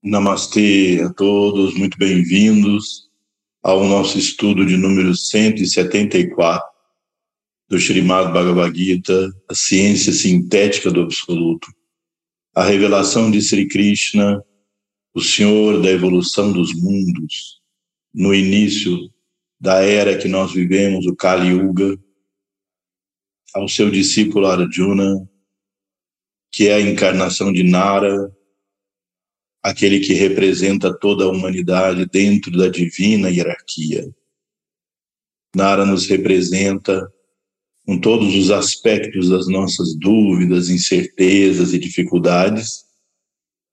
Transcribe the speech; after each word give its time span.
Namastê 0.00 1.02
a 1.04 1.12
todos, 1.12 1.74
muito 1.74 1.98
bem-vindos 1.98 3.10
ao 3.60 3.82
nosso 3.82 4.16
estudo 4.16 4.64
de 4.64 4.76
número 4.76 5.12
174 5.12 6.64
do 7.68 7.76
Srimad 7.76 8.32
Bhagavad 8.32 8.78
Gita, 8.78 9.28
a 9.50 9.54
ciência 9.56 10.12
sintética 10.12 10.88
do 10.92 11.02
absoluto, 11.02 11.66
a 12.54 12.62
revelação 12.62 13.28
de 13.28 13.42
Sri 13.42 13.66
Krishna, 13.66 14.40
o 15.12 15.20
Senhor 15.20 15.82
da 15.82 15.90
evolução 15.90 16.52
dos 16.52 16.72
mundos, 16.80 17.60
no 18.14 18.32
início 18.32 18.96
da 19.60 19.82
era 19.82 20.16
que 20.16 20.28
nós 20.28 20.52
vivemos, 20.52 21.06
o 21.06 21.16
Kali 21.16 21.48
Yuga, 21.48 21.98
ao 23.52 23.68
seu 23.68 23.90
discípulo 23.90 24.46
Arjuna, 24.46 25.28
que 26.52 26.68
é 26.68 26.74
a 26.74 26.80
encarnação 26.80 27.52
de 27.52 27.64
Nara, 27.64 28.32
aquele 29.62 30.00
que 30.00 30.14
representa 30.14 30.96
toda 30.96 31.24
a 31.24 31.28
humanidade 31.28 32.06
dentro 32.06 32.56
da 32.56 32.68
divina 32.68 33.30
hierarquia. 33.30 34.08
Nara 35.54 35.84
nos 35.84 36.06
representa 36.06 37.10
com 37.84 37.98
todos 37.98 38.34
os 38.34 38.50
aspectos 38.50 39.30
das 39.30 39.48
nossas 39.48 39.94
dúvidas, 39.96 40.68
incertezas 40.68 41.72
e 41.72 41.78
dificuldades. 41.78 42.84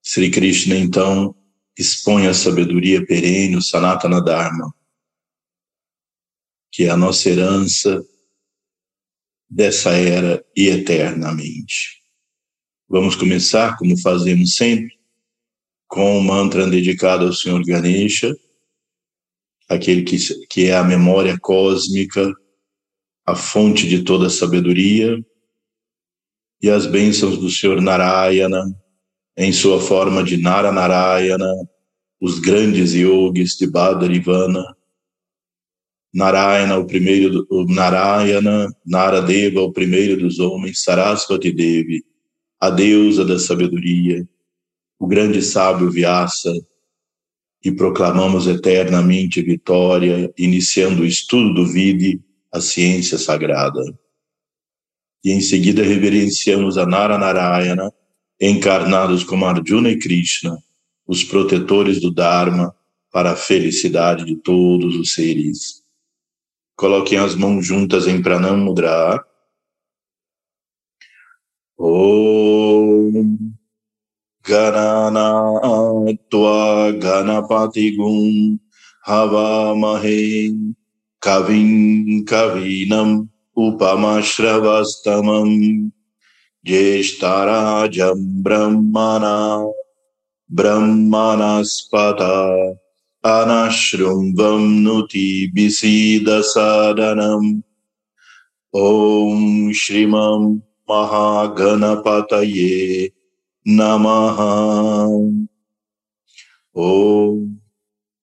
Sri 0.02 0.31
Krishna, 0.31 0.77
então, 0.77 1.35
expõe 1.77 2.27
a 2.27 2.34
sabedoria 2.34 3.05
perene, 3.05 3.57
o 3.57 3.62
Sanatana 3.62 4.21
Dharma, 4.21 4.73
que 6.71 6.85
é 6.85 6.90
a 6.90 6.98
nossa 6.98 7.29
herança 7.29 8.02
dessa 9.49 9.91
era 9.91 10.43
e 10.55 10.67
eternamente. 10.67 12.02
Vamos 12.88 13.15
começar, 13.15 13.77
como 13.77 13.99
fazemos 13.99 14.55
sempre, 14.55 14.95
com 15.88 16.17
um 16.17 16.21
mantra 16.21 16.67
dedicado 16.67 17.25
ao 17.25 17.34
Senhor 17.34 17.63
Ganesha, 17.63 18.35
aquele 19.70 20.04
que, 20.04 20.18
que 20.48 20.68
é 20.68 20.76
a 20.76 20.84
memória 20.84 21.37
cósmica, 21.40 22.34
a 23.26 23.35
fonte 23.35 23.87
de 23.87 24.04
toda 24.04 24.27
a 24.27 24.29
sabedoria, 24.29 25.18
e 26.62 26.70
as 26.70 26.85
bênçãos 26.85 27.37
do 27.37 27.49
Senhor 27.49 27.82
Narayana, 27.82 28.63
em 29.37 29.51
sua 29.51 29.79
forma 29.79 30.24
de 30.24 30.37
Nara 30.37 30.71
Narayana, 30.71 31.51
os 32.21 32.40
grandes 32.40 32.93
yogis 32.93 33.57
de 33.57 33.68
Badarivana, 33.68 34.63
Narayana, 36.13 36.77
o 36.77 36.87
primeiro, 36.87 37.46
o 37.49 37.65
Narayana, 37.65 38.74
Naradeva, 38.85 39.62
o 39.62 39.74
primeiro 39.74 40.18
dos 40.18 40.40
homens, 40.40 40.81
Sarasvati 40.81 41.52
Devi, 41.52 42.05
a 42.59 42.70
deusa 42.70 43.26
da 43.26 43.37
sabedoria, 43.37 44.26
o 44.99 45.07
grande 45.07 45.41
sábio 45.41 45.90
Vyasa, 45.90 46.54
e 47.63 47.71
proclamamos 47.71 48.46
eternamente 48.46 49.41
vitória, 49.41 50.32
iniciando 50.37 51.02
o 51.02 51.05
estudo 51.05 51.54
do 51.55 51.65
Vide, 51.65 52.21
a 52.52 52.62
ciência 52.62 53.18
sagrada. 53.18 53.82
E 55.24 55.32
em 55.32 55.41
seguida 55.41 55.82
reverenciamos 55.82 56.77
a 56.77 56.85
Nara 56.85 57.18
Narayana, 57.18 57.91
encarnados 58.40 59.24
como 59.24 59.46
Arjuna 59.46 59.90
e 59.90 59.98
Krishna, 59.98 60.55
os 61.07 61.24
protetores 61.24 61.99
do 61.99 62.12
Dharma 62.12 62.76
para 63.12 63.32
a 63.32 63.35
felicidade 63.35 64.25
de 64.25 64.35
todos 64.35 64.96
os 64.96 65.13
seres. 65.13 65.84
Coloquem 66.75 67.18
as 67.18 67.34
mãos 67.34 67.66
juntas 67.66 68.07
em 68.07 68.22
Pranam 68.22 68.57
Mudra. 68.57 69.25
Om 74.47 74.53
गणनात्वा 74.53 76.53
गणपतिगुं 77.03 78.56
हवामहे 79.09 80.22
कविं 81.22 81.70
कवीनम् 82.31 83.15
उपमश्रवस्तमम् 83.66 85.56
ज्येष्ठराजं 86.66 88.19
ब्रह्मणा 88.43 89.38
ब्रह्मणस्पत 90.61 92.21
अनशृम्भं 93.25 94.62
नुति 94.83 95.31
विसीदसादनम् 95.55 97.49
ॐ 98.77 99.72
श्रीमं 99.83 100.43
महागणपतये 100.91 102.77
नमः। 103.68 104.38
ॐ 106.78 107.56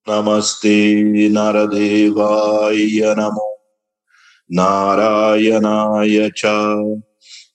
नमस्ते 0.08 0.94
नरदेवाय 1.28 3.14
नमो। 3.14 3.64
नारायणाय 4.52 6.30
च 6.36 6.42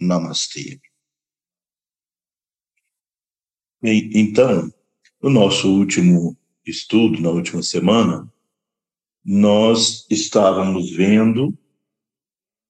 Namastê. 0.03 0.79
Então, 3.81 4.71
no 5.21 5.29
nosso 5.29 5.69
último 5.69 6.37
estudo, 6.65 7.21
na 7.21 7.29
última 7.29 7.61
semana, 7.61 8.31
nós 9.23 10.05
estávamos 10.09 10.91
vendo 10.91 11.57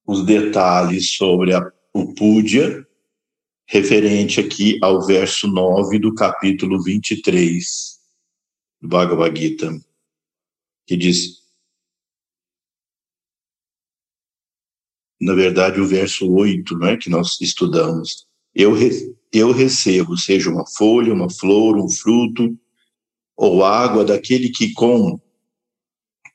os 0.05 0.25
detalhes 0.25 1.11
sobre 1.11 1.53
a, 1.53 1.61
o 1.93 2.13
referente 3.65 4.39
aqui 4.39 4.77
ao 4.81 5.05
verso 5.05 5.47
9 5.47 5.99
do 5.99 6.13
capítulo 6.13 6.81
23 6.81 7.99
do 8.81 8.87
Bhagavad 8.87 9.39
Gita, 9.39 9.71
que 10.85 10.97
diz: 10.97 11.42
na 15.23 15.33
verdade, 15.33 15.79
o 15.79 15.87
verso 15.87 16.31
8, 16.31 16.77
né, 16.77 16.97
que 16.97 17.09
nós 17.09 17.39
estudamos. 17.41 18.27
Eu, 18.53 18.73
eu 19.31 19.51
recebo, 19.51 20.17
seja 20.17 20.49
uma 20.49 20.65
folha, 20.65 21.13
uma 21.13 21.29
flor, 21.29 21.77
um 21.77 21.89
fruto, 21.89 22.57
ou 23.35 23.63
água 23.63 24.05
daquele 24.05 24.49
que 24.49 24.73
com 24.73 25.19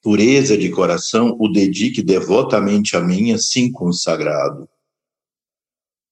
pureza 0.03 0.57
de 0.57 0.71
coração 0.71 1.37
o 1.39 1.49
dedique 1.49 2.03
devotamente 2.03 2.97
a 2.97 3.01
mim, 3.01 3.33
assim 3.33 3.71
consagrado. 3.71 4.69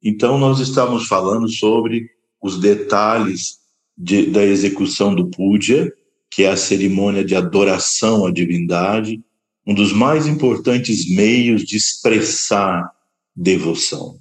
Então, 0.03 0.39
nós 0.39 0.61
estamos 0.61 1.07
falando 1.07 1.49
sobre 1.49 2.11
os 2.41 2.61
detalhes 2.61 3.59
de, 3.97 4.27
da 4.27 4.45
execução 4.45 5.15
do 5.15 5.29
puja, 5.29 5.93
que 6.31 6.45
é 6.45 6.51
a 6.51 6.57
cerimônia 6.57 7.25
de 7.25 7.35
adoração 7.35 8.27
à 8.27 8.31
divindade, 8.31 9.25
um 9.67 9.75
dos 9.75 9.93
mais 9.93 10.27
importantes 10.27 11.09
meios 11.09 11.65
de 11.65 11.77
expressar 11.77 12.89
devoção. 13.35 14.19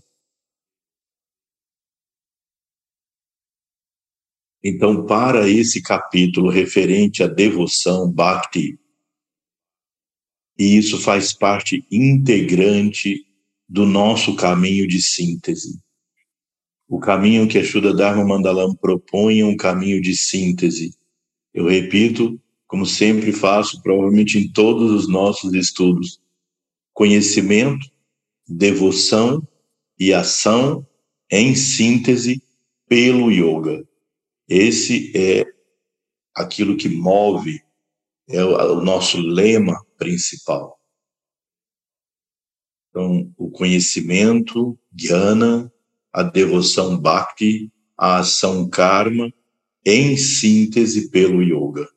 Então, 4.63 5.05
para 5.05 5.47
esse 5.47 5.79
capítulo 5.83 6.49
referente 6.49 7.21
à 7.21 7.27
devoção, 7.27 8.11
Bhakti, 8.11 8.79
e 10.57 10.77
isso 10.77 10.99
faz 10.99 11.31
parte 11.31 11.85
integrante 11.91 13.23
do 13.69 13.85
nosso 13.85 14.35
caminho 14.35 14.87
de 14.87 14.99
síntese. 15.01 15.79
O 16.87 16.99
caminho 16.99 17.47
que 17.47 17.59
a 17.59 17.63
Shuddha 17.63 17.93
Dharma 17.93 18.25
Mandalam 18.25 18.73
propõe 18.75 19.41
é 19.41 19.45
um 19.45 19.57
caminho 19.57 20.01
de 20.01 20.15
síntese. 20.15 20.97
Eu 21.53 21.67
repito, 21.67 22.41
como 22.75 22.85
sempre 22.85 23.31
faço, 23.31 23.81
provavelmente 23.81 24.37
em 24.37 24.51
todos 24.51 24.91
os 24.91 25.07
nossos 25.07 25.53
estudos. 25.53 26.19
Conhecimento, 26.91 27.89
devoção 28.45 29.47
e 29.97 30.13
ação 30.13 30.85
em 31.31 31.55
síntese 31.55 32.43
pelo 32.85 33.31
yoga. 33.31 33.87
Esse 34.45 35.13
é 35.15 35.45
aquilo 36.35 36.75
que 36.75 36.89
move, 36.89 37.61
é 38.27 38.43
o, 38.43 38.81
nosso 38.81 39.21
lema 39.21 39.81
principal. 39.97 40.77
Então, 42.89 43.33
o 43.37 43.49
conhecimento, 43.49 44.77
jnana, 44.93 45.71
a 46.11 46.23
devoção 46.23 46.99
bhakti, 46.99 47.71
a 47.97 48.17
ação 48.17 48.69
karma, 48.69 49.31
em 49.85 50.17
síntese 50.17 51.09
pelo 51.09 51.41
yoga. 51.41 51.94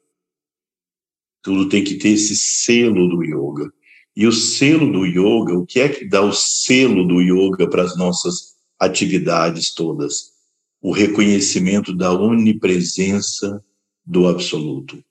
Tudo 1.42 1.68
tem 1.68 1.84
que 1.84 1.96
ter 1.96 2.10
esse 2.10 2.36
selo 2.36 3.08
do 3.08 3.22
yoga. 3.22 3.72
E 4.16 4.26
o 4.26 4.32
selo 4.32 4.90
do 4.90 5.06
yoga, 5.06 5.54
o 5.56 5.64
que 5.64 5.80
é 5.80 5.88
que 5.88 6.04
dá 6.04 6.20
o 6.22 6.32
selo 6.32 7.06
do 7.06 7.20
yoga 7.20 7.68
para 7.68 7.82
as 7.82 7.96
nossas 7.96 8.56
atividades 8.78 9.72
todas? 9.72 10.32
O 10.80 10.92
reconhecimento 10.92 11.94
da 11.94 12.12
onipresença 12.12 13.64
do 14.04 14.26
absoluto. 14.26 15.02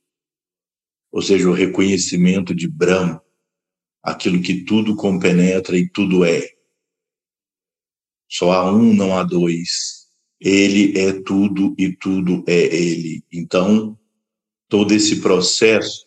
Ou 1.11 1.21
seja, 1.21 1.49
o 1.49 1.53
reconhecimento 1.53 2.53
de 2.53 2.67
Brahma, 2.67 3.21
aquilo 4.03 4.41
que 4.41 4.63
tudo 4.63 4.95
compenetra 4.95 5.77
e 5.77 5.87
tudo 5.89 6.25
é. 6.25 6.47
Só 8.29 8.51
há 8.51 8.71
um, 8.71 8.93
não 8.93 9.17
há 9.17 9.23
dois. 9.23 10.07
Ele 10.39 10.97
é 10.99 11.13
tudo 11.21 11.73
e 11.77 11.91
tudo 11.91 12.43
é 12.45 12.75
ele. 12.75 13.23
Então, 13.31 13.97
todo 14.67 14.93
esse 14.93 15.21
processo 15.21 16.06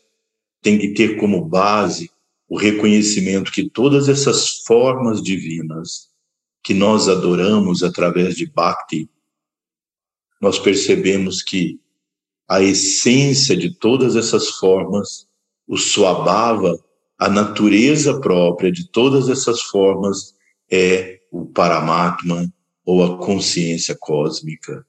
tem 0.62 0.78
que 0.78 0.94
ter 0.94 1.16
como 1.18 1.44
base 1.44 2.10
o 2.48 2.58
reconhecimento 2.58 3.52
que 3.52 3.70
todas 3.70 4.08
essas 4.08 4.58
formas 4.66 5.22
divinas 5.22 6.10
que 6.62 6.74
nós 6.74 7.08
adoramos 7.08 7.82
através 7.82 8.34
de 8.34 8.46
Bhakti, 8.46 9.08
nós 10.40 10.58
percebemos 10.58 11.42
que 11.42 11.80
a 12.48 12.60
essência 12.60 13.56
de 13.56 13.72
todas 13.78 14.16
essas 14.16 14.48
formas, 14.48 15.26
o 15.66 15.76
Swabhava, 15.76 16.78
a 17.16 17.28
natureza 17.28 18.18
própria 18.20 18.72
de 18.72 18.90
todas 18.90 19.28
essas 19.28 19.62
formas 19.62 20.34
é 20.70 21.20
o 21.30 21.46
Paramatma 21.46 22.52
ou 22.84 23.04
a 23.04 23.18
consciência 23.18 23.96
cósmica, 23.98 24.84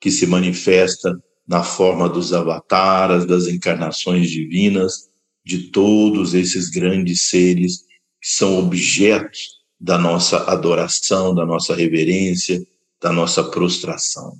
que 0.00 0.10
se 0.10 0.26
manifesta 0.26 1.22
na 1.46 1.62
forma 1.62 2.08
dos 2.08 2.32
avataras, 2.32 3.26
das 3.26 3.46
encarnações 3.46 4.30
divinas, 4.30 5.11
de 5.44 5.70
todos 5.70 6.34
esses 6.34 6.70
grandes 6.70 7.28
seres 7.28 7.78
que 8.20 8.28
são 8.28 8.58
objetos 8.58 9.62
da 9.78 9.98
nossa 9.98 10.44
adoração, 10.50 11.34
da 11.34 11.44
nossa 11.44 11.74
reverência, 11.74 12.64
da 13.00 13.12
nossa 13.12 13.42
prostração. 13.42 14.36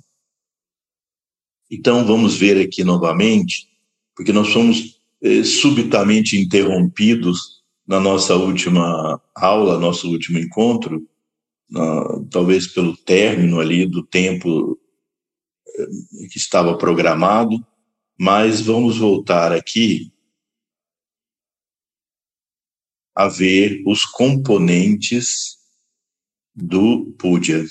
Então, 1.69 2.05
vamos 2.05 2.35
ver 2.35 2.57
aqui 2.61 2.83
novamente, 2.83 3.67
porque 4.15 4.31
nós 4.31 4.53
fomos 4.53 4.99
eh, 5.21 5.43
subitamente 5.43 6.37
interrompidos 6.37 7.61
na 7.85 7.99
nossa 7.99 8.35
última 8.35 9.21
aula, 9.35 9.77
nosso 9.77 10.09
último 10.09 10.39
encontro, 10.39 11.05
talvez 12.29 12.67
pelo 12.67 12.95
término 12.95 13.59
ali 13.59 13.85
do 13.85 14.03
tempo 14.03 14.79
eh, 15.67 16.27
que 16.31 16.37
estava 16.37 16.77
programado, 16.77 17.65
mas 18.17 18.61
vamos 18.61 18.97
voltar 18.97 19.51
aqui 19.51 20.12
a 23.15 23.27
ver 23.27 23.83
os 23.85 24.05
componentes 24.05 25.57
do 26.55 27.13
puja. 27.17 27.65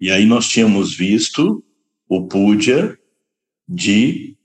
E 0.00 0.10
aí 0.10 0.24
nós 0.24 0.48
tínhamos 0.48 0.96
visto 0.96 1.62
o 2.08 2.26
puja 2.26 2.98
de 3.68 4.36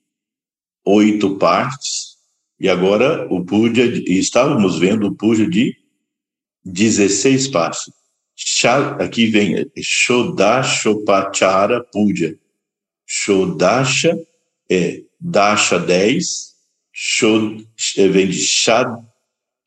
oito 0.86 1.38
partes, 1.38 2.18
e 2.60 2.69
agora 2.69 3.28
o 3.31 3.46
puja, 3.46 3.84
estávamos 4.08 4.80
vendo 4.80 5.08
o 5.08 5.16
puja 5.16 5.48
de 5.48 5.75
16 6.63 7.50
partes. 7.50 7.92
Aqui 9.00 9.28
vem 9.28 9.70
Shodashopachara 9.78 11.84
Puja. 11.84 12.38
Shodasha 13.06 14.18
é 14.70 15.04
Dasha 15.20 15.80
10, 15.80 16.56
Shod 17.00 17.70
vem 17.96 18.28
de 18.28 18.40
Shad, 18.40 18.88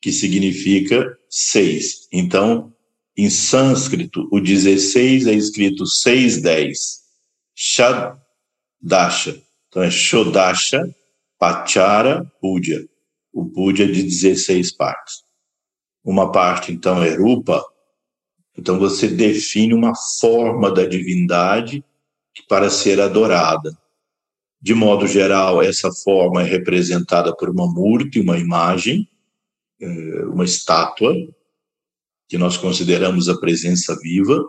que 0.01 0.11
significa 0.11 1.17
seis. 1.29 2.05
Então, 2.11 2.75
em 3.15 3.29
sânscrito, 3.29 4.27
o 4.29 4.41
16 4.41 5.27
é 5.27 5.33
escrito 5.33 5.85
610. 5.85 6.99
Shad 7.55 8.17
Dasha. 8.81 9.41
Então 9.69 9.81
é 9.81 9.89
Shodasha 9.89 10.83
Pachara 11.39 12.29
Puja. 12.41 12.85
O 13.31 13.45
Puja 13.45 13.87
de 13.87 14.03
16 14.03 14.75
partes. 14.75 15.23
Uma 16.03 16.33
parte, 16.33 16.73
então, 16.73 17.01
é 17.01 17.15
Rupa. 17.15 17.63
Então 18.57 18.77
você 18.77 19.07
define 19.07 19.73
uma 19.73 19.93
forma 20.19 20.69
da 20.69 20.85
divindade 20.85 21.81
para 22.49 22.69
ser 22.69 22.99
adorada. 22.99 23.71
De 24.61 24.75
modo 24.75 25.07
geral, 25.07 25.63
essa 25.63 25.91
forma 25.91 26.43
é 26.43 26.45
representada 26.45 27.35
por 27.35 27.49
uma 27.49 27.65
murti, 27.67 28.19
uma 28.19 28.37
imagem, 28.37 29.09
é, 29.79 30.25
uma 30.25 30.45
estátua, 30.45 31.15
que 32.29 32.37
nós 32.37 32.57
consideramos 32.57 33.27
a 33.27 33.39
presença 33.39 33.97
viva. 33.99 34.39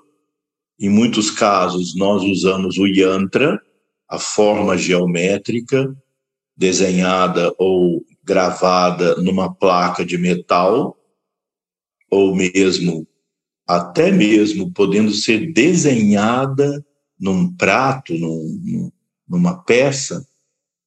Em 0.78 0.90
muitos 0.90 1.30
casos, 1.30 1.96
nós 1.96 2.22
usamos 2.22 2.76
o 2.76 2.86
yantra, 2.86 3.58
a 4.06 4.18
forma 4.18 4.76
geométrica, 4.76 5.96
desenhada 6.54 7.50
ou 7.58 8.04
gravada 8.22 9.16
numa 9.16 9.52
placa 9.54 10.04
de 10.04 10.18
metal, 10.18 10.94
ou 12.10 12.36
mesmo, 12.36 13.08
até 13.66 14.12
mesmo 14.12 14.70
podendo 14.70 15.10
ser 15.12 15.52
desenhada 15.54 16.84
num 17.18 17.50
prato, 17.56 18.12
num, 18.12 18.92
numa 19.32 19.64
peça 19.64 20.26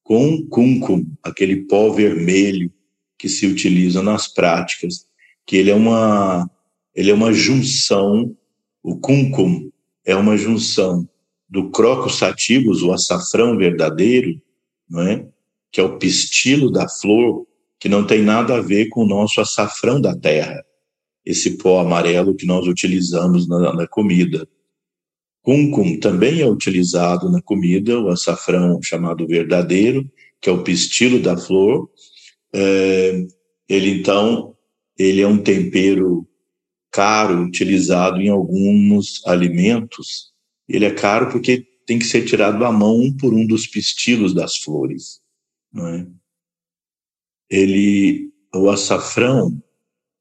com 0.04 0.46
cúncum, 0.48 1.04
aquele 1.24 1.64
pó 1.64 1.90
vermelho 1.90 2.72
que 3.18 3.28
se 3.28 3.48
utiliza 3.48 4.04
nas 4.04 4.32
práticas, 4.32 5.08
que 5.48 5.58
ele 5.58 5.72
é 5.72 5.76
uma 5.76 6.48
ele 6.94 7.10
é 7.10 7.14
uma 7.14 7.34
junção, 7.34 8.38
o 8.84 8.98
cúncum 8.98 9.70
é 10.06 10.16
uma 10.16 10.38
junção 10.38 11.10
do 11.50 11.72
crocus 11.72 12.20
sativus, 12.20 12.84
o 12.84 12.94
açafrão 12.94 13.58
verdadeiro, 13.58 14.40
não 14.88 15.02
é? 15.02 15.28
Que 15.72 15.82
é 15.82 15.84
o 15.84 15.98
pistilo 15.98 16.72
da 16.72 16.88
flor, 16.88 17.46
que 17.80 17.90
não 17.90 18.06
tem 18.06 18.22
nada 18.22 18.56
a 18.56 18.62
ver 18.62 18.88
com 18.90 19.04
o 19.04 19.08
nosso 19.08 19.42
açafrão 19.42 20.00
da 20.00 20.16
terra, 20.16 20.64
esse 21.25 21.58
pó 21.58 21.80
amarelo 21.80 22.36
que 22.36 22.46
nós 22.46 22.68
utilizamos 22.68 23.48
na, 23.48 23.74
na 23.74 23.88
comida. 23.88 24.48
Cúncum 25.46 26.00
também 26.00 26.42
é 26.42 26.50
utilizado 26.50 27.30
na 27.30 27.40
comida, 27.40 28.00
o 28.00 28.10
açafrão 28.10 28.82
chamado 28.82 29.28
verdadeiro, 29.28 30.12
que 30.42 30.50
é 30.50 30.52
o 30.52 30.64
pistilo 30.64 31.22
da 31.22 31.38
flor. 31.38 31.88
É, 32.52 33.24
ele, 33.70 33.92
então, 33.92 34.58
ele 34.98 35.22
é 35.22 35.28
um 35.28 35.38
tempero 35.38 36.28
caro, 36.92 37.44
utilizado 37.44 38.20
em 38.20 38.28
alguns 38.28 39.22
alimentos. 39.28 40.34
Ele 40.68 40.86
é 40.86 40.92
caro 40.92 41.30
porque 41.30 41.64
tem 41.86 42.00
que 42.00 42.06
ser 42.06 42.25
tirado 42.25 42.66
à 42.66 42.72
mão 42.72 43.00
um 43.00 43.16
por 43.16 43.32
um 43.32 43.46
dos 43.46 43.68
pistilos 43.68 44.34
das 44.34 44.58
flores. 44.58 45.22
É? 45.78 46.08
Ele, 47.52 48.32
o 48.52 48.68
açafrão, 48.68 49.62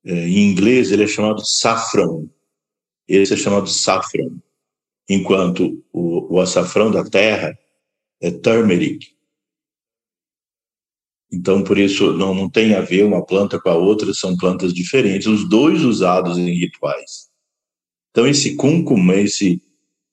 é, 0.05 0.29
em 0.29 0.51
inglês, 0.51 0.93
ele 0.93 1.05
é 1.05 1.09
chamado 1.09 1.43
saffron. 1.47 2.29
Esse 3.09 3.33
é 3.33 3.37
chamado 3.39 3.71
saffron 3.71 4.44
enquanto 5.09 5.83
o, 5.93 6.37
o 6.37 6.41
açafrão 6.41 6.91
da 6.91 7.05
terra 7.05 7.57
é 8.21 8.31
turmeric. 8.31 9.15
Então, 11.33 11.65
por 11.65 11.79
isso, 11.79 12.13
não, 12.13 12.33
não 12.35 12.49
tem 12.49 12.75
a 12.75 12.81
ver 12.81 13.05
uma 13.05 13.25
planta 13.25 13.61
com 13.61 13.69
a 13.69 13.75
outra, 13.75 14.15
são 14.15 14.37
plantas 14.37 14.73
diferentes, 14.73 15.27
os 15.27 15.49
dois 15.49 15.83
usados 15.83 16.39
em 16.39 16.59
rituais. 16.59 17.29
Então, 18.11 18.27
esse 18.27 18.55
cúncum, 18.55 19.13
esse 19.13 19.61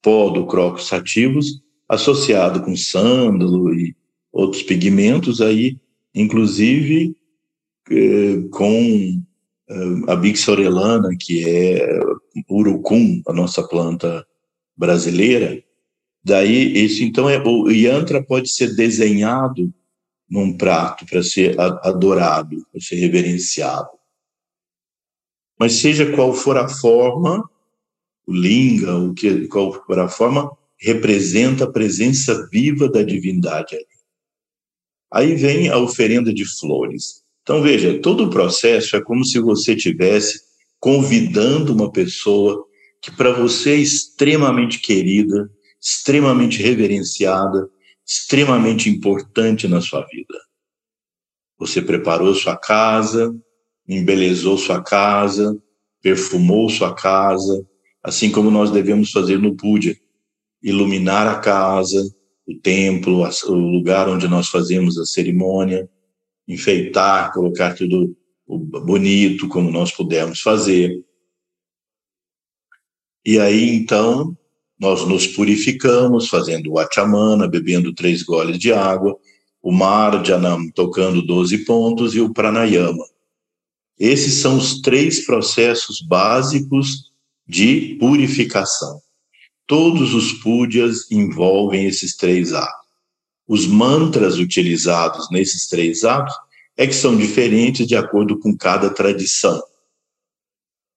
pó 0.02 0.30
do 0.30 0.48
crocus 0.48 0.88
sativus, 0.88 1.62
associado 1.88 2.64
com 2.64 2.76
sândalo 2.76 3.74
e 3.74 3.96
outros 4.32 4.64
pigmentos, 4.64 5.42
aí, 5.42 5.78
inclusive 6.16 7.16
eh, 7.92 8.42
com 8.50 9.22
eh, 9.70 10.12
a 10.12 10.16
bixorelana, 10.16 11.10
que 11.20 11.48
é 11.48 12.00
urucum, 12.50 13.22
a 13.28 13.34
nossa 13.34 13.62
planta 13.68 14.26
brasileira, 14.76 15.64
daí 16.24 16.84
isso 16.84 17.04
então 17.04 17.30
é 17.30 17.42
o 17.42 17.70
yantra 17.70 18.24
pode 18.24 18.50
ser 18.50 18.76
desenhado 18.76 19.74
num 20.30 20.56
prato 20.56 21.06
para 21.06 21.22
ser 21.22 21.60
adorado, 21.60 22.66
para 22.72 22.80
ser 22.80 22.96
reverenciado. 22.96 23.90
Mas 25.60 25.74
seja 25.74 26.12
qual 26.16 26.34
for 26.34 26.58
a 26.58 26.70
forma, 26.70 27.48
o 28.26 28.34
linga, 28.34 28.98
o 28.98 29.14
que, 29.14 29.48
qual 29.48 29.74
for 29.74 30.00
a 30.00 30.08
forma, 30.08 30.50
representa 30.80 31.66
a 31.66 31.72
presença 31.72 32.48
viva 32.50 32.90
da 32.90 33.04
divindade 33.04 33.76
ali. 33.76 33.86
Aí 35.12 35.36
vem 35.36 35.70
a 35.70 35.78
oferenda 35.78 36.34
de 36.34 36.46
flores. 36.46 37.22
Então, 37.44 37.62
veja, 37.62 38.00
todo 38.00 38.26
o 38.26 38.30
processo 38.30 38.96
é 38.96 39.02
como 39.02 39.26
se 39.26 39.40
você 39.40 39.76
tivesse 39.76 40.42
convidando 40.80 41.74
uma 41.74 41.92
pessoa 41.92 42.66
que 43.02 43.12
para 43.12 43.34
você 43.34 43.72
é 43.72 43.78
extremamente 43.78 44.80
querida, 44.80 45.50
extremamente 45.82 46.62
reverenciada, 46.62 47.68
extremamente 48.06 48.90
importante 48.90 49.68
na 49.68 49.82
sua 49.82 50.06
vida. 50.06 50.38
Você 51.58 51.82
preparou 51.82 52.34
sua 52.36 52.58
casa, 52.58 53.34
embelezou 53.88 54.58
sua 54.58 54.82
casa, 54.84 55.58
perfumou 56.02 56.70
sua 56.70 56.94
casa, 56.94 57.66
assim 58.04 58.32
como 58.32 58.52
nós 58.52 58.72
devemos 58.72 59.12
fazer 59.12 59.40
no 59.40 59.56
Puja, 59.56 59.96
iluminar 60.62 61.28
a 61.28 61.40
casa, 61.40 62.04
o 62.48 62.56
templo, 62.60 63.24
o 63.24 63.54
lugar 63.54 64.10
onde 64.10 64.28
nós 64.28 64.50
fazemos 64.50 64.98
a 64.98 65.06
cerimônia, 65.06 65.90
enfeitar, 66.48 67.32
colocar 67.34 67.76
tudo 67.76 68.16
bonito 68.48 69.48
como 69.48 69.72
nós 69.72 69.92
pudermos 69.92 70.42
fazer. 70.42 71.04
E 73.26 73.40
aí 73.40 73.76
então 73.76 74.36
nós 74.80 75.08
nos 75.08 75.28
purificamos 75.28 76.28
fazendo 76.28 76.72
o 76.72 76.80
achamana, 76.80 77.48
bebendo 77.48 77.94
três 77.94 78.24
goles 78.24 78.58
de 78.58 78.74
água, 78.74 79.16
o 79.62 79.72
marjanam 79.72 80.72
tocando 80.72 81.22
12 81.22 81.66
pontos 81.66 82.16
e 82.16 82.20
o 82.20 82.34
pranayama. 82.34 83.06
Esses 84.00 84.34
são 84.42 84.58
os 84.58 84.82
três 84.82 85.24
processos 85.24 86.02
básicos 86.02 87.12
de 87.48 87.96
purificação. 88.00 89.00
Todos 89.68 90.16
os 90.16 90.34
pujas 90.34 91.10
envolvem 91.12 91.86
esses 91.86 92.16
três 92.16 92.52
atos. 92.52 92.90
Os 93.48 93.68
mantras 93.68 94.40
utilizados 94.40 95.30
nesses 95.30 95.68
três 95.68 96.04
atos 96.04 96.34
é 96.76 96.88
que 96.88 96.96
são 96.96 97.16
diferentes 97.16 97.86
de 97.86 97.96
acordo 97.96 98.40
com 98.40 98.58
cada 98.58 98.90
tradição. 98.90 99.62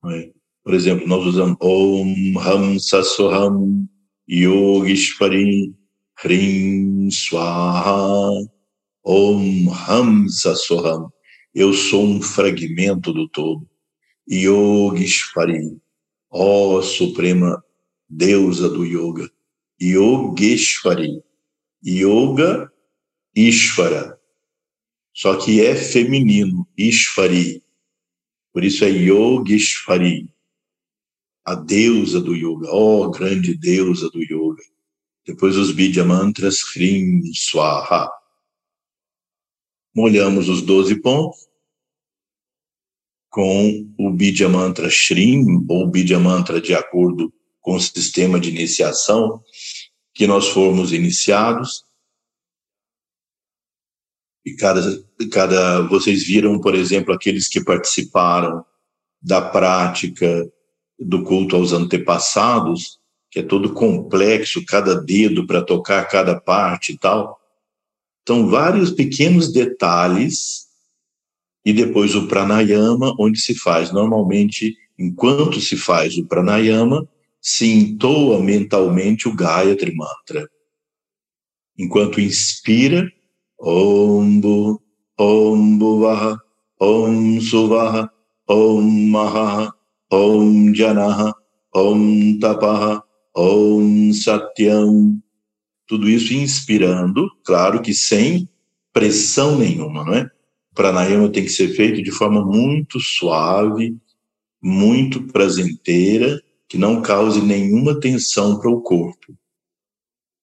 É? 0.07 0.31
Por 0.65 0.73
exemplo, 0.73 1.07
nós 1.07 1.27
usamos 1.27 1.57
Om 1.61 2.39
Ham 2.39 2.79
Sasoham 2.79 3.87
Yogishwari 4.29 5.75
Hrim 6.25 7.11
Swaha 7.11 8.31
Om 9.05 9.71
Ham 9.71 10.27
Sasoham. 10.29 11.13
Eu 11.55 11.75
sou 11.75 12.05
um 12.05 12.23
fragmento 12.23 13.13
do 13.13 13.29
todo. 13.29 13.69
Yogishwari, 14.29 15.77
ó 16.31 16.81
Suprema 16.81 17.63
deusa 18.09 18.69
do 18.71 18.85
yoga. 18.87 19.31
Yogeshwari. 19.81 21.23
Yoga, 21.87 22.73
Ishvara. 23.37 24.19
Só 25.13 25.37
que 25.37 25.61
é 25.61 25.77
feminino, 25.77 26.67
Ishvari. 26.79 27.63
Por 28.53 28.65
isso 28.65 28.85
é 28.85 28.89
Yogeshwari, 28.89 30.34
a 31.45 31.55
deusa 31.55 32.21
do 32.21 32.35
yoga, 32.35 32.69
ó 32.71 33.07
oh, 33.07 33.11
grande 33.11 33.55
deusa 33.55 34.09
do 34.11 34.23
yoga. 34.23 34.63
Depois 35.27 35.57
os 35.57 35.73
Bidya 35.73 36.05
mantras, 36.05 36.59
Hrim, 36.75 37.23
Swaha. 37.35 38.11
Molhamos 39.95 40.49
os 40.49 40.63
doze 40.63 41.01
pontos 41.01 41.39
com 43.35 43.93
o 43.99 44.13
Bidya 44.13 44.49
mantra 44.49 44.89
Shrim, 44.89 45.67
ou 45.69 45.91
Bidya 45.91 46.21
mantra 46.21 46.61
de 46.61 46.73
acordo 46.73 47.35
com 47.61 47.75
o 47.75 47.81
sistema 47.81 48.39
de 48.39 48.49
iniciação 48.49 49.43
que 50.15 50.25
nós 50.25 50.51
formos 50.51 50.93
iniciados. 50.93 51.83
E 54.47 54.55
cada, 54.55 54.81
cada, 55.33 55.81
vocês 55.89 56.25
viram, 56.25 56.61
por 56.61 56.77
exemplo, 56.77 57.13
aqueles 57.13 57.49
que 57.49 57.65
participaram 57.65 58.65
da 59.21 59.43
prática 59.43 60.49
do 61.05 61.23
culto 61.23 61.55
aos 61.55 61.73
antepassados, 61.73 62.99
que 63.31 63.41
é 63.41 63.43
todo 63.43 63.75
complexo, 63.75 64.65
cada 64.65 64.95
dedo 64.95 65.47
para 65.47 65.63
tocar 65.63 66.09
cada 66.09 66.41
parte 66.41 66.93
e 66.93 66.99
tal. 66.99 67.39
Então, 68.23 68.49
vários 68.49 68.91
pequenos 68.91 69.53
detalhes, 69.53 70.65
e 71.65 71.73
depois 71.73 72.15
o 72.15 72.27
pranayama, 72.27 73.15
onde 73.19 73.39
se 73.39 73.55
faz 73.55 73.93
normalmente, 73.93 74.75
enquanto 74.99 75.61
se 75.61 75.77
faz 75.77 76.17
o 76.17 76.27
pranayama, 76.27 77.07
se 77.41 77.67
entoa 77.67 78.43
mentalmente 78.43 79.29
o 79.29 79.35
Gayatri 79.35 79.95
Mantra. 79.95 80.49
Enquanto 81.79 82.21
inspira, 82.21 83.11
Om 83.61 84.41
Bu, 84.41 84.83
Om 85.19 85.79
Buvaha, 85.79 86.39
Om 86.81 87.41
Suvaha, 87.41 88.11
Om 88.49 89.11
Om 90.15 90.73
Janaha, 90.73 91.35
Om 91.75 92.39
Tapaha, 92.39 93.03
Om 93.35 94.13
Satyam. 94.13 95.21
Tudo 95.89 96.09
isso 96.09 96.33
inspirando, 96.33 97.29
claro 97.45 97.83
que 97.83 97.93
sem 97.93 98.49
pressão 98.93 99.59
nenhuma, 99.59 100.05
não 100.05 100.15
é? 100.15 100.23
O 100.71 100.75
pranayama 100.75 101.29
tem 101.29 101.45
que 101.45 101.51
ser 101.51 101.75
feito 101.75 102.01
de 102.01 102.13
forma 102.13 102.45
muito 102.45 103.01
suave, 103.01 103.97
muito 104.63 105.25
prazenteira 105.25 106.41
que 106.69 106.79
não 106.79 107.03
cause 107.03 107.41
nenhuma 107.41 107.99
tensão 107.99 108.59
para 108.59 108.71
o 108.71 108.81
corpo. 108.81 109.37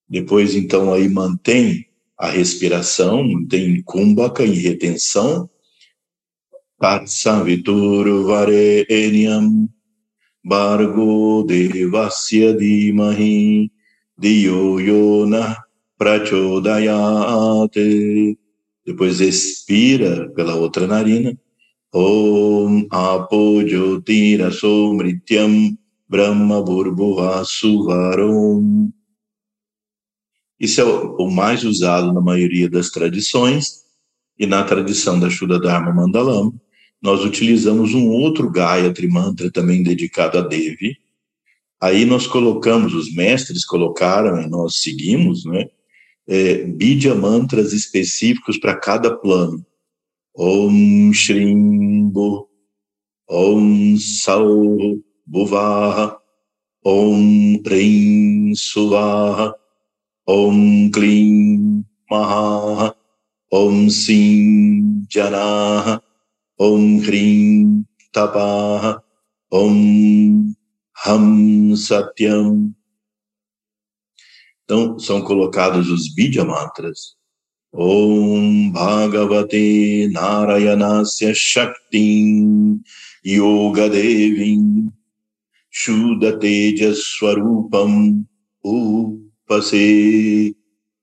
Depois, 0.07 0.53
então, 0.53 0.93
aí 0.93 1.07
mantém 1.07 1.87
a 2.17 2.29
respiração, 2.29 3.23
mantém 3.23 3.81
kumbhaka 3.83 4.45
em 4.45 4.53
retenção. 4.53 5.49
Tatsavituru 6.81 8.25
varenyam 8.25 9.69
bargo 10.43 11.45
devasya 11.45 12.57
dimahi 12.57 13.69
diyo 14.19 14.79
yona 14.81 15.61
prachodayate. 15.99 17.85
Depois 18.83 19.21
expira 19.21 20.33
pela 20.33 20.55
outra 20.55 20.87
narina. 20.87 21.37
Om 21.93 22.87
apo 22.89 23.61
jyotira 23.61 24.49
somrityam 24.49 25.77
Brahma 26.09 26.63
Burbuha 26.63 27.45
Suvarum. 27.45 28.89
Isso 30.59 30.81
é 30.81 30.83
o 30.83 31.29
mais 31.29 31.63
usado 31.63 32.11
na 32.11 32.21
maioria 32.21 32.67
das 32.69 32.89
tradições, 32.89 33.81
e 34.37 34.47
na 34.47 34.63
tradição 34.63 35.19
da 35.19 35.29
Shuddha 35.29 35.59
Dharma 35.59 35.93
Mandalam, 35.93 36.51
nós 37.01 37.25
utilizamos 37.25 37.93
um 37.95 38.09
outro 38.09 38.49
Gayatri 38.49 39.07
Mantra 39.07 39.51
também 39.51 39.81
dedicado 39.81 40.37
a 40.37 40.41
Devi. 40.41 40.97
Aí 41.81 42.05
nós 42.05 42.27
colocamos, 42.27 42.93
os 42.93 43.11
mestres 43.13 43.65
colocaram 43.65 44.39
e 44.39 44.47
nós 44.47 44.81
seguimos, 44.81 45.43
né? 45.45 45.67
É, 46.27 46.63
Bidya 46.63 47.15
mantras 47.15 47.73
específicos 47.73 48.59
para 48.59 48.75
cada 48.75 49.15
plano. 49.15 49.65
Om 50.37 51.11
Shrimbo, 51.11 52.47
Om 53.27 53.97
Sau, 53.97 54.77
Buvaha, 55.25 56.17
Om 56.85 57.61
Rim 57.65 58.53
Suvaha, 58.55 59.55
Om 60.27 60.91
Klim 60.91 61.83
Maha, 62.09 62.95
Om 63.51 63.89
Sim 63.89 65.03
Janaha, 65.09 66.01
Om 66.61 66.99
Hrim 67.01 67.83
Tapaha, 68.13 69.01
Om 69.51 70.53
Ham 71.03 71.75
Satyam. 71.75 72.71
Então, 74.63 74.99
são 74.99 75.23
colocados 75.23 75.89
os 75.89 76.13
Bidya 76.13 76.45
Mantras. 76.45 77.15
Om 77.73 78.71
Bhagavate 78.71 80.07
Narayanasya 80.11 81.33
Shaktim 81.33 82.79
Yoga 83.25 83.89
Devim 83.89 84.91
Shuddha 85.71 86.37
Teja 86.37 86.93
Swarupam 86.93 88.23
Upase, 88.63 90.55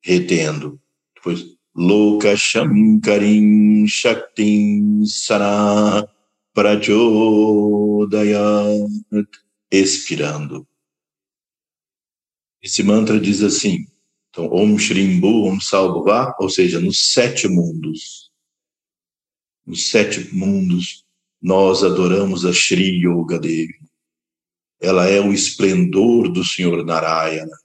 retendo. 0.04 0.80
Depois, 1.16 1.57
Loka 1.78 2.34
Shankarim 2.36 3.86
Shaktim 3.86 5.06
Sana 5.06 6.04
Prachodayat, 6.52 6.98
expirando. 9.70 10.66
Esse 12.60 12.82
mantra 12.82 13.20
diz 13.20 13.44
assim, 13.44 13.86
então, 14.28 14.52
Om 14.52 14.76
Shrimbu, 14.76 15.44
Om 15.44 15.60
Salva, 15.60 16.34
ou 16.40 16.50
seja, 16.50 16.80
nos 16.80 17.12
sete 17.12 17.46
mundos. 17.46 18.32
Nos 19.64 19.88
sete 19.88 20.34
mundos, 20.34 21.04
nós 21.40 21.84
adoramos 21.84 22.44
a 22.44 22.52
Shri 22.52 23.06
Yoga 23.06 23.38
Devi. 23.38 23.78
ela 24.80 25.08
é 25.08 25.20
o 25.20 25.32
esplendor 25.32 26.28
do 26.28 26.44
Senhor 26.44 26.84
Narayana. 26.84 27.56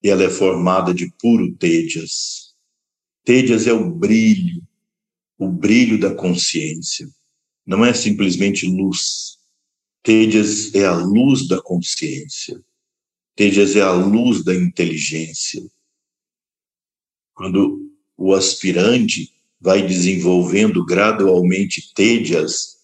E 0.00 0.08
ela 0.08 0.22
é 0.22 0.30
formada 0.30 0.94
de 0.94 1.12
puro 1.20 1.52
Tejas. 1.56 2.39
Tejas 3.24 3.66
é 3.66 3.72
o 3.72 3.90
brilho, 3.90 4.62
o 5.38 5.48
brilho 5.48 5.98
da 5.98 6.14
consciência. 6.14 7.08
Não 7.66 7.84
é 7.84 7.92
simplesmente 7.92 8.66
luz. 8.66 9.38
Tejas 10.02 10.74
é 10.74 10.86
a 10.86 10.94
luz 10.94 11.46
da 11.46 11.60
consciência. 11.60 12.62
Tejas 13.36 13.76
é 13.76 13.82
a 13.82 13.92
luz 13.92 14.42
da 14.42 14.54
inteligência. 14.54 15.62
Quando 17.34 17.90
o 18.16 18.34
aspirante 18.34 19.32
vai 19.60 19.86
desenvolvendo 19.86 20.84
gradualmente 20.84 21.92
Tejas, 21.94 22.78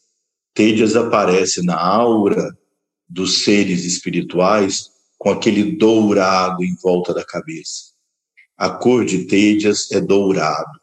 Tejas 0.55 0.97
aparece 0.97 1.63
na 1.63 1.79
aura 1.79 2.57
dos 3.09 3.45
seres 3.45 3.85
espirituais 3.85 4.91
com 5.19 5.31
aquele 5.31 5.77
dourado 5.77 6.63
em 6.63 6.75
volta 6.77 7.15
da 7.15 7.25
cabeça. 7.25 7.96
A 8.57 8.71
cor 8.71 9.05
de 9.05 9.27
Tejas 9.27 9.91
é 9.93 10.01
dourado. 10.01 10.81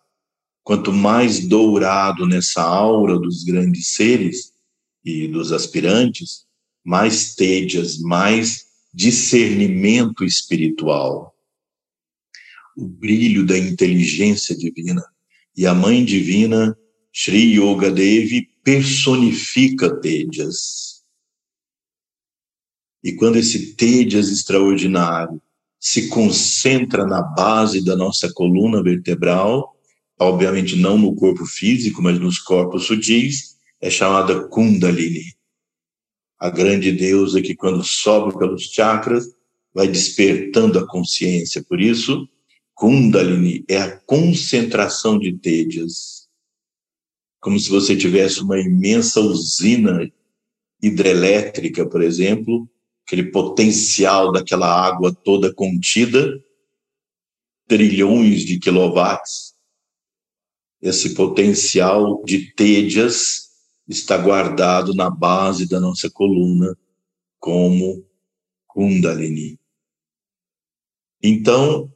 Quanto 0.63 0.93
mais 0.93 1.47
dourado 1.47 2.27
nessa 2.27 2.61
aura 2.61 3.17
dos 3.17 3.43
grandes 3.43 3.93
seres 3.93 4.53
e 5.03 5.27
dos 5.27 5.51
aspirantes, 5.51 6.45
mais 6.83 7.33
Tejas, 7.33 7.97
mais 7.99 8.65
discernimento 8.93 10.23
espiritual. 10.23 11.35
O 12.77 12.85
brilho 12.85 13.45
da 13.45 13.57
inteligência 13.57 14.55
divina. 14.55 15.03
E 15.57 15.65
a 15.65 15.73
Mãe 15.73 16.05
Divina, 16.05 16.77
Sri 17.11 17.59
Yoga 17.59 17.91
Devi, 17.91 18.49
personifica 18.63 19.99
Tejas. 19.99 21.03
E 23.03 23.13
quando 23.13 23.37
esse 23.37 23.75
Tejas 23.75 24.29
extraordinário 24.29 25.41
se 25.83 26.07
concentra 26.07 27.05
na 27.05 27.21
base 27.21 27.83
da 27.83 27.93
nossa 27.93 28.31
coluna 28.31 28.81
vertebral, 28.81 29.75
obviamente 30.17 30.77
não 30.77 30.97
no 30.97 31.13
corpo 31.13 31.45
físico, 31.45 32.01
mas 32.01 32.17
nos 32.17 32.39
corpos 32.39 32.85
sutis, 32.85 33.57
é 33.81 33.89
chamada 33.89 34.47
Kundalini. 34.47 35.35
A 36.39 36.49
grande 36.49 36.89
deusa 36.89 37.41
que, 37.41 37.53
quando 37.53 37.83
sobe 37.83 38.37
pelos 38.39 38.63
chakras, 38.71 39.25
vai 39.73 39.85
despertando 39.89 40.79
a 40.79 40.87
consciência. 40.87 41.61
Por 41.61 41.81
isso, 41.81 42.29
Kundalini 42.73 43.65
é 43.67 43.75
a 43.75 43.91
concentração 43.91 45.19
de 45.19 45.33
Tejas. 45.33 46.29
Como 47.41 47.59
se 47.59 47.69
você 47.69 47.97
tivesse 47.97 48.39
uma 48.39 48.57
imensa 48.57 49.19
usina 49.19 50.09
hidrelétrica, 50.81 51.85
por 51.85 52.01
exemplo, 52.01 52.69
aquele 53.05 53.31
potencial 53.31 54.31
daquela 54.31 54.67
água 54.67 55.13
toda 55.13 55.53
contida, 55.53 56.41
trilhões 57.67 58.45
de 58.45 58.59
quilowatts. 58.59 59.53
Esse 60.81 61.13
potencial 61.13 62.23
de 62.23 62.53
Tejas 62.53 63.51
está 63.87 64.17
guardado 64.17 64.93
na 64.93 65.09
base 65.09 65.67
da 65.67 65.79
nossa 65.79 66.09
coluna 66.09 66.77
como 67.39 68.05
Kundalini. 68.67 69.59
Então, 71.21 71.93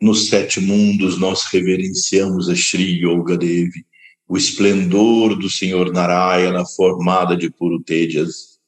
nos 0.00 0.28
sete 0.28 0.60
mundos, 0.60 1.18
nós 1.18 1.44
reverenciamos 1.44 2.48
a 2.48 2.54
Sri 2.54 3.00
Yoga 3.00 3.36
Devi, 3.36 3.86
o 4.28 4.36
esplendor 4.36 5.36
do 5.38 5.48
Senhor 5.48 5.92
Narayana 5.92 6.64
formada 6.66 7.36
de 7.36 7.50
puro 7.50 7.82
Tejas. 7.82 8.58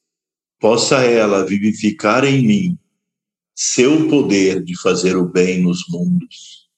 Possa 0.59 1.03
ela 1.03 1.45
vivificar 1.45 2.23
em 2.23 2.45
mim 2.45 2.79
seu 3.55 4.07
poder 4.07 4.63
de 4.63 4.79
fazer 4.79 5.17
o 5.17 5.27
bem 5.27 5.61
nos 5.61 5.85
mundos. 5.89 6.69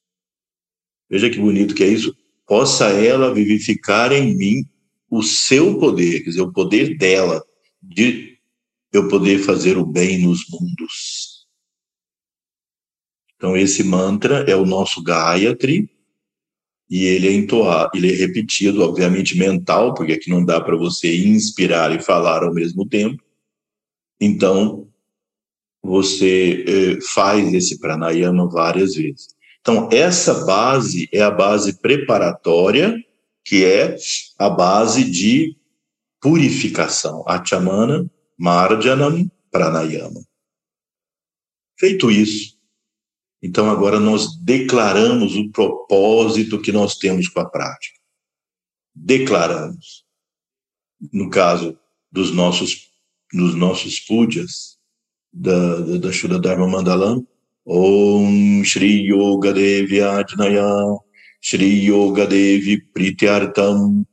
Veja 1.08 1.30
que 1.30 1.38
bonito 1.38 1.74
que 1.74 1.84
é 1.84 1.88
isso. 1.88 2.14
Possa 2.46 2.88
ela 2.90 3.32
vivificar 3.32 4.12
em 4.12 4.34
mim 4.34 4.64
o 5.08 5.22
seu 5.22 5.78
poder, 5.78 6.20
quer 6.20 6.30
dizer, 6.30 6.40
o 6.40 6.52
poder 6.52 6.96
dela 6.96 7.44
de 7.80 8.38
eu 8.92 9.08
poder 9.08 9.38
fazer 9.38 9.76
o 9.76 9.86
bem 9.86 10.22
nos 10.22 10.48
mundos. 10.48 11.46
Então, 13.36 13.56
esse 13.56 13.82
mantra 13.82 14.44
é 14.48 14.54
o 14.54 14.66
nosso 14.66 15.02
Gayatri, 15.02 15.90
e 16.92 17.06
ele 17.06 17.26
é 17.26 17.32
entoado, 17.32 17.90
ele 17.94 18.12
é 18.12 18.14
repetido, 18.14 18.82
obviamente 18.82 19.34
mental, 19.34 19.94
porque 19.94 20.12
aqui 20.12 20.28
não 20.28 20.44
dá 20.44 20.60
para 20.60 20.76
você 20.76 21.26
inspirar 21.26 21.90
e 21.90 22.02
falar 22.02 22.42
ao 22.42 22.52
mesmo 22.52 22.86
tempo. 22.86 23.24
Então, 24.20 24.86
você 25.82 26.62
eh, 26.68 26.98
faz 27.14 27.50
esse 27.54 27.80
pranayama 27.80 28.46
várias 28.46 28.94
vezes. 28.94 29.28
Então, 29.62 29.88
essa 29.90 30.44
base 30.44 31.08
é 31.10 31.22
a 31.22 31.30
base 31.30 31.80
preparatória, 31.80 33.02
que 33.42 33.64
é 33.64 33.96
a 34.38 34.50
base 34.50 35.10
de 35.10 35.56
purificação. 36.20 37.24
Achamana, 37.26 38.04
Marjanam, 38.38 39.30
Pranayama. 39.50 40.20
Feito 41.80 42.10
isso, 42.10 42.54
então, 43.42 43.68
agora 43.68 43.98
nós 43.98 44.36
declaramos 44.36 45.34
o 45.34 45.50
propósito 45.50 46.60
que 46.60 46.70
nós 46.70 46.96
temos 46.96 47.28
com 47.28 47.40
a 47.40 47.44
prática. 47.44 47.98
Declaramos. 48.94 50.04
No 51.12 51.28
caso 51.28 51.76
dos 52.10 52.32
nossos, 52.32 52.88
dos 53.32 53.56
nossos 53.56 53.98
pujas, 53.98 54.78
da, 55.32 55.80
da, 55.80 55.96
da 55.96 56.12
Shuddha 56.12 56.38
Dharma 56.38 56.68
Mandalam, 56.68 57.26
Om 57.66 58.62
Shri 58.64 59.06
Yoga 59.06 59.52
Devi 59.52 60.00
Ajnaya, 60.00 60.98
Shri 61.40 61.86
Yoga 61.86 62.26
Devi 62.26 62.80
Prityartam. 62.80 64.04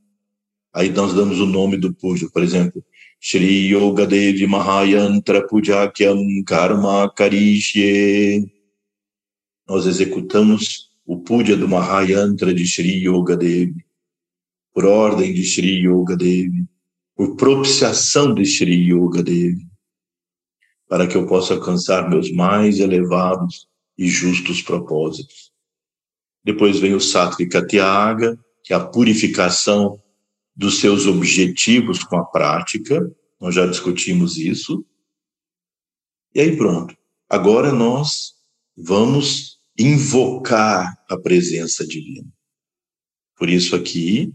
Aí 0.74 0.90
nós 0.90 1.14
damos 1.14 1.40
o 1.40 1.46
nome 1.46 1.78
do 1.78 1.94
puja, 1.94 2.28
por 2.32 2.42
exemplo, 2.42 2.84
Shri 3.20 3.74
Yoga 3.74 4.08
Devi 4.08 4.48
Mahayantra 4.48 5.46
Pujakyam 5.48 6.44
Karma 6.46 7.12
Karishye 7.16 8.59
nós 9.70 9.86
executamos 9.86 10.90
o 11.06 11.22
Puja 11.22 11.56
do 11.56 11.68
Mahayantra 11.68 12.52
de 12.52 12.68
Sri 12.68 13.08
Yoga 13.08 13.38
Devi, 13.38 13.86
por 14.74 14.84
ordem 14.84 15.32
de 15.32 15.44
Sri 15.44 15.86
Yoga 15.86 16.18
Devi, 16.18 16.68
por 17.16 17.36
propiciação 17.36 18.34
de 18.34 18.46
Sri 18.48 18.92
Yoga 18.92 19.22
Devi, 19.22 19.68
para 20.88 21.06
que 21.06 21.16
eu 21.16 21.28
possa 21.28 21.54
alcançar 21.54 22.10
meus 22.10 22.32
mais 22.32 22.80
elevados 22.80 23.68
e 23.96 24.08
justos 24.08 24.60
propósitos. 24.64 25.52
Depois 26.44 26.80
vem 26.80 26.96
o 26.96 27.00
Sattva 27.00 27.68
Tyaga, 27.68 28.40
que 28.64 28.74
é 28.74 28.76
a 28.76 28.84
purificação 28.84 30.02
dos 30.56 30.80
seus 30.80 31.06
objetivos 31.06 32.04
com 32.04 32.18
a 32.18 32.26
prática, 32.26 33.08
nós 33.40 33.54
já 33.54 33.68
discutimos 33.68 34.36
isso. 34.36 34.84
E 36.34 36.42
aí 36.42 36.58
pronto. 36.58 36.98
Agora 37.30 37.72
nós 37.72 38.34
vamos 38.76 39.59
invocar 39.80 41.02
a 41.10 41.18
presença 41.18 41.88
divina. 41.88 42.28
Por 43.38 43.50
isso 43.50 43.76
aqui 43.76 44.34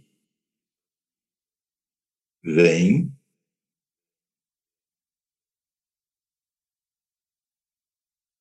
vem 2.42 3.12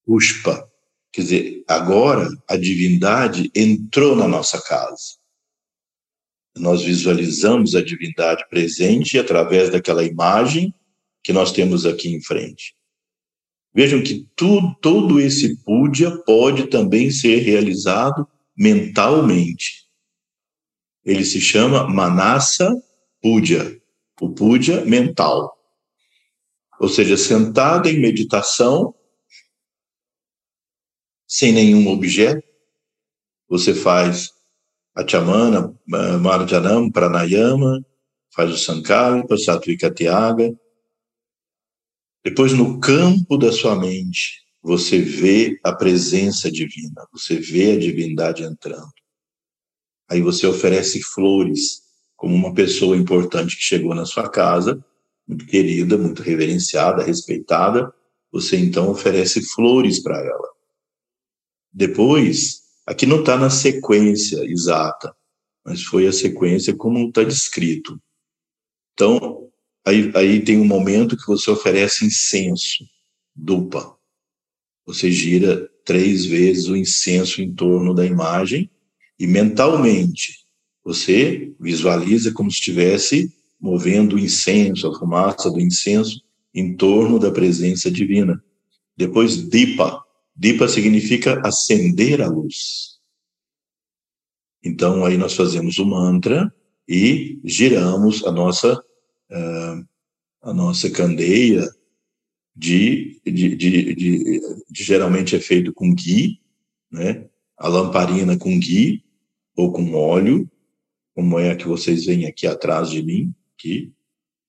Pushpa. 0.05 0.69
Quer 1.11 1.21
dizer, 1.21 1.63
agora 1.67 2.27
a 2.47 2.57
divindade 2.57 3.51
entrou 3.55 4.15
na 4.15 4.27
nossa 4.27 4.61
casa. 4.61 5.17
Nós 6.55 6.83
visualizamos 6.83 7.75
a 7.75 7.81
divindade 7.81 8.47
presente 8.49 9.17
através 9.17 9.69
daquela 9.69 10.03
imagem 10.03 10.73
que 11.23 11.33
nós 11.33 11.51
temos 11.51 11.85
aqui 11.85 12.09
em 12.09 12.21
frente. 12.21 12.75
Vejam 13.73 14.03
que 14.03 14.27
tudo, 14.36 14.75
todo 14.81 15.19
esse 15.19 15.57
puja 15.63 16.15
pode 16.25 16.67
também 16.67 17.09
ser 17.09 17.38
realizado 17.39 18.27
mentalmente. 18.55 19.83
Ele 21.03 21.25
se 21.25 21.41
chama 21.41 21.88
Manasa 21.88 22.71
Puja, 23.21 23.81
o 24.21 24.29
puja 24.29 24.86
mental. 24.86 25.57
Ou 26.79 26.89
seja, 26.89 27.15
sentado 27.17 27.88
em 27.88 27.99
meditação, 27.99 28.93
sem 31.25 31.53
nenhum 31.53 31.88
objeto, 31.88 32.45
você 33.47 33.73
faz 33.73 34.29
a 34.95 35.07
chamana, 35.07 35.73
Marjanam, 35.88 36.91
Pranayama, 36.91 37.83
faz 38.36 38.51
o 38.51 38.57
Sankalpa, 38.57 39.38
Satvika 39.38 39.89
Tyaga, 39.89 40.53
depois, 42.23 42.53
no 42.53 42.79
campo 42.79 43.38
da 43.38 43.51
sua 43.51 43.75
mente, 43.75 44.41
você 44.62 44.99
vê 44.99 45.59
a 45.63 45.73
presença 45.73 46.49
divina, 46.49 47.05
você 47.12 47.36
vê 47.36 47.73
a 47.73 47.79
divindade 47.79 48.43
entrando. 48.43 48.93
Aí 50.09 50.21
você 50.21 50.47
oferece 50.47 51.01
flores, 51.01 51.81
como 52.15 52.33
uma 52.33 52.53
pessoa 52.53 52.95
importante 52.95 53.57
que 53.57 53.63
chegou 53.63 53.93
na 53.93 54.05
sua 54.05 54.29
casa, 54.29 54.83
muito 55.27 55.45
querida, 55.45 55.97
muito 55.97 56.21
reverenciada, 56.21 57.03
respeitada, 57.03 57.93
você 58.31 58.57
então 58.57 58.89
oferece 58.89 59.41
flores 59.41 60.01
para 60.01 60.17
ela. 60.17 60.49
Depois, 61.71 62.62
aqui 62.86 63.05
não 63.05 63.19
está 63.19 63.38
na 63.38 63.49
sequência 63.49 64.43
exata, 64.45 65.13
mas 65.65 65.83
foi 65.83 66.07
a 66.07 66.13
sequência 66.13 66.75
como 66.75 67.07
está 67.07 67.23
descrito. 67.23 68.01
Então, 68.93 69.49
aí, 69.86 70.12
aí 70.15 70.41
tem 70.41 70.58
um 70.60 70.65
momento 70.65 71.17
que 71.17 71.28
você 71.28 71.50
oferece 71.50 72.06
incenso, 72.06 72.86
dupa. 73.36 73.98
Você 74.86 75.12
gira 75.12 75.69
três 75.86 76.26
vezes 76.26 76.67
o 76.67 76.76
incenso 76.76 77.41
em 77.41 77.54
torno 77.54 77.93
da 77.93 78.06
imagem 78.06 78.69
e 79.19 79.28
mentalmente 79.28 80.43
você 80.84 81.54
visualiza 81.60 82.34
como 82.34 82.52
se 82.52 82.58
estivesse 82.58 83.34
movendo 83.60 84.17
o 84.17 84.19
incenso, 84.19 84.88
a 84.88 85.00
fumaça 85.00 85.50
do 85.50 85.60
incenso 85.60 86.22
em 86.54 86.76
torno 86.76 87.17
da 87.17 87.32
presença 87.32 87.89
divina. 87.89 88.43
Depois, 88.96 89.50
Dipa. 89.50 90.04
Dipa 90.36 90.67
significa 90.67 91.39
acender 91.46 92.22
a 92.22 92.28
luz. 92.28 93.00
Então, 94.63 95.06
aí 95.06 95.17
nós 95.17 95.34
fazemos 95.34 95.78
o 95.78 95.86
mantra 95.86 96.54
e 96.88 97.39
giramos 97.43 98.26
a 98.26 98.32
nossa, 98.32 98.84
a 100.41 100.54
nossa 100.54 100.89
candeia 100.89 101.67
de, 102.56 103.19
de, 103.26 103.56
de, 103.56 103.96
de, 103.96 104.41
geralmente 104.72 105.36
é 105.36 105.39
feito 105.39 105.74
com 105.74 105.93
ghee, 105.93 106.39
né? 106.91 107.26
A 107.58 107.67
lamparina 107.67 108.38
com 108.38 108.60
ghee 108.60 109.04
ou 109.56 109.72
com 109.72 109.93
óleo, 109.93 110.50
como 111.15 111.39
é 111.39 111.52
a 111.52 111.56
que 111.56 111.67
vocês 111.67 112.06
veem 112.06 112.26
aqui 112.26 112.46
atrás 112.46 112.89
de 112.89 113.02
mim, 113.02 113.34
aqui. 113.56 113.91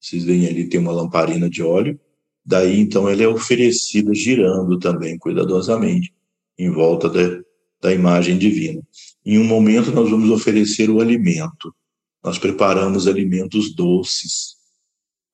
Vocês 0.01 0.25
veem 0.25 0.47
ali, 0.47 0.69
tem 0.69 0.81
uma 0.81 0.93
lamparina 0.93 1.49
de 1.49 1.63
óleo. 1.63 1.99
Daí, 2.45 2.79
então, 2.79 3.09
ela 3.09 3.23
é 3.23 3.29
oferecida 3.29 4.15
girando 4.15 4.79
também, 4.79 5.17
cuidadosamente, 5.19 6.13
em 6.59 6.71
volta 6.71 7.09
da, 7.09 7.41
da 7.81 7.95
imagem 7.95 8.37
divina. 8.37 8.83
Em 9.25 9.39
um 9.39 9.45
momento, 9.45 9.91
nós 9.91 10.11
vamos 10.11 10.31
oferecer 10.31 10.91
o 10.91 11.01
alimento. 11.01 11.75
Nós 12.23 12.39
preparamos 12.39 13.07
alimentos 13.07 13.75
doces, 13.75 14.54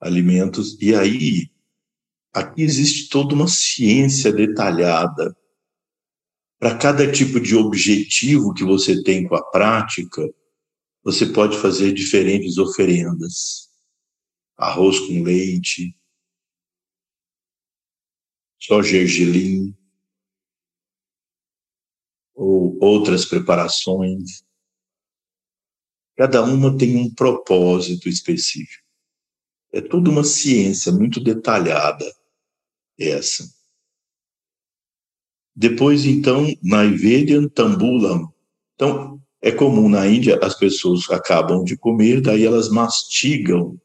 alimentos. 0.01 0.77
E 0.81 0.95
aí, 0.95 1.51
aqui 2.33 2.63
existe 2.63 3.09
toda 3.09 3.35
uma 3.35 3.47
ciência 3.47 4.31
detalhada. 4.33 5.35
Para 6.59 6.77
cada 6.77 7.11
tipo 7.11 7.39
de 7.39 7.55
objetivo 7.55 8.53
que 8.53 8.63
você 8.63 9.03
tem 9.03 9.27
com 9.27 9.35
a 9.35 9.43
prática, 9.51 10.21
você 11.03 11.25
pode 11.25 11.57
fazer 11.57 11.93
diferentes 11.93 12.57
oferendas. 12.57 13.69
Arroz 14.57 14.99
com 14.99 15.23
leite, 15.23 15.95
só 18.59 18.83
gergelim, 18.83 19.75
ou 22.35 22.77
outras 22.79 23.25
preparações. 23.25 24.43
Cada 26.15 26.43
uma 26.43 26.77
tem 26.77 26.95
um 26.95 27.11
propósito 27.13 28.07
específico. 28.07 28.80
É 29.73 29.81
toda 29.81 30.09
uma 30.09 30.23
ciência 30.23 30.91
muito 30.91 31.19
detalhada 31.19 32.05
essa. 32.99 33.43
Depois, 35.55 36.05
então, 36.05 36.47
Naivedyan 36.63 37.47
Tambulam. 37.49 38.27
Então, 38.75 39.19
é 39.41 39.51
comum 39.51 39.89
na 39.89 40.07
Índia, 40.07 40.39
as 40.41 40.57
pessoas 40.57 41.09
acabam 41.09 41.63
de 41.63 41.75
comer, 41.75 42.21
daí 42.21 42.45
elas 42.45 42.69
mastigam 42.69 43.77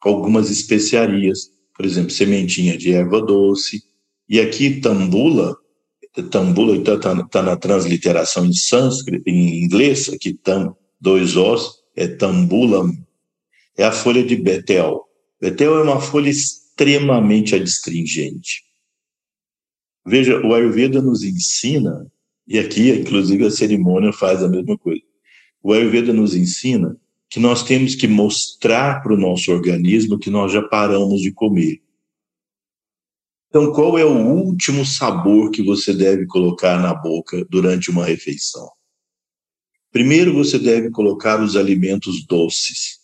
algumas 0.00 0.50
especiarias, 0.50 1.50
por 1.74 1.84
exemplo, 1.84 2.10
sementinha 2.10 2.76
de 2.76 2.92
erva 2.92 3.20
doce. 3.20 3.82
E 4.28 4.40
aqui, 4.40 4.80
tambula, 4.80 5.56
tambula 6.30 6.76
está 6.76 6.98
tá, 6.98 7.26
tá 7.26 7.42
na 7.42 7.56
transliteração 7.56 8.44
em 8.44 8.52
sânscrito, 8.52 9.28
em 9.28 9.62
inglês, 9.62 10.08
aqui 10.08 10.34
tam, 10.34 10.76
dois 11.00 11.36
os, 11.36 11.80
é 11.96 12.06
tambulam, 12.06 12.92
é 13.76 13.84
a 13.84 13.92
folha 13.92 14.22
de 14.22 14.36
betel. 14.36 15.09
Betel 15.40 15.78
é 15.78 15.82
uma 15.82 16.00
folha 16.00 16.28
extremamente 16.28 17.54
adstringente. 17.54 18.62
Veja, 20.06 20.40
o 20.44 20.54
Ayurveda 20.54 21.00
nos 21.00 21.22
ensina 21.22 22.10
e 22.50 22.58
aqui, 22.58 22.90
inclusive, 22.90 23.46
a 23.46 23.50
cerimônia 23.50 24.12
faz 24.12 24.42
a 24.42 24.48
mesma 24.48 24.76
coisa. 24.76 25.02
O 25.62 25.72
Ayurveda 25.72 26.12
nos 26.12 26.34
ensina 26.34 26.96
que 27.28 27.38
nós 27.38 27.62
temos 27.62 27.94
que 27.94 28.08
mostrar 28.08 29.02
para 29.02 29.14
o 29.14 29.16
nosso 29.16 29.52
organismo 29.52 30.18
que 30.18 30.30
nós 30.30 30.52
já 30.52 30.60
paramos 30.60 31.20
de 31.20 31.30
comer. 31.30 31.80
Então, 33.48 33.72
qual 33.72 33.96
é 33.96 34.04
o 34.04 34.16
último 34.16 34.84
sabor 34.84 35.50
que 35.50 35.62
você 35.62 35.94
deve 35.94 36.26
colocar 36.26 36.80
na 36.80 36.92
boca 36.92 37.44
durante 37.48 37.90
uma 37.90 38.04
refeição? 38.04 38.68
Primeiro, 39.92 40.32
você 40.34 40.58
deve 40.58 40.90
colocar 40.90 41.42
os 41.42 41.56
alimentos 41.56 42.26
doces. 42.26 42.99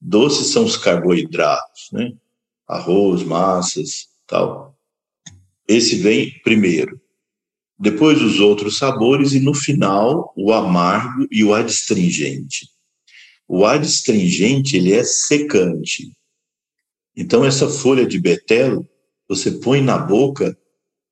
Doces 0.00 0.48
são 0.48 0.64
os 0.64 0.76
carboidratos, 0.76 1.90
né? 1.92 2.12
Arroz, 2.66 3.22
massas, 3.22 4.08
tal. 4.26 4.76
Esse 5.68 5.96
vem 5.96 6.40
primeiro 6.42 7.00
depois 7.80 8.20
os 8.20 8.40
outros 8.40 8.76
sabores 8.76 9.32
e 9.32 9.40
no 9.40 9.54
final 9.54 10.34
o 10.36 10.52
amargo 10.52 11.26
e 11.30 11.42
o 11.42 11.54
adstringente. 11.54 12.68
O 13.48 13.64
adstringente 13.64 14.76
ele 14.76 14.92
é 14.92 15.02
secante. 15.02 16.12
Então 17.16 17.42
essa 17.42 17.66
folha 17.70 18.06
de 18.06 18.20
betel 18.20 18.86
você 19.26 19.52
põe 19.52 19.80
na 19.80 19.96
boca 19.96 20.54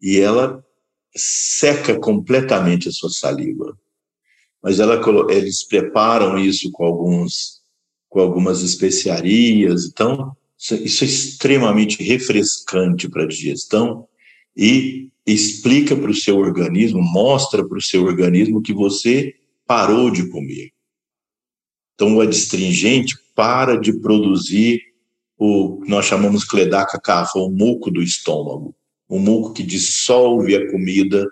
e 0.02 0.20
ela 0.20 0.62
seca 1.16 1.98
completamente 1.98 2.90
a 2.90 2.92
sua 2.92 3.08
saliva. 3.08 3.74
Mas 4.62 4.78
ela, 4.78 5.00
eles 5.30 5.64
preparam 5.64 6.36
isso 6.36 6.70
com 6.70 6.84
alguns 6.84 7.57
com 8.08 8.20
algumas 8.20 8.62
especiarias, 8.62 9.84
então 9.86 10.32
isso 10.58 11.04
é 11.04 11.06
extremamente 11.06 12.02
refrescante 12.02 13.08
para 13.08 13.24
a 13.24 13.28
digestão 13.28 14.06
e 14.56 15.10
explica 15.26 15.94
para 15.94 16.10
o 16.10 16.14
seu 16.14 16.38
organismo, 16.38 17.00
mostra 17.00 17.66
para 17.66 17.78
o 17.78 17.82
seu 17.82 18.04
organismo 18.04 18.62
que 18.62 18.72
você 18.72 19.34
parou 19.66 20.10
de 20.10 20.28
comer. 20.30 20.70
Então, 21.94 22.16
o 22.16 22.20
adstringente 22.20 23.14
para 23.34 23.76
de 23.76 23.92
produzir 24.00 24.80
o 25.36 25.80
que 25.80 25.90
nós 25.90 26.06
chamamos 26.06 26.44
cledaca 26.44 26.98
cafa, 26.98 27.38
o 27.38 27.50
muco 27.50 27.90
do 27.90 28.02
estômago, 28.02 28.74
o 29.08 29.18
muco 29.18 29.52
que 29.52 29.62
dissolve 29.62 30.56
a 30.56 30.70
comida 30.70 31.24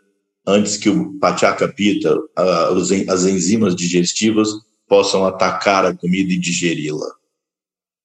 antes 0.46 0.76
que 0.76 0.88
o 0.88 1.18
pachaca 1.18 1.66
pita, 1.66 2.16
as 2.36 3.24
enzimas 3.24 3.74
digestivas, 3.74 4.48
possam 4.88 5.24
atacar 5.24 5.84
a 5.84 5.94
comida 5.94 6.32
e 6.32 6.38
digeri-la. 6.38 7.06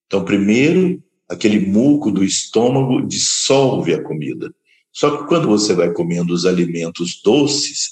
Então, 0.07 0.25
primeiro, 0.25 1.01
aquele 1.29 1.59
muco 1.59 2.11
do 2.11 2.23
estômago 2.23 3.05
dissolve 3.05 3.93
a 3.93 4.03
comida. 4.03 4.53
Só 4.91 5.17
que 5.17 5.27
quando 5.27 5.47
você 5.47 5.73
vai 5.73 5.91
comendo 5.91 6.33
os 6.33 6.45
alimentos 6.45 7.21
doces, 7.23 7.91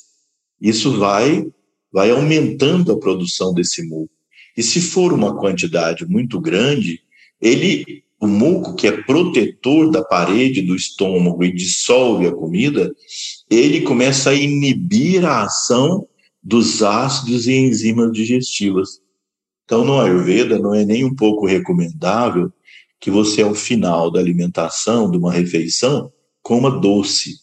isso 0.60 0.98
vai 0.98 1.48
vai 1.92 2.12
aumentando 2.12 2.92
a 2.92 3.00
produção 3.00 3.52
desse 3.52 3.82
muco. 3.88 4.14
E 4.56 4.62
se 4.62 4.80
for 4.80 5.12
uma 5.12 5.36
quantidade 5.36 6.06
muito 6.06 6.40
grande, 6.40 7.02
ele 7.42 8.04
o 8.20 8.28
muco, 8.28 8.76
que 8.76 8.86
é 8.86 8.92
protetor 8.92 9.90
da 9.90 10.04
parede 10.04 10.62
do 10.62 10.76
estômago 10.76 11.42
e 11.44 11.54
dissolve 11.54 12.28
a 12.28 12.34
comida, 12.34 12.94
ele 13.50 13.82
começa 13.82 14.32
a 14.32 14.36
inibir 14.36 15.26
a 15.26 15.44
ação 15.44 16.06
dos 16.42 16.82
ácidos 16.82 17.48
e 17.48 17.54
enzimas 17.54 18.12
digestivas. 18.12 19.02
Então, 19.66 19.84
no 19.86 20.00
Ayurveda, 20.00 20.58
não 20.58 20.74
é 20.74 20.84
nem 20.84 21.06
um 21.06 21.16
pouco 21.16 21.46
recomendável 21.46 22.52
que 23.00 23.12
você, 23.12 23.42
ao 23.42 23.54
final 23.54 24.12
da 24.12 24.20
alimentação, 24.20 25.10
de 25.10 25.18
uma 25.18 25.32
refeição, 25.32 26.12
coma 26.42 26.72
doce, 26.80 27.36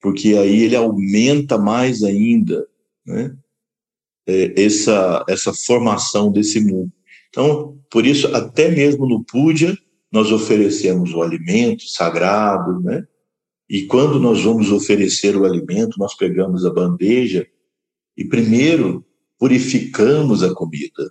porque 0.00 0.36
aí 0.36 0.64
ele 0.64 0.76
aumenta 0.76 1.56
mais 1.56 2.02
ainda 2.02 2.66
né, 3.06 3.34
é, 4.26 4.62
essa, 4.62 5.24
essa 5.26 5.54
formação 5.54 6.30
desse 6.30 6.60
mundo. 6.60 6.92
Então, 7.30 7.80
por 7.90 8.04
isso, 8.04 8.26
até 8.36 8.68
mesmo 8.68 9.06
no 9.06 9.24
puja, 9.24 9.76
nós 10.12 10.30
oferecemos 10.30 11.14
o 11.14 11.22
alimento 11.22 11.88
sagrado, 11.88 12.80
né? 12.80 13.06
E 13.68 13.82
quando 13.86 14.20
nós 14.20 14.42
vamos 14.42 14.70
oferecer 14.70 15.36
o 15.36 15.44
alimento, 15.44 15.98
nós 15.98 16.14
pegamos 16.14 16.64
a 16.64 16.70
bandeja 16.70 17.46
e 18.16 18.24
primeiro 18.24 19.04
purificamos 19.38 20.42
a 20.42 20.54
comida. 20.54 21.10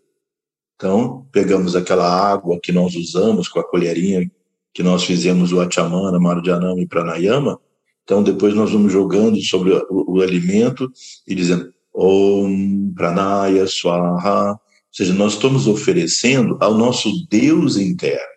Então, 0.76 1.28
pegamos 1.32 1.76
aquela 1.76 2.08
água 2.08 2.60
que 2.62 2.72
nós 2.72 2.96
usamos 2.96 3.48
com 3.48 3.60
a 3.60 3.68
colherinha 3.68 4.30
que 4.74 4.82
nós 4.82 5.04
fizemos 5.04 5.52
o 5.52 5.62
Achamana, 5.62 6.20
Marjanama 6.20 6.82
e 6.82 6.88
Pranayama, 6.88 7.60
então 8.04 8.24
depois 8.24 8.56
nós 8.56 8.72
vamos 8.72 8.92
jogando 8.92 9.40
sobre 9.42 9.72
o, 9.72 10.16
o 10.16 10.22
alimento 10.22 10.92
e 11.28 11.36
dizendo 11.36 11.72
Om 11.94 12.92
Pranaya 12.96 13.68
Swaha, 13.68 14.52
ou 14.52 14.60
seja, 14.92 15.14
nós 15.14 15.34
estamos 15.34 15.68
oferecendo 15.68 16.58
ao 16.60 16.74
nosso 16.74 17.10
Deus 17.30 17.78
interno. 17.78 18.33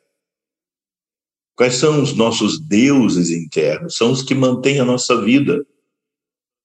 Quais 1.56 1.76
são 1.76 2.02
os 2.02 2.14
nossos 2.14 2.60
deuses 2.60 3.30
internos? 3.30 3.96
São 3.96 4.12
os 4.12 4.22
que 4.22 4.34
mantêm 4.34 4.78
a 4.78 4.84
nossa 4.84 5.22
vida. 5.22 5.66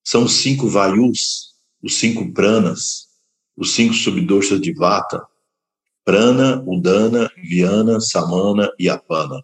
São 0.03 0.25
os 0.25 0.33
cinco 0.33 0.67
vayus, 0.67 1.53
os 1.81 1.95
cinco 1.95 2.33
pranas, 2.33 3.07
os 3.55 3.73
cinco 3.73 3.93
subdoshas 3.93 4.59
de 4.59 4.73
vata. 4.73 5.25
Prana, 6.03 6.61
Udana, 6.67 7.31
Viana, 7.37 8.01
Samana 8.01 8.69
e 8.77 8.89
Apana. 8.89 9.41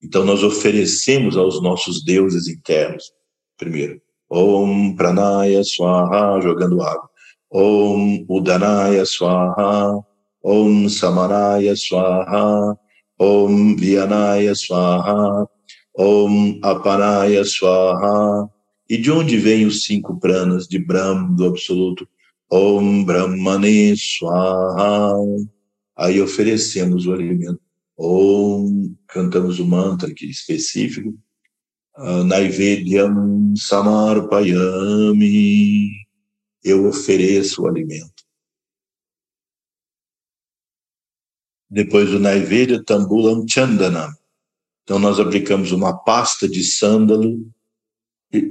Então 0.00 0.24
nós 0.24 0.44
oferecemos 0.44 1.36
aos 1.36 1.60
nossos 1.60 2.04
deuses 2.04 2.46
internos, 2.46 3.10
primeiro, 3.56 4.00
Om 4.30 4.94
Pranaya 4.94 5.64
Swaha, 5.64 6.40
jogando 6.40 6.82
água. 6.82 7.10
Om 7.50 8.26
Udanaya 8.28 9.04
Swaha, 9.04 9.98
Om 10.44 10.88
Samanaya 10.88 11.74
Swaha, 11.74 12.78
Om 13.18 13.76
Vyanaya 13.76 14.54
Swaha, 14.54 15.48
Om 15.96 16.60
Apanaya 16.62 17.44
Swaha. 17.44 18.48
E 18.88 18.96
de 18.96 19.10
onde 19.10 19.36
vêm 19.36 19.66
os 19.66 19.82
cinco 19.82 20.18
pranas 20.18 20.66
de 20.66 20.78
Brahma, 20.78 21.36
do 21.36 21.46
Absoluto? 21.46 22.08
Om 22.50 23.04
Brahmane 23.04 23.96
Swaha. 23.96 25.14
Aí 25.96 26.20
oferecemos 26.20 27.06
o 27.06 27.12
alimento. 27.12 27.60
Om, 27.98 28.94
cantamos 29.08 29.58
o 29.58 29.66
mantra 29.66 30.08
aqui 30.08 30.30
específico. 30.30 31.12
Uh, 31.96 32.22
Naivedyam 32.22 33.52
Samarpayami. 33.56 35.90
Eu 36.62 36.86
ofereço 36.86 37.62
o 37.62 37.66
alimento. 37.66 38.17
Depois 41.70 42.10
do 42.10 42.18
Naivedya, 42.18 42.82
Tambulam 42.82 43.46
Chandana. 43.46 44.16
Então, 44.82 44.98
nós 44.98 45.20
aplicamos 45.20 45.70
uma 45.70 45.92
pasta 45.92 46.48
de 46.48 46.62
sândalo, 46.64 47.46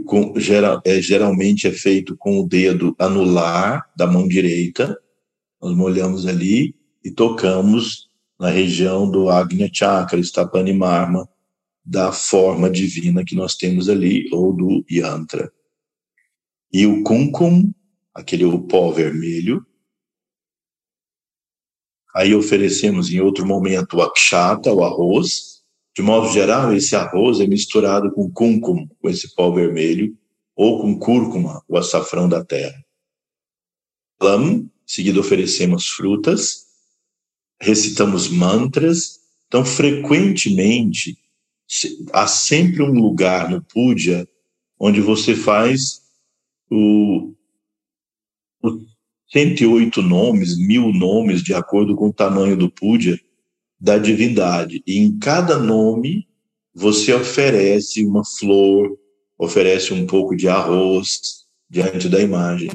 com, 0.05 0.39
geral, 0.39 0.81
é, 0.85 1.01
geralmente 1.01 1.67
é 1.67 1.71
feito 1.71 2.15
com 2.15 2.39
o 2.39 2.47
dedo 2.47 2.95
anular 2.99 3.89
da 3.95 4.05
mão 4.05 4.27
direita. 4.27 4.97
Nós 5.61 5.75
molhamos 5.75 6.27
ali 6.27 6.75
e 7.03 7.11
tocamos 7.11 8.07
na 8.39 8.49
região 8.49 9.09
do 9.09 9.29
Agnya 9.29 9.69
Chakra, 9.71 10.19
Stapani 10.19 10.73
Marma, 10.73 11.27
da 11.83 12.11
forma 12.11 12.69
divina 12.69 13.23
que 13.23 13.35
nós 13.35 13.55
temos 13.55 13.89
ali, 13.89 14.29
ou 14.31 14.53
do 14.53 14.85
Yantra. 14.91 15.51
E 16.71 16.85
o 16.85 17.01
Kumkum, 17.01 17.71
aquele 18.13 18.45
pó 18.67 18.91
vermelho, 18.91 19.65
Aí 22.17 22.33
oferecemos 22.33 23.11
em 23.11 23.21
outro 23.21 23.45
momento 23.45 23.97
o 23.97 24.01
akshata, 24.01 24.73
o 24.73 24.83
arroz. 24.83 25.61
De 25.95 26.01
modo 26.01 26.33
geral, 26.33 26.73
esse 26.73 26.95
arroz 26.95 27.39
é 27.39 27.45
misturado 27.45 28.11
com 28.11 28.27
cúncum, 28.31 28.87
com 28.99 29.07
esse 29.07 29.35
pó 29.35 29.51
vermelho, 29.51 30.17
ou 30.55 30.81
com 30.81 30.97
cúrcuma, 30.97 31.63
o 31.67 31.77
açafrão 31.77 32.27
da 32.27 32.43
terra. 32.43 32.83
Lam, 34.19 34.61
em 34.61 34.69
seguida 34.83 35.19
oferecemos 35.19 35.89
frutas, 35.89 36.65
recitamos 37.61 38.29
mantras. 38.29 39.19
Então, 39.47 39.63
frequentemente, 39.63 41.19
há 42.11 42.25
sempre 42.25 42.81
um 42.81 42.93
lugar 42.93 43.47
no 43.47 43.61
puja 43.61 44.27
onde 44.79 45.01
você 45.01 45.35
faz 45.35 46.01
o, 46.71 47.31
o 48.63 48.79
108 49.29 50.01
nomes, 50.01 50.57
mil 50.57 50.93
nomes, 50.93 51.43
de 51.43 51.53
acordo 51.53 51.95
com 51.95 52.07
o 52.07 52.13
tamanho 52.13 52.55
do 52.55 52.69
puja 52.69 53.19
da 53.79 53.97
divindade. 53.97 54.81
E 54.87 54.97
em 54.99 55.17
cada 55.19 55.57
nome 55.57 56.27
você 56.73 57.13
oferece 57.13 58.05
uma 58.05 58.23
flor, 58.23 58.97
oferece 59.37 59.93
um 59.93 60.05
pouco 60.05 60.35
de 60.35 60.47
arroz 60.47 61.45
diante 61.69 62.07
da 62.07 62.21
imagem. 62.21 62.69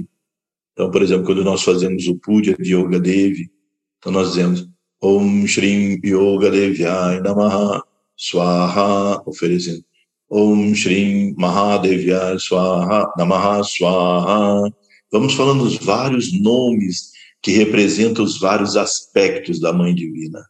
Então, 0.72 0.90
por 0.90 1.02
exemplo, 1.02 1.24
quando 1.24 1.44
nós 1.44 1.62
fazemos 1.62 2.06
o 2.06 2.16
puja 2.16 2.56
de 2.58 2.74
Yoga 2.74 3.00
Devi, 3.00 3.50
então 3.98 4.12
nós 4.12 4.30
dizemos 4.30 4.68
Om 5.02 5.46
Shrim 5.46 6.00
Yoga 6.04 6.50
Devyai 6.50 7.20
Namaha 7.20 7.82
Swaha, 8.16 9.22
oferecendo 9.26 9.84
Om 10.30 10.74
Shrim 10.74 11.34
Mahadevyai 11.36 12.38
Swaha 12.38 13.12
Namaha 13.16 13.62
Swaha 13.64 14.72
Vamos 15.12 15.34
falando 15.34 15.62
os 15.62 15.76
vários 15.76 16.32
nomes 16.40 17.12
que 17.42 17.50
representam 17.50 18.24
os 18.24 18.40
vários 18.40 18.78
aspectos 18.78 19.60
da 19.60 19.70
Mãe 19.70 19.94
Divina. 19.94 20.42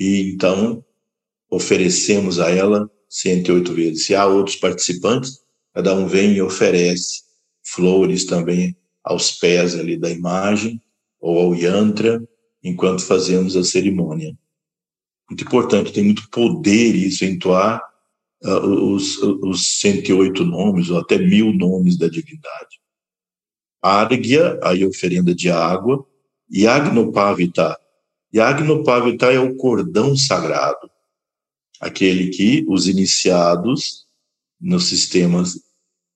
E 0.00 0.32
então 0.32 0.82
oferecemos 1.50 2.40
a 2.40 2.50
ela 2.50 2.90
108 3.06 3.74
vezes. 3.74 4.06
Se 4.06 4.14
há 4.14 4.26
outros 4.26 4.56
participantes, 4.56 5.40
cada 5.74 5.94
um 5.94 6.06
vem 6.06 6.32
e 6.34 6.40
oferece 6.42 7.22
flores 7.62 8.24
também 8.24 8.74
aos 9.02 9.32
pés 9.32 9.74
ali 9.74 9.98
da 9.98 10.08
imagem 10.10 10.80
ou 11.20 11.38
ao 11.38 11.54
yantra 11.54 12.26
enquanto 12.62 13.04
fazemos 13.04 13.56
a 13.56 13.62
cerimônia. 13.62 14.34
Muito 15.28 15.44
importante, 15.44 15.92
tem 15.92 16.04
muito 16.04 16.30
poder 16.30 16.94
isso, 16.94 17.26
entoar 17.26 17.82
uh, 18.42 18.94
os, 18.94 19.18
os 19.18 19.78
108 19.80 20.44
nomes 20.44 20.88
ou 20.88 20.98
até 20.98 21.18
mil 21.18 21.52
nomes 21.52 21.98
da 21.98 22.08
divindade. 22.08 22.83
Argya, 23.84 24.58
aí 24.62 24.82
oferenda 24.86 25.34
de 25.34 25.50
água, 25.50 26.06
Yagnopavita. 26.50 27.78
Yagnopavita 28.34 29.30
é 29.30 29.38
o 29.38 29.56
cordão 29.56 30.16
sagrado, 30.16 30.90
aquele 31.78 32.30
que 32.30 32.64
os 32.66 32.88
iniciados 32.88 34.06
nos 34.58 34.86
sistemas 34.86 35.60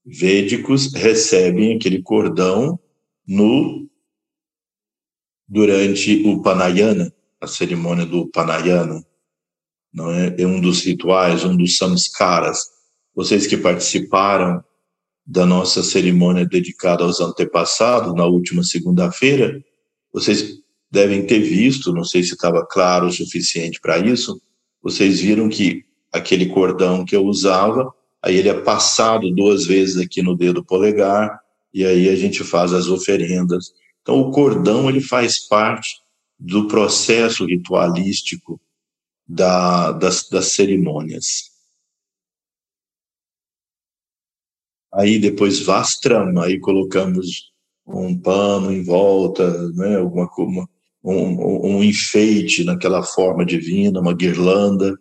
védicos 0.03 0.95
recebem 0.95 1.77
aquele 1.77 2.01
cordão 2.01 2.81
no 3.27 3.87
durante 5.47 6.27
o 6.27 6.41
Panayana, 6.41 7.13
a 7.39 7.47
cerimônia 7.47 8.07
do 8.07 8.27
Panayana, 8.29 9.05
não 9.93 10.11
é? 10.11 10.35
é 10.39 10.47
um 10.47 10.59
dos 10.59 10.83
rituais, 10.85 11.45
um 11.45 11.55
dos 11.55 11.77
samskaras. 11.77 12.61
Vocês 13.15 13.47
que 13.47 13.59
participaram 13.59 14.65
da 15.29 15.45
nossa 15.45 15.83
cerimônia 15.83 16.47
dedicada 16.47 17.05
aos 17.05 17.21
antepassados, 17.21 18.15
na 18.15 18.25
última 18.25 18.65
segunda-feira, 18.65 19.63
vocês 20.11 20.55
devem 20.91 21.27
ter 21.27 21.41
visto, 21.41 21.93
não 21.93 22.03
sei 22.03 22.23
se 22.23 22.33
estava 22.33 22.65
claro 22.65 23.09
o 23.09 23.13
suficiente 23.13 23.79
para 23.79 23.99
isso, 23.99 24.41
vocês 24.83 25.21
viram 25.21 25.47
que 25.51 25.85
aquele 26.11 26.47
cordão 26.47 27.05
que 27.05 27.15
eu 27.15 27.27
usava, 27.27 27.93
aí 28.23 28.37
ele 28.37 28.49
é 28.49 28.55
passado 28.55 29.31
duas 29.31 29.67
vezes 29.67 29.99
aqui 29.99 30.23
no 30.23 30.35
dedo 30.35 30.65
polegar, 30.65 31.39
e 31.75 31.85
aí 31.85 32.09
a 32.09 32.17
gente 32.17 32.43
faz 32.43 32.73
as 32.73 32.89
oferendas. 32.89 33.73
Então, 34.01 34.19
o 34.19 34.31
cordão, 34.31 34.89
ele 34.89 35.03
faz 35.03 35.47
parte 35.47 35.97
do 36.39 36.67
processo 36.69 37.45
ritualístico 37.45 38.59
da, 39.29 39.93
das, 39.93 40.27
das 40.31 40.55
cerimônias. 40.55 41.51
Aí 44.93 45.19
depois 45.19 45.61
vastram, 45.61 46.41
aí 46.41 46.59
colocamos 46.59 47.53
um 47.87 48.19
pano 48.19 48.73
em 48.73 48.83
volta, 48.83 49.71
né, 49.73 49.97
alguma 49.97 50.29
uma, 50.39 50.69
um, 51.05 51.77
um 51.77 51.85
enfeite 51.85 52.65
naquela 52.65 53.03
forma 53.03 53.45
divina, 53.45 54.01
uma 54.01 54.15
guirlanda, 54.15 54.99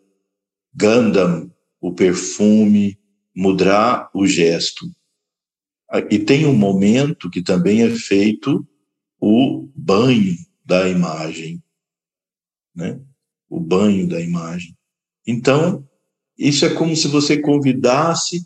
Gandam, 0.74 1.52
o 1.82 1.92
perfume, 1.94 3.00
mudra, 3.36 4.10
o 4.14 4.28
gesto. 4.28 4.86
E 6.12 6.20
tem 6.20 6.46
um 6.46 6.54
momento 6.54 7.30
que 7.30 7.42
também 7.42 7.82
é 7.82 7.90
feito 7.90 8.68
o 9.20 9.68
banho 9.76 10.36
da 10.64 10.88
imagem, 10.88 11.64
né? 12.76 13.00
O 13.50 13.60
banho 13.60 14.08
da 14.08 14.22
imagem. 14.22 14.78
Então, 15.26 15.88
isso 16.38 16.66
é 16.66 16.74
como 16.74 16.96
se 16.96 17.08
você 17.08 17.42
convidasse 17.42 18.46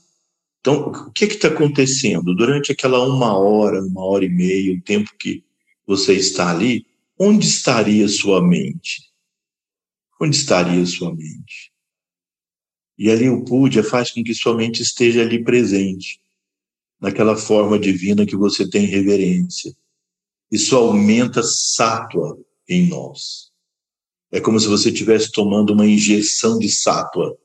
então, 0.61 0.91
o 0.91 1.11
que 1.11 1.25
está 1.25 1.47
acontecendo? 1.47 2.35
Durante 2.35 2.71
aquela 2.71 3.03
uma 3.03 3.35
hora, 3.35 3.81
uma 3.81 4.05
hora 4.05 4.23
e 4.23 4.29
meia, 4.29 4.71
o 4.71 4.81
tempo 4.81 5.09
que 5.17 5.43
você 5.87 6.13
está 6.13 6.51
ali, 6.51 6.85
onde 7.19 7.47
estaria 7.47 8.07
sua 8.07 8.47
mente? 8.47 9.11
Onde 10.21 10.35
estaria 10.35 10.85
sua 10.85 11.13
mente? 11.15 11.73
E 12.95 13.09
ali 13.09 13.27
o 13.27 13.43
Púdia 13.43 13.83
faz 13.83 14.11
com 14.11 14.23
que 14.23 14.35
sua 14.35 14.55
mente 14.55 14.83
esteja 14.83 15.21
ali 15.23 15.43
presente, 15.43 16.21
naquela 16.99 17.35
forma 17.35 17.79
divina 17.79 18.23
que 18.23 18.35
você 18.35 18.69
tem 18.69 18.85
reverência. 18.85 19.75
Isso 20.51 20.75
aumenta 20.75 21.41
sátua 21.41 22.37
em 22.69 22.87
nós. 22.87 23.49
É 24.31 24.39
como 24.39 24.59
se 24.59 24.67
você 24.67 24.89
estivesse 24.89 25.31
tomando 25.31 25.73
uma 25.73 25.87
injeção 25.87 26.59
de 26.59 26.69
sátua 26.69 27.35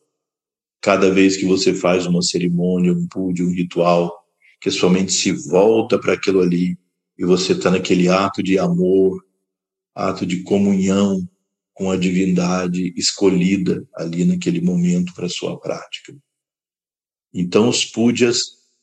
cada 0.81 1.11
vez 1.11 1.37
que 1.37 1.45
você 1.45 1.75
faz 1.75 2.07
uma 2.07 2.23
cerimônia, 2.23 2.93
um 2.93 3.07
pude, 3.09 3.43
um 3.43 3.53
ritual, 3.53 4.13
que 4.61 4.71
sua 4.71 4.91
mente 4.91 5.13
se 5.13 5.33
volta 5.33 5.99
para 5.99 6.15
aquilo 6.15 6.41
ali 6.41 6.79
e 7.19 7.25
você 7.25 7.53
está 7.53 7.71
naquele 7.71 8.09
ato 8.09 8.43
de 8.43 8.59
amor, 8.59 9.25
ato 9.95 10.27
de 10.27 10.43
comunhão 10.43 11.27
com 11.73 11.91
a 11.91 11.97
divindade 11.97 12.93
escolhida 12.97 13.87
ali 13.95 14.25
naquele 14.25 14.61
momento 14.61 15.13
para 15.15 15.29
sua 15.29 15.59
prática. 15.59 16.17
Então, 17.33 17.69
os 17.69 17.85
pujas 17.85 18.39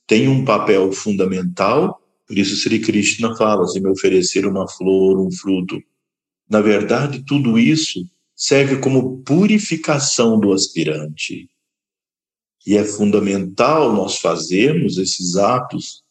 têm 0.08 0.28
um 0.28 0.46
papel 0.46 0.92
fundamental, 0.92 2.00
por 2.28 2.38
isso 2.38 2.56
Sri 2.56 2.80
Krishna 2.80 3.36
fala: 3.36 3.68
se 3.68 3.80
me 3.80 3.90
oferecer 3.90 4.46
uma 4.46 4.68
flor, 4.68 5.20
um 5.20 5.32
fruto. 5.32 5.82
Na 6.50 6.62
verdade, 6.62 7.24
tudo 7.26 7.58
isso 7.58 8.00
serve 8.36 8.80
como 8.80 9.24
purificação 9.24 10.40
do 10.40 10.54
aspirante. 10.54 11.50
E 12.66 12.78
é 12.78 12.84
fundamental 12.84 13.94
nós 13.94 14.18
fazermos 14.20 14.98
esses 14.98 15.36
atos, 15.36 16.04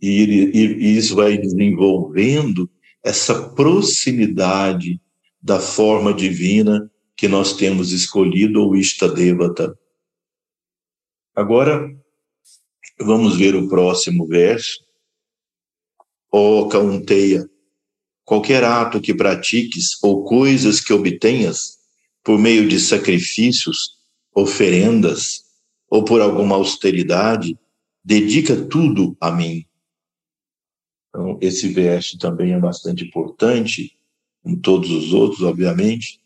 e, 0.00 0.22
e, 0.22 0.66
e 0.66 0.96
isso 0.96 1.14
vai 1.14 1.36
desenvolvendo 1.36 2.70
essa 3.04 3.50
proximidade 3.50 5.00
da 5.40 5.60
forma 5.60 6.12
divina 6.12 6.90
que 7.16 7.28
nós 7.28 7.54
temos 7.54 7.92
escolhido, 7.92 8.66
o 8.66 8.76
Ishtadevata. 8.76 9.76
Agora, 11.34 11.90
vamos 13.00 13.36
ver 13.36 13.54
o 13.54 13.68
próximo 13.68 14.26
verso. 14.26 14.84
Ó 16.30 16.60
oh, 16.60 16.68
Kaunteia, 16.68 17.48
qualquer 18.24 18.62
ato 18.62 19.00
que 19.00 19.14
pratiques 19.14 20.02
ou 20.02 20.24
coisas 20.24 20.80
que 20.80 20.92
obtenhas 20.92 21.78
por 22.22 22.38
meio 22.38 22.68
de 22.68 22.78
sacrifícios, 22.78 23.96
oferendas 24.34 25.47
ou 25.90 26.04
por 26.04 26.20
alguma 26.20 26.56
austeridade, 26.56 27.58
dedica 28.04 28.54
tudo 28.66 29.16
a 29.20 29.30
mim. 29.30 29.66
Então, 31.08 31.38
esse 31.40 31.68
verso 31.68 32.18
também 32.18 32.52
é 32.52 32.58
bastante 32.58 33.04
importante, 33.04 33.98
como 34.42 34.60
todos 34.60 34.90
os 34.90 35.12
outros, 35.12 35.42
obviamente. 35.42 36.20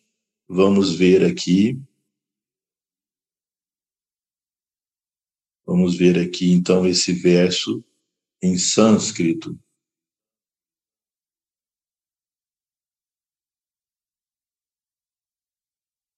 Vamos 0.48 0.94
ver 0.94 1.24
aqui 1.24 1.80
Vamos 5.64 5.96
ver 5.96 6.18
aqui 6.18 6.52
então 6.52 6.86
esse 6.86 7.12
verso 7.12 7.82
em 8.42 8.58
sânscrito. 8.58 9.58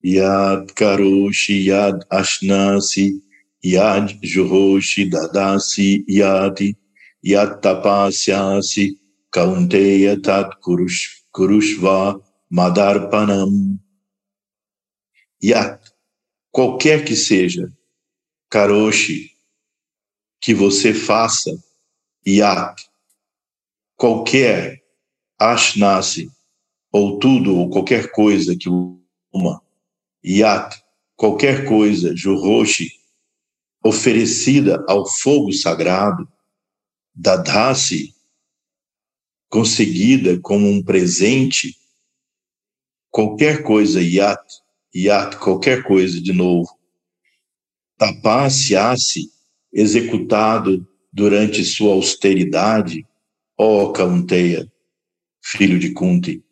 Yad 0.02 0.72
karoshi 0.74 1.66
yad 1.68 2.04
ashnasi 2.10 3.22
yad 3.64 4.20
juhoshi 4.22 5.10
dadasi 5.10 6.04
yadi 6.06 6.76
yad 7.22 7.62
tapasyasi 7.62 8.98
kaunteya 9.32 10.22
tat 10.22 10.60
kurush, 10.60 11.24
kurushva 11.32 12.20
madarpanam. 12.52 13.78
Yad, 15.42 15.80
qualquer 16.52 17.04
que 17.04 17.16
seja, 17.16 17.72
karoshi, 18.50 19.30
que 20.40 20.54
você 20.54 20.94
faça 20.94 21.50
yat, 22.26 22.76
qualquer 23.96 24.82
ashnasi, 25.38 26.30
ou 26.92 27.18
tudo, 27.18 27.56
ou 27.56 27.70
qualquer 27.70 28.10
coisa 28.12 28.56
que 28.56 28.68
uma, 29.32 29.60
yat, 30.24 30.80
qualquer 31.16 31.66
coisa, 31.66 32.14
juroshi, 32.14 32.90
oferecida 33.84 34.82
ao 34.88 35.06
fogo 35.06 35.52
sagrado, 35.52 36.26
dadasi, 37.14 38.14
conseguida 39.50 40.40
como 40.40 40.66
um 40.68 40.82
presente, 40.82 41.76
qualquer 43.10 43.62
coisa, 43.62 44.02
yat, 44.02 44.42
yat, 44.94 45.36
qualquer 45.36 45.84
coisa, 45.84 46.20
de 46.20 46.32
novo, 46.32 46.68
tapasse, 47.98 48.74
executado 49.72 50.86
durante 51.12 51.62
sua 51.62 51.92
austeridade, 51.92 53.06
ó 53.56 53.92
Kaunteya, 53.92 54.66
filho 55.42 55.78
de 55.78 55.92
Kunti, 55.92 56.42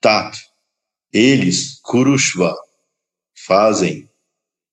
Tat, 0.00 0.38
eles, 1.12 1.80
Kurushva, 1.80 2.54
fazem 3.34 4.08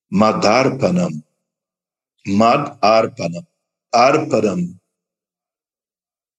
Madarpanam, 0.07 1.24
Madarpanam, 2.27 3.45
Arpanam, 3.93 4.75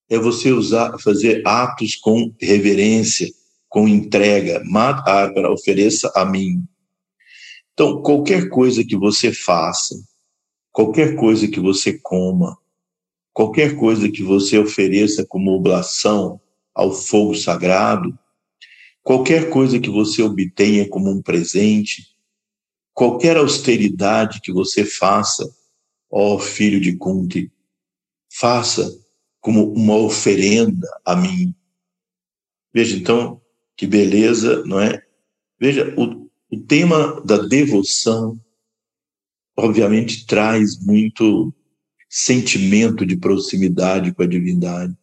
é 0.08 0.18
você 0.18 0.50
usar, 0.50 0.98
fazer 0.98 1.46
atos 1.46 1.94
com 1.94 2.34
reverência, 2.40 3.28
com 3.68 3.86
entrega, 3.86 4.62
Madarpanam, 4.64 5.52
ofereça 5.52 6.10
a 6.14 6.24
mim. 6.24 6.64
Então, 7.72 8.02
qualquer 8.02 8.48
coisa 8.48 8.84
que 8.84 8.96
você 8.96 9.32
faça, 9.32 9.94
qualquer 10.72 11.14
coisa 11.14 11.46
que 11.46 11.60
você 11.60 11.98
coma, 12.02 12.58
qualquer 13.32 13.76
coisa 13.76 14.10
que 14.10 14.22
você 14.22 14.58
ofereça 14.58 15.24
como 15.24 15.52
oblação 15.52 16.40
ao 16.74 16.90
fogo 16.90 17.34
sagrado, 17.34 18.18
qualquer 19.02 19.50
coisa 19.50 19.78
que 19.78 19.90
você 19.90 20.22
obtenha 20.22 20.88
como 20.88 21.10
um 21.10 21.22
presente, 21.22 22.02
qualquer 22.92 23.36
austeridade 23.36 24.40
que 24.40 24.50
você 24.50 24.84
faça, 24.84 25.44
ó 26.10 26.38
filho 26.38 26.80
de 26.80 26.96
Kunti, 26.96 27.52
faça 28.32 28.90
como 29.40 29.72
uma 29.72 29.96
oferenda 29.96 30.88
a 31.04 31.16
mim. 31.16 31.54
Veja 32.72 32.96
então 32.96 33.40
que 33.76 33.86
beleza, 33.86 34.64
não 34.64 34.80
é? 34.80 35.02
Veja, 35.58 35.94
o, 35.96 36.30
o 36.50 36.60
tema 36.60 37.20
da 37.22 37.38
devoção 37.38 38.40
obviamente 39.56 40.26
traz 40.26 40.78
muito 40.78 41.52
sentimento 42.08 43.04
de 43.04 43.16
proximidade 43.16 44.12
com 44.14 44.22
a 44.22 44.26
divindade. 44.26 44.96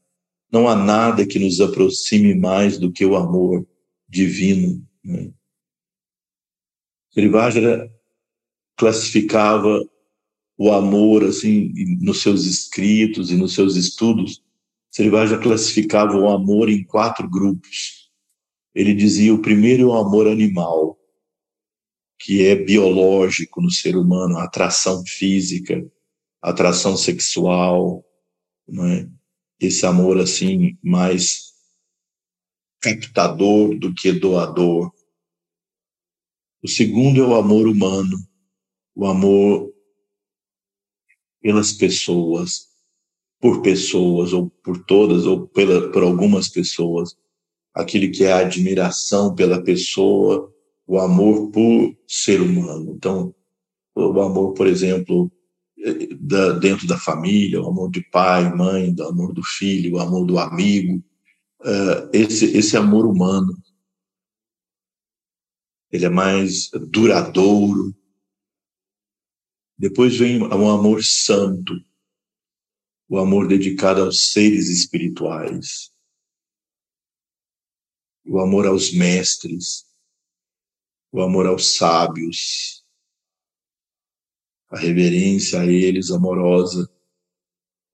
Não 0.52 0.68
há 0.68 0.76
nada 0.76 1.26
que 1.26 1.40
nos 1.40 1.60
aproxime 1.60 2.36
mais 2.36 2.78
do 2.78 2.92
que 2.92 3.06
o 3.06 3.16
amor 3.16 3.68
divino. 4.08 4.86
Né? 5.04 5.32
Srivajra 7.12 7.92
classificava 8.78 9.84
o 10.58 10.72
amor 10.72 11.24
assim 11.24 11.74
nos 12.00 12.22
seus 12.22 12.46
escritos 12.46 13.32
e 13.32 13.36
nos 13.36 13.54
seus 13.54 13.76
estudos. 13.76 14.44
Srivajra 14.92 15.40
classificava 15.40 16.16
o 16.16 16.30
amor 16.30 16.70
em 16.70 16.84
quatro 16.84 17.28
grupos. 17.28 18.12
Ele 18.76 18.94
dizia 18.94 19.34
o 19.34 19.42
primeiro 19.42 19.84
é 19.84 19.86
o 19.86 19.94
amor 19.94 20.28
animal, 20.28 21.00
que 22.20 22.46
é 22.46 22.56
biológico 22.56 23.62
no 23.62 23.72
ser 23.72 23.96
humano, 23.96 24.38
atração 24.38 25.04
física, 25.06 25.86
atração 26.42 26.96
sexual, 26.96 28.06
é? 28.70 29.08
esse 29.60 29.86
amor 29.86 30.20
assim 30.20 30.78
mais 30.82 31.54
captador 32.80 33.78
do 33.78 33.94
que 33.94 34.12
doador. 34.12 34.92
O 36.62 36.68
segundo 36.68 37.22
é 37.22 37.26
o 37.26 37.36
amor 37.36 37.68
humano, 37.68 38.18
o 38.96 39.06
amor 39.06 39.73
pelas 41.44 41.74
pessoas, 41.74 42.70
por 43.40 43.62
pessoas, 43.62 44.32
ou 44.32 44.50
por 44.64 44.84
todas, 44.86 45.26
ou 45.26 45.46
pela, 45.46 45.92
por 45.92 46.02
algumas 46.02 46.48
pessoas. 46.48 47.16
Aquele 47.76 48.08
que 48.08 48.24
é 48.24 48.32
a 48.32 48.40
admiração 48.40 49.36
pela 49.36 49.62
pessoa, 49.62 50.50
o 50.88 50.98
amor 50.98 51.52
por 51.52 51.96
ser 52.08 52.42
humano. 52.42 52.94
Então, 52.96 53.36
o 53.94 54.22
amor, 54.22 54.54
por 54.54 54.66
exemplo, 54.66 55.30
da, 56.20 56.54
dentro 56.54 56.88
da 56.88 56.98
família, 56.98 57.62
o 57.62 57.68
amor 57.68 57.92
de 57.92 58.02
pai, 58.10 58.56
mãe, 58.56 58.96
o 58.98 59.04
amor 59.04 59.34
do 59.34 59.44
filho, 59.44 59.96
o 59.96 60.00
amor 60.00 60.26
do 60.26 60.40
amigo, 60.40 61.04
uh, 61.62 62.10
esse, 62.14 62.58
esse 62.58 62.78
amor 62.78 63.06
humano, 63.06 63.54
ele 65.92 66.06
é 66.06 66.10
mais 66.10 66.70
duradouro. 66.90 67.94
Depois 69.78 70.18
vem 70.18 70.42
o 70.42 70.70
amor 70.70 71.04
santo, 71.04 71.74
o 73.10 73.18
amor 73.18 73.48
dedicado 73.48 74.04
aos 74.04 74.32
seres 74.32 74.70
espirituais, 74.70 75.92
o 78.26 78.40
amor 78.40 78.66
aos 78.68 78.94
mestres, 78.94 79.86
o 81.12 81.22
amor 81.22 81.48
aos 81.48 81.76
sábios, 81.76 82.86
a 84.70 84.78
reverência 84.78 85.62
a 85.62 85.66
eles 85.66 86.12
amorosa, 86.12 86.90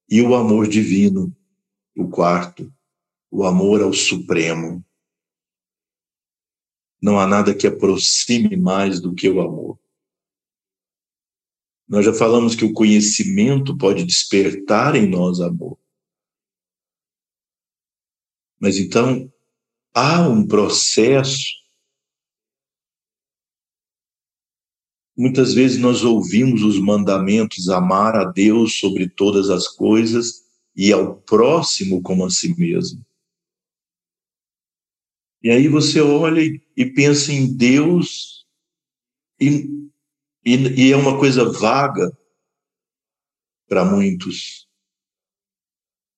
e 0.10 0.22
o 0.22 0.36
amor 0.36 0.68
divino, 0.68 1.36
o 1.96 2.10
quarto, 2.10 2.74
o 3.32 3.46
amor 3.46 3.82
ao 3.82 3.94
Supremo. 3.94 4.84
Não 7.02 7.20
há 7.20 7.26
nada 7.28 7.56
que 7.56 7.68
aproxime 7.68 8.58
mais 8.58 9.00
do 9.00 9.14
que 9.14 9.30
o 9.30 9.40
amor. 9.40 9.79
Nós 11.90 12.06
já 12.06 12.14
falamos 12.14 12.54
que 12.54 12.64
o 12.64 12.72
conhecimento 12.72 13.76
pode 13.76 14.06
despertar 14.06 14.96
em 14.96 15.10
nós 15.10 15.42
amor. 15.42 15.76
Mas 18.60 18.78
então, 18.78 19.34
há 19.92 20.28
um 20.28 20.46
processo. 20.46 21.48
Muitas 25.18 25.56
vezes 25.56 25.80
nós 25.80 26.04
ouvimos 26.04 26.62
os 26.62 26.80
mandamentos 26.80 27.70
amar 27.70 28.16
a 28.16 28.24
Deus 28.24 28.78
sobre 28.78 29.10
todas 29.10 29.50
as 29.50 29.68
coisas 29.68 30.48
e 30.76 30.94
ao 30.94 31.16
próximo 31.16 32.04
como 32.04 32.24
a 32.24 32.30
si 32.30 32.56
mesmo. 32.56 33.04
E 35.42 35.50
aí 35.50 35.68
você 35.68 36.00
olha 36.02 36.42
e 36.78 36.86
pensa 36.86 37.34
em 37.34 37.52
Deus 37.52 38.46
e 39.42 39.89
e, 40.46 40.56
e 40.56 40.92
é 40.92 40.96
uma 40.96 41.18
coisa 41.18 41.50
vaga 41.52 42.12
para 43.68 43.86
muitos. 43.86 44.68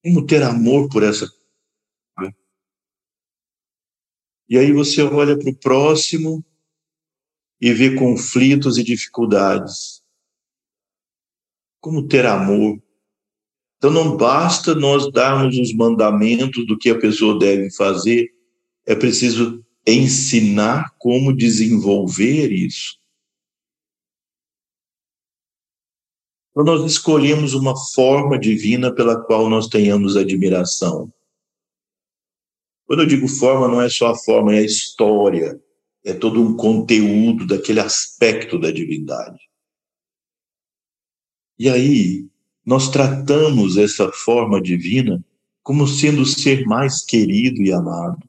Como 0.04 0.26
ter 0.26 0.42
amor 0.42 0.90
por 0.90 1.04
essa 1.04 1.28
E 4.52 4.58
aí 4.58 4.74
você 4.74 5.02
olha 5.02 5.40
para 5.40 5.50
o 5.50 5.56
próximo 5.56 6.44
e 7.62 7.72
vê 7.72 7.96
conflitos 7.96 8.78
e 8.78 8.84
dificuldades. 8.84 10.04
Como 11.80 12.06
ter 12.06 12.26
amor? 12.26 12.78
Então 13.78 13.90
não 13.90 14.18
basta 14.18 14.76
nós 14.76 15.10
darmos 15.10 15.58
os 15.58 15.74
mandamentos 15.74 16.68
do 16.68 16.78
que 16.78 16.90
a 16.90 17.00
pessoa 17.00 17.40
deve 17.40 17.72
fazer, 17.72 18.30
é 18.86 18.94
preciso 18.94 19.66
ensinar 19.88 20.98
como 21.00 21.34
desenvolver 21.34 22.52
isso. 22.52 23.01
Então 26.52 26.64
nós 26.64 26.90
escolhemos 26.90 27.54
uma 27.54 27.74
forma 27.94 28.38
divina 28.38 28.94
pela 28.94 29.22
qual 29.24 29.50
nós 29.50 29.68
tenhamos 29.68 30.18
admiração. 30.18 31.12
Quando 32.86 33.04
eu 33.04 33.08
digo 33.08 33.28
forma, 33.28 33.70
não 33.70 33.82
é 33.82 33.90
só 33.90 34.08
a 34.08 34.18
forma, 34.18 34.54
é 34.54 34.60
a 34.60 34.66
história, 34.66 35.62
é 36.04 36.14
todo 36.14 36.42
um 36.42 36.56
conteúdo 36.56 37.48
daquele 37.48 37.80
aspecto 37.80 38.60
da 38.60 38.70
divindade. 38.70 39.40
E 41.58 41.70
aí, 41.70 42.28
nós 42.66 42.90
tratamos 42.90 43.78
essa 43.78 44.12
forma 44.12 44.62
divina 44.62 45.24
como 45.64 45.88
sendo 45.88 46.24
o 46.24 46.26
ser 46.26 46.66
mais 46.66 47.04
querido 47.04 47.62
e 47.62 47.72
amado. 47.72 48.28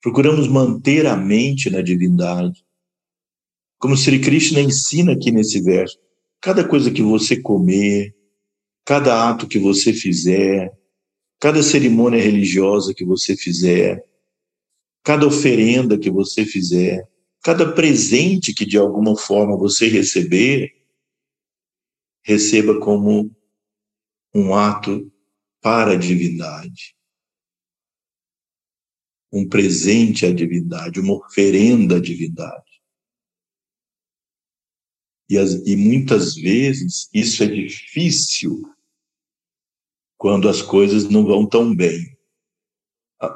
Procuramos 0.00 0.46
manter 0.46 1.06
a 1.06 1.16
mente 1.16 1.70
na 1.70 1.80
divindade. 1.80 2.64
Como 3.78 3.96
Sri 3.96 4.20
Krishna 4.20 4.60
ensina 4.60 5.12
aqui 5.12 5.30
nesse 5.30 5.60
verso, 5.60 5.98
cada 6.42 6.66
coisa 6.66 6.90
que 6.90 7.02
você 7.02 7.40
comer, 7.40 8.16
cada 8.84 9.30
ato 9.30 9.46
que 9.46 9.60
você 9.60 9.92
fizer, 9.92 10.76
cada 11.40 11.62
cerimônia 11.62 12.20
religiosa 12.20 12.92
que 12.92 13.04
você 13.04 13.36
fizer, 13.36 14.04
cada 15.04 15.24
oferenda 15.24 15.96
que 15.96 16.10
você 16.10 16.44
fizer, 16.44 17.08
cada 17.44 17.72
presente 17.72 18.52
que 18.52 18.66
de 18.66 18.76
alguma 18.76 19.16
forma 19.16 19.56
você 19.56 19.86
receber, 19.88 20.72
receba 22.24 22.80
como 22.80 23.34
um 24.34 24.52
ato 24.52 25.12
para 25.60 25.92
a 25.92 25.96
divindade. 25.96 26.96
Um 29.32 29.48
presente 29.48 30.26
à 30.26 30.32
divindade, 30.32 30.98
uma 30.98 31.14
oferenda 31.14 31.96
à 31.96 32.00
divindade. 32.00 32.71
E, 35.32 35.38
as, 35.38 35.54
e 35.66 35.76
muitas 35.76 36.34
vezes 36.34 37.08
isso 37.10 37.42
é 37.42 37.46
difícil 37.46 38.60
quando 40.18 40.46
as 40.46 40.60
coisas 40.60 41.08
não 41.08 41.24
vão 41.24 41.46
tão 41.46 41.74
bem 41.74 42.14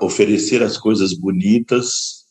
oferecer 0.03 0.63
as 0.63 0.77
coisas 0.77 1.15
bonitas 1.15 2.27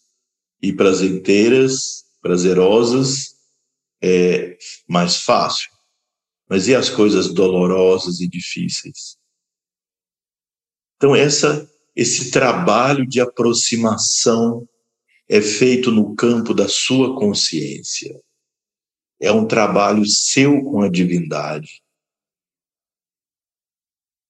e 0.62 0.72
prazenteiras, 0.72 2.06
prazerosas, 2.22 3.38
é 4.04 4.56
mais 4.88 5.22
fácil. 5.22 5.72
Mas 6.48 6.68
e 6.68 6.76
as 6.76 6.92
coisas 6.92 7.34
dolorosas 7.34 8.22
e 8.22 8.28
difíceis? 8.28 9.18
Então, 10.98 11.16
essa, 11.16 11.68
esse 11.96 12.30
trabalho 12.30 13.04
de 13.04 13.20
aproximação 13.20 14.70
é 15.28 15.42
feito 15.42 15.90
no 15.90 16.16
campo 16.16 16.54
da 16.54 16.68
sua 16.68 17.18
consciência. 17.18 18.24
É 19.20 19.32
um 19.32 19.48
trabalho 19.48 20.06
seu 20.06 20.64
com 20.64 20.82
a 20.82 20.90
divindade. 20.90 21.82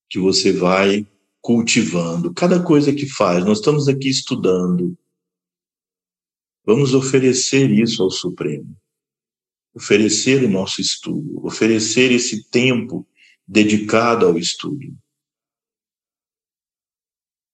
Que 0.09 0.19
você 0.19 0.51
vai 0.53 1.07
cultivando 1.41 2.33
cada 2.33 2.63
coisa 2.63 2.93
que 2.93 3.05
faz. 3.07 3.43
Nós 3.43 3.59
estamos 3.59 3.87
aqui 3.87 4.09
estudando. 4.09 4.97
Vamos 6.63 6.93
oferecer 6.93 7.69
isso 7.69 8.01
ao 8.01 8.09
Supremo. 8.09 8.75
Oferecer 9.73 10.43
o 10.43 10.49
nosso 10.49 10.79
estudo, 10.79 11.45
oferecer 11.45 12.11
esse 12.11 12.49
tempo 12.49 13.05
dedicado 13.45 14.25
ao 14.25 14.37
estudo. 14.37 14.97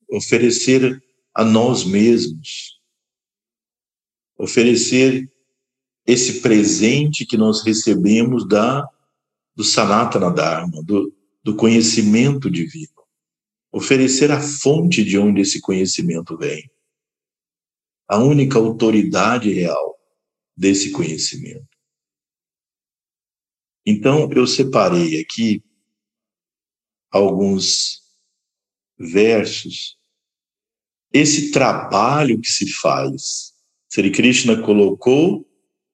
Oferecer 0.10 1.04
a 1.34 1.44
nós 1.44 1.84
mesmos. 1.84 2.80
Oferecer 4.38 5.31
esse 6.06 6.41
presente 6.41 7.26
que 7.26 7.38
nós 7.38 7.64
recebemos 7.64 8.47
da 8.47 8.88
do 9.56 9.64
Sanatana 9.64 10.32
Dharma, 10.32 10.82
do, 10.84 11.14
do 11.43 11.56
conhecimento 11.56 12.49
divino 12.49 13.02
oferecer 13.72 14.32
a 14.32 14.41
fonte 14.41 15.04
de 15.04 15.18
onde 15.18 15.41
esse 15.41 15.62
conhecimento 15.62 16.38
vem, 16.38 16.70
a 18.08 18.18
única 18.18 18.60
autoridade 18.60 19.52
real 19.52 19.97
desse 20.56 20.91
conhecimento. 20.91 21.66
Então, 23.86 24.30
eu 24.34 24.45
separei 24.45 25.22
aqui 25.22 25.64
alguns 27.10 28.02
versos. 28.99 29.97
Esse 31.12 31.52
trabalho 31.52 32.39
que 32.39 32.49
se 32.49 32.72
faz, 32.74 33.54
Sri 33.89 34.12
Krishna 34.12 34.62
colocou 34.62 35.47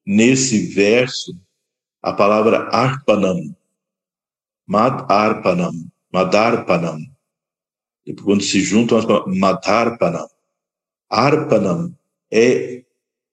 nesse 0.08 0.68
verso 0.68 1.38
a 2.02 2.14
palavra 2.14 2.70
arpanam, 2.70 3.54
mad 4.66 5.06
arpanam, 5.12 5.74
madarpanam, 6.12 7.00
quando 8.24 8.42
se 8.42 8.62
juntam, 8.62 9.00
Madharpanam. 9.28 10.28
Arpanam 11.10 11.98
é 12.32 12.84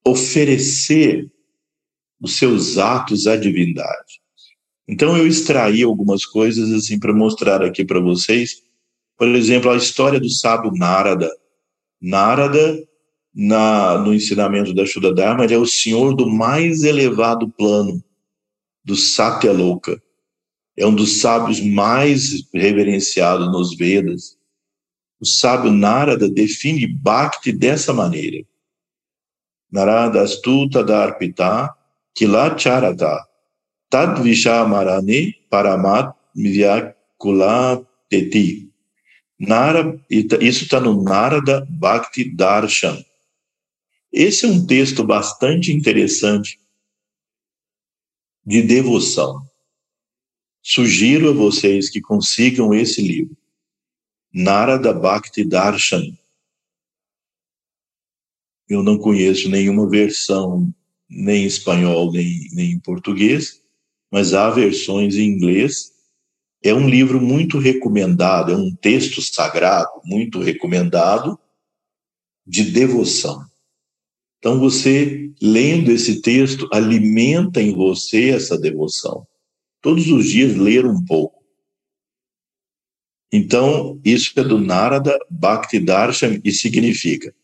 oferecer 0.04 1.30
os 2.20 2.36
seus 2.36 2.78
atos 2.78 3.26
à 3.26 3.36
divindade. 3.36 4.20
Então 4.88 5.16
eu 5.16 5.26
extraí 5.26 5.82
algumas 5.82 6.24
coisas 6.24 6.72
assim 6.72 6.98
para 6.98 7.12
mostrar 7.12 7.62
aqui 7.62 7.84
para 7.84 8.00
vocês. 8.00 8.62
Por 9.16 9.28
exemplo, 9.28 9.70
a 9.70 9.76
história 9.76 10.20
do 10.20 10.28
sábio 10.28 10.72
Narada. 10.72 11.30
Narada, 12.00 12.76
na, 13.34 13.98
no 13.98 14.14
ensinamento 14.14 14.72
da 14.72 14.86
Shuddha 14.86 15.12
Dharma, 15.12 15.44
ele 15.44 15.54
é 15.54 15.58
o 15.58 15.66
senhor 15.66 16.14
do 16.14 16.30
mais 16.30 16.84
elevado 16.84 17.48
plano, 17.48 18.02
do 18.84 18.94
Satyaloka. 18.94 20.00
É 20.76 20.86
um 20.86 20.94
dos 20.94 21.20
sábios 21.20 21.60
mais 21.60 22.48
reverenciados 22.52 23.50
nos 23.50 23.76
Vedas. 23.76 24.36
O 25.20 25.26
sábio 25.26 25.72
Narada 25.72 26.28
define 26.28 26.86
Bhakti 26.86 27.52
dessa 27.52 27.92
maneira. 27.92 28.44
Narada 29.70 30.22
astuta 30.22 30.84
darpita 30.84 31.74
kilacharata 32.14 33.24
tadvishamarani 33.90 35.34
paramat 35.50 36.14
teti. 38.10 38.68
Nara, 39.38 39.98
isso 40.10 40.64
está 40.64 40.80
no 40.80 41.02
Narada 41.02 41.66
Bhakti 41.68 42.24
Darshan. 42.24 43.04
Esse 44.16 44.46
é 44.46 44.48
um 44.48 44.64
texto 44.64 45.02
bastante 45.02 45.72
interessante 45.72 46.60
de 48.46 48.62
devoção. 48.62 49.44
Sugiro 50.62 51.30
a 51.30 51.32
vocês 51.32 51.90
que 51.90 52.00
consigam 52.00 52.72
esse 52.72 53.02
livro. 53.02 53.36
Narada 54.32 54.92
Bhakti 54.92 55.42
Darshan. 55.42 56.16
Eu 58.68 58.84
não 58.84 58.98
conheço 58.98 59.50
nenhuma 59.50 59.90
versão, 59.90 60.72
nem 61.10 61.42
em 61.42 61.46
espanhol, 61.46 62.12
nem, 62.12 62.48
nem 62.52 62.70
em 62.70 62.78
português, 62.78 63.60
mas 64.12 64.32
há 64.32 64.48
versões 64.48 65.16
em 65.16 65.24
inglês. 65.24 65.92
É 66.62 66.72
um 66.72 66.88
livro 66.88 67.20
muito 67.20 67.58
recomendado, 67.58 68.52
é 68.52 68.56
um 68.56 68.72
texto 68.76 69.20
sagrado 69.20 69.90
muito 70.04 70.38
recomendado 70.38 71.36
de 72.46 72.70
devoção. 72.70 73.44
Então, 74.44 74.60
você, 74.60 75.32
lendo 75.40 75.90
esse 75.90 76.20
texto, 76.20 76.68
alimenta 76.70 77.62
em 77.62 77.72
você 77.72 78.28
essa 78.28 78.58
devoção. 78.58 79.26
Todos 79.80 80.06
os 80.10 80.28
dias, 80.28 80.54
ler 80.54 80.84
um 80.84 81.02
pouco. 81.02 81.42
Então, 83.32 83.98
isso 84.04 84.38
é 84.38 84.44
do 84.44 84.58
Narada 84.58 85.18
Bhakti 85.30 85.80
Darshan 85.80 86.42
e 86.44 86.52
significa 86.52 87.34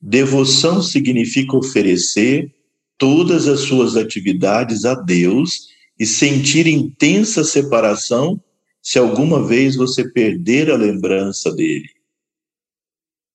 devoção 0.00 0.80
significa 0.80 1.56
oferecer 1.56 2.54
todas 2.96 3.48
as 3.48 3.62
suas 3.62 3.96
atividades 3.96 4.84
a 4.84 4.94
Deus 4.94 5.66
e 5.98 6.06
sentir 6.06 6.68
intensa 6.68 7.42
separação 7.42 8.40
se 8.80 9.00
alguma 9.00 9.44
vez 9.44 9.74
você 9.74 10.08
perder 10.08 10.70
a 10.70 10.76
lembrança 10.76 11.52
dele. 11.52 11.90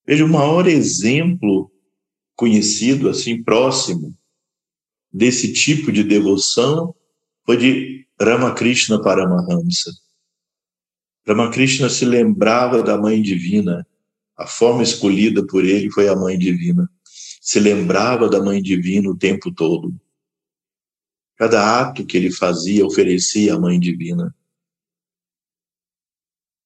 Veja, 0.08 0.24
o 0.24 0.30
maior 0.30 0.66
exemplo 0.66 1.70
conhecido, 2.36 3.10
assim, 3.10 3.42
próximo, 3.42 4.16
desse 5.12 5.54
tipo 5.54 5.92
de 5.92 6.04
devoção 6.04 6.94
foi 7.46 7.58
de 7.58 8.08
Ramakrishna 8.20 9.02
Paramahamsa. 9.02 9.92
Ramakrishna 11.26 11.90
se 11.90 12.06
lembrava 12.06 12.84
da 12.84 12.98
Mãe 12.98 13.22
Divina, 13.22 13.88
a 14.38 14.46
forma 14.46 14.84
escolhida 14.84 15.46
por 15.46 15.64
ele 15.64 15.90
foi 15.90 16.08
a 16.08 16.16
Mãe 16.16 16.38
Divina. 16.38 16.90
Se 17.42 17.60
lembrava 17.60 18.28
da 18.28 18.44
Mãe 18.44 18.62
Divina 18.62 19.10
o 19.10 19.18
tempo 19.18 19.52
todo. 19.54 19.96
Cada 21.38 21.82
ato 21.82 22.06
que 22.06 22.18
ele 22.18 22.32
fazia 22.32 22.86
oferecia 22.86 23.56
à 23.56 23.60
Mãe 23.60 23.80
Divina. 23.80 24.36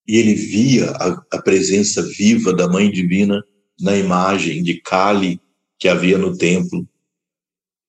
E 0.06 0.16
ele 0.16 0.34
via 0.34 0.90
a, 0.90 1.24
a 1.32 1.42
presença 1.42 2.02
viva 2.02 2.52
da 2.52 2.68
Mãe 2.68 2.90
Divina 2.90 3.44
na 3.80 3.96
imagem 3.96 4.62
de 4.62 4.80
Kali 4.80 5.40
que 5.80 5.88
havia 5.88 6.18
no 6.18 6.36
templo. 6.36 6.86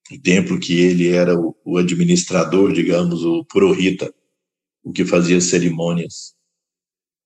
O 0.09 0.19
templo 0.19 0.59
que 0.59 0.79
ele 0.79 1.09
era 1.09 1.37
o, 1.37 1.55
o 1.63 1.77
administrador, 1.77 2.71
digamos, 2.71 3.23
o 3.23 3.43
purohita, 3.45 4.13
o 4.83 4.91
que 4.91 5.05
fazia 5.05 5.39
cerimônias. 5.39 6.33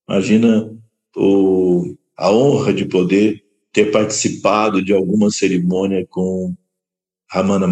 Imagina 0.10 0.76
o, 1.16 1.96
a 2.18 2.32
honra 2.32 2.74
de 2.74 2.86
poder 2.86 3.44
ter 3.72 3.92
participado 3.92 4.84
de 4.84 4.94
alguma 4.94 5.30
cerimônia 5.30 6.06
com 6.08 6.56
Ramana, 7.30 7.68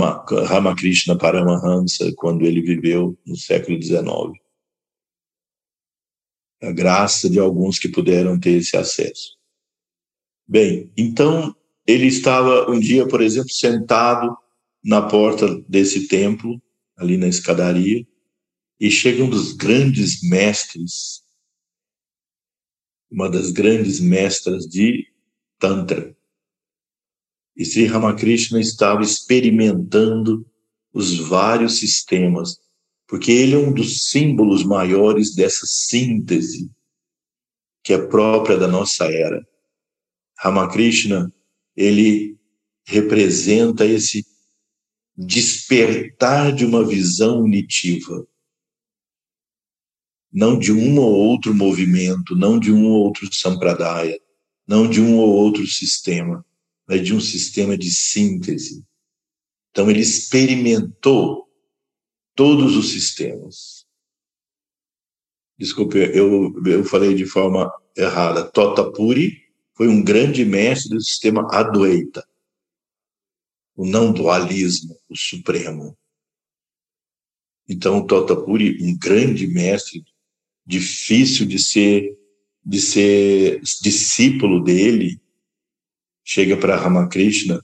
Ramakrishna 0.48 1.18
Paramahansa 1.18 2.12
quando 2.16 2.46
ele 2.46 2.62
viveu 2.62 3.18
no 3.26 3.36
século 3.36 3.82
XIX. 3.82 4.04
A 6.62 6.72
graça 6.72 7.30
de 7.30 7.40
alguns 7.40 7.78
que 7.78 7.90
puderam 7.90 8.40
ter 8.40 8.52
esse 8.52 8.76
acesso. 8.78 9.38
Bem, 10.48 10.92
então 10.98 11.56
ele 11.86 12.08
estava 12.08 12.70
um 12.70 12.80
dia, 12.80 13.08
por 13.08 13.22
exemplo, 13.22 13.50
sentado 13.52 14.36
na 14.84 15.02
porta 15.02 15.60
desse 15.68 16.08
templo, 16.08 16.62
ali 16.98 17.18
na 17.18 17.28
escadaria, 17.28 18.06
e 18.80 18.92
chega 18.92 19.24
um 19.24 19.30
dos 19.30 19.54
grandes 19.54 20.22
mestres, 20.24 21.24
uma 23.10 23.30
das 23.30 23.52
grandes 23.52 24.00
mestras 24.00 24.66
de 24.66 25.08
Tantra, 25.60 26.16
e 27.56 27.64
Sri 27.64 27.86
Ramakrishna 27.86 28.60
estava 28.60 29.02
experimentando 29.04 30.46
os 30.92 31.18
vários 31.18 31.78
sistemas, 31.78 32.60
porque 33.08 33.32
ele 33.32 33.54
é 33.54 33.58
um 33.58 33.72
dos 33.72 34.10
símbolos 34.10 34.64
maiores 34.64 35.36
dessa 35.36 35.66
síntese 35.66 36.72
que 37.84 37.94
é 37.94 37.98
própria 38.08 38.58
da 38.58 38.68
nossa 38.68 39.06
era. 39.06 39.46
Ramakrishna, 40.40 41.32
ele 41.76 42.38
representa 42.86 43.86
esse 43.86 44.26
despertar 45.16 46.54
de 46.54 46.66
uma 46.66 46.86
visão 46.86 47.42
unitiva, 47.42 48.28
não 50.32 50.58
de 50.58 50.72
um 50.72 50.98
ou 50.98 51.14
outro 51.14 51.54
movimento, 51.54 52.36
não 52.36 52.60
de 52.60 52.72
um 52.72 52.86
ou 52.88 53.04
outro 53.04 53.32
sampradaya, 53.34 54.20
não 54.68 54.90
de 54.90 55.00
um 55.00 55.18
ou 55.18 55.30
outro 55.30 55.66
sistema, 55.68 56.44
mas 56.88 57.06
de 57.06 57.14
um 57.14 57.20
sistema 57.20 57.78
de 57.78 57.92
síntese. 57.92 58.84
Então, 59.70 59.90
ele 59.90 60.02
experimentou 60.02 61.48
todos 62.36 62.76
os 62.76 62.90
sistemas. 62.90 63.86
Desculpe, 65.58 65.98
eu, 65.98 66.54
eu 66.66 66.84
falei 66.84 67.14
de 67.14 67.26
forma 67.26 67.72
errada. 67.96 68.44
Totapuri 68.44 69.43
foi 69.76 69.88
um 69.88 70.04
grande 70.04 70.46
mestre 70.46 70.96
do 70.96 71.02
sistema 71.02 71.48
Adwaita, 71.52 72.26
o 73.76 73.86
não 73.86 74.14
dualismo, 74.14 74.96
o 75.10 75.18
supremo. 75.18 75.98
Então, 77.68 78.06
Totapuri, 78.06 78.78
um 78.82 78.98
grande 78.98 79.48
mestre, 79.48 80.04
difícil 80.66 81.46
de 81.46 81.60
ser 81.60 82.18
de 82.66 82.80
ser 82.80 83.62
discípulo 83.82 84.64
dele, 84.64 85.20
chega 86.24 86.56
para 86.56 86.78
Ramakrishna 86.78 87.62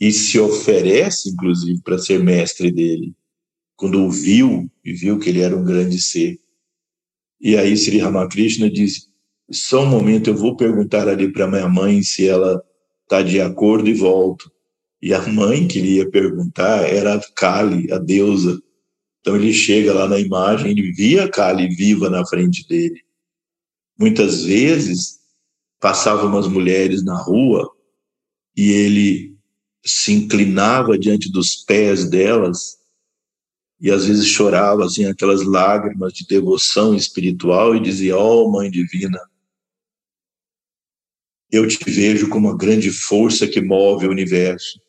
e 0.00 0.10
se 0.10 0.40
oferece, 0.40 1.30
inclusive, 1.30 1.80
para 1.82 1.98
ser 1.98 2.20
mestre 2.20 2.72
dele. 2.72 3.14
Quando 3.76 4.02
o 4.02 4.10
viu 4.10 4.68
e 4.84 4.92
viu 4.92 5.18
que 5.18 5.28
ele 5.28 5.40
era 5.40 5.56
um 5.56 5.64
grande 5.64 6.00
ser. 6.00 6.40
E 7.40 7.56
aí 7.56 7.76
Sri 7.76 7.98
Ramakrishna 7.98 8.68
diz: 8.70 9.08
só 9.50 9.82
um 9.82 9.86
momento, 9.86 10.30
eu 10.30 10.36
vou 10.36 10.56
perguntar 10.56 11.08
ali 11.08 11.30
para 11.30 11.46
minha 11.46 11.68
mãe 11.68 12.02
se 12.02 12.26
ela 12.26 12.62
está 13.02 13.22
de 13.22 13.40
acordo 13.40 13.88
e 13.88 13.94
volto. 13.94 14.50
E 15.02 15.12
a 15.12 15.20
mãe 15.28 15.68
que 15.68 15.78
ele 15.78 15.96
ia 15.96 16.10
perguntar 16.10 16.88
era 16.88 17.14
a 17.14 17.20
Kali, 17.34 17.92
a 17.92 17.98
deusa. 17.98 18.58
Então 19.20 19.36
ele 19.36 19.52
chega 19.52 19.92
lá 19.92 20.08
na 20.08 20.18
imagem, 20.18 20.70
ele 20.70 20.92
via 20.92 21.24
a 21.24 21.30
Kali 21.30 21.68
viva 21.68 22.08
na 22.08 22.26
frente 22.26 22.66
dele. 22.66 23.02
Muitas 23.98 24.44
vezes 24.44 25.20
passavam 25.78 26.26
umas 26.26 26.48
mulheres 26.48 27.04
na 27.04 27.16
rua 27.16 27.70
e 28.56 28.70
ele 28.70 29.36
se 29.84 30.12
inclinava 30.12 30.98
diante 30.98 31.30
dos 31.30 31.56
pés 31.56 32.08
delas 32.08 32.78
e 33.80 33.90
às 33.90 34.06
vezes 34.06 34.26
chorava 34.26 34.86
assim 34.86 35.04
aquelas 35.04 35.42
lágrimas 35.42 36.14
de 36.14 36.26
devoção 36.26 36.94
espiritual 36.94 37.76
e 37.76 37.80
dizia: 37.80 38.16
"Ó 38.16 38.44
oh, 38.44 38.50
Mãe 38.50 38.70
Divina, 38.70 39.20
eu 41.54 41.68
te 41.68 41.78
vejo 41.88 42.28
como 42.28 42.50
a 42.50 42.56
grande 42.56 42.90
força 42.90 43.46
que 43.46 43.60
move 43.60 44.08
o 44.08 44.10
universo. 44.10 44.80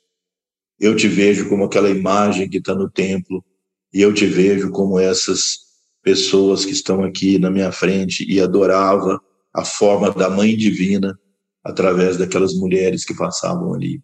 Eu 0.80 0.96
te 0.96 1.08
vejo 1.08 1.48
como 1.48 1.64
aquela 1.64 1.92
imagem 1.92 2.50
que 2.50 2.58
está 2.58 2.74
no 2.74 2.90
templo 2.90 3.46
e 3.94 4.02
eu 4.02 4.12
te 4.12 4.26
vejo 4.26 4.72
como 4.72 5.00
essas 5.00 5.60
pessoas 6.02 6.66
que 6.66 6.72
estão 6.72 7.04
aqui 7.04 7.38
na 7.38 7.52
minha 7.52 7.72
frente 7.72 8.26
e 8.28 8.42
adorava 8.42 9.22
a 9.54 9.64
forma 9.64 10.10
da 10.12 10.28
Mãe 10.28 10.58
Divina 10.58 11.16
através 11.64 12.18
daquelas 12.18 12.56
mulheres 12.56 13.06
que 13.06 13.16
passavam 13.16 13.76
ali. 13.76 14.04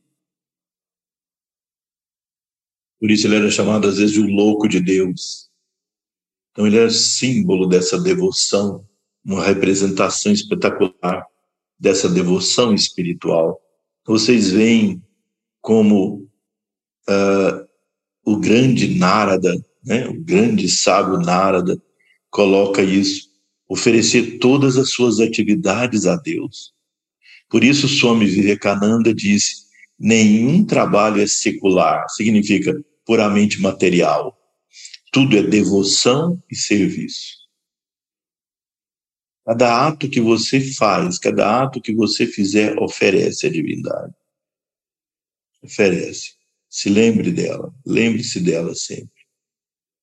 Por 2.99 3.09
isso 3.09 3.25
ele 3.25 3.37
era 3.37 3.49
chamado 3.49 3.87
às 3.87 3.97
vezes 3.97 4.13
de 4.13 4.21
o 4.21 4.27
louco 4.27 4.67
de 4.67 4.79
Deus. 4.79 5.49
Então 6.51 6.67
ele 6.67 6.77
era 6.77 6.91
símbolo 6.91 7.67
dessa 7.67 7.99
devoção, 7.99 8.87
uma 9.25 9.43
representação 9.43 10.31
espetacular 10.31 11.30
dessa 11.81 12.07
devoção 12.07 12.75
espiritual. 12.75 13.59
Vocês 14.05 14.51
veem 14.51 15.01
como 15.59 16.29
uh, 17.09 17.67
o 18.23 18.37
grande 18.37 18.99
Narada, 18.99 19.51
né, 19.83 20.07
o 20.07 20.13
grande 20.21 20.69
sábio 20.69 21.17
Narada, 21.17 21.81
coloca 22.29 22.83
isso, 22.83 23.31
oferecer 23.67 24.37
todas 24.37 24.77
as 24.77 24.91
suas 24.91 25.19
atividades 25.19 26.05
a 26.05 26.15
Deus. 26.15 26.71
Por 27.49 27.63
isso, 27.63 27.87
Swami 27.87 28.27
Vivekananda 28.27 29.11
disse: 29.11 29.63
nenhum 29.99 30.63
trabalho 30.63 31.19
é 31.19 31.25
secular, 31.25 32.07
significa 32.09 32.79
puramente 33.03 33.59
material. 33.59 34.37
Tudo 35.11 35.35
é 35.35 35.41
devoção 35.41 36.41
e 36.49 36.55
serviço. 36.55 37.40
Cada 39.45 39.87
ato 39.87 40.09
que 40.09 40.21
você 40.21 40.61
faz, 40.61 41.17
cada 41.17 41.63
ato 41.63 41.81
que 41.81 41.93
você 41.93 42.27
fizer, 42.27 42.77
oferece 42.79 43.47
a 43.47 43.49
divindade. 43.49 44.13
Oferece. 45.63 46.35
Se 46.69 46.89
lembre 46.89 47.31
dela, 47.31 47.73
lembre-se 47.85 48.39
dela 48.39 48.73
sempre. 48.75 49.21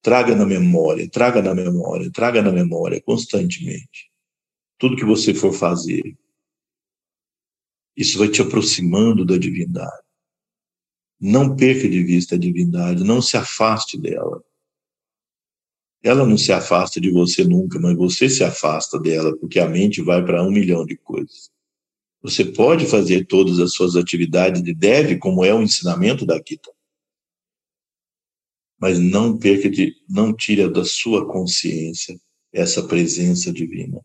Traga 0.02 0.34
na 0.34 0.44
memória, 0.44 1.08
traga 1.08 1.40
na 1.40 1.54
memória, 1.54 2.10
traga 2.12 2.42
na 2.42 2.52
memória 2.52 3.00
constantemente. 3.00 4.10
Tudo 4.78 4.96
que 4.96 5.04
você 5.04 5.32
for 5.34 5.52
fazer. 5.52 6.16
Isso 7.96 8.18
vai 8.18 8.28
te 8.28 8.40
aproximando 8.40 9.24
da 9.24 9.36
divindade. 9.36 10.02
Não 11.20 11.56
perca 11.56 11.88
de 11.88 12.02
vista 12.04 12.36
a 12.36 12.38
divindade, 12.38 13.02
não 13.02 13.20
se 13.20 13.36
afaste 13.36 13.98
dela. 13.98 14.42
Ela 16.08 16.26
não 16.26 16.38
se 16.38 16.52
afasta 16.52 17.00
de 17.00 17.10
você 17.10 17.44
nunca, 17.44 17.78
mas 17.78 17.96
você 17.96 18.28
se 18.28 18.42
afasta 18.42 18.98
dela, 18.98 19.36
porque 19.36 19.58
a 19.58 19.68
mente 19.68 20.02
vai 20.02 20.24
para 20.24 20.42
um 20.42 20.50
milhão 20.50 20.84
de 20.86 20.96
coisas. 20.96 21.50
Você 22.22 22.44
pode 22.44 22.86
fazer 22.86 23.26
todas 23.26 23.58
as 23.58 23.72
suas 23.72 23.94
atividades 23.94 24.62
e 24.64 24.74
deve, 24.74 25.18
como 25.18 25.44
é 25.44 25.52
o 25.54 25.62
ensinamento 25.62 26.26
da 26.26 26.36
Gita 26.36 26.70
mas 28.78 28.98
não 28.98 29.36
perca 29.36 29.68
de, 29.68 29.96
não 30.08 30.32
tire 30.32 30.68
da 30.70 30.84
sua 30.84 31.26
consciência 31.26 32.18
essa 32.52 32.86
presença 32.86 33.52
divina. 33.52 34.00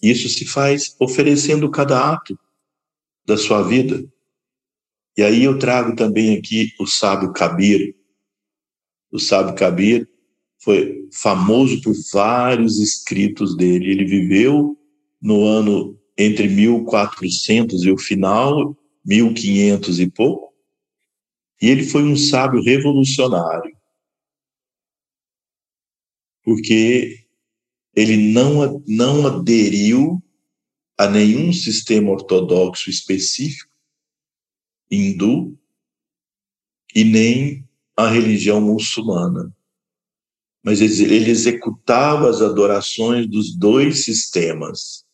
Isso 0.00 0.28
se 0.28 0.46
faz 0.46 0.94
oferecendo 0.98 1.70
cada 1.70 2.12
ato 2.12 2.38
da 3.26 3.36
sua 3.36 3.62
vida. 3.62 4.02
E 5.16 5.22
aí 5.22 5.44
eu 5.44 5.58
trago 5.58 5.94
também 5.94 6.38
aqui 6.38 6.72
o 6.78 6.86
sábio 6.86 7.32
Kabir. 7.32 7.94
O 9.10 9.18
sábio 9.18 9.54
Kabir 9.54 10.08
foi 10.60 11.08
famoso 11.12 11.80
por 11.80 11.94
vários 12.12 12.78
escritos 12.78 13.56
dele. 13.56 13.90
Ele 13.90 14.04
viveu 14.04 14.78
no 15.20 15.44
ano 15.44 15.98
entre 16.16 16.48
1400 16.48 17.82
e 17.82 17.90
o 17.90 17.98
final, 17.98 18.76
1500 19.04 20.00
e 20.00 20.10
pouco, 20.10 20.54
e 21.60 21.68
ele 21.68 21.82
foi 21.82 22.02
um 22.02 22.16
sábio 22.16 22.62
revolucionário, 22.62 23.74
porque 26.42 27.26
ele 27.94 28.16
não, 28.32 28.82
não 28.86 29.26
aderiu 29.26 30.22
a 30.98 31.08
nenhum 31.08 31.52
sistema 31.52 32.10
ortodoxo 32.10 32.90
específico, 32.90 33.70
hindu, 34.90 35.58
e 36.94 37.04
nem 37.04 37.68
a 37.96 38.08
religião 38.08 38.60
muçulmana. 38.60 39.54
Mas 40.62 40.80
ele 40.80 41.30
executava 41.30 42.28
as 42.28 42.42
adorações 42.42 43.26
dos 43.26 43.56
dois 43.56 44.04
sistemas. 44.04 45.04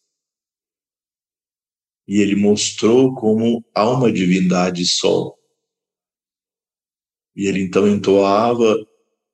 E 2.08 2.20
ele 2.20 2.36
mostrou 2.36 3.14
como 3.14 3.64
há 3.74 3.88
uma 3.88 4.12
divindade 4.12 4.84
só. 4.86 5.34
E 7.34 7.46
ele 7.46 7.60
então 7.60 7.86
entoava 7.86 8.76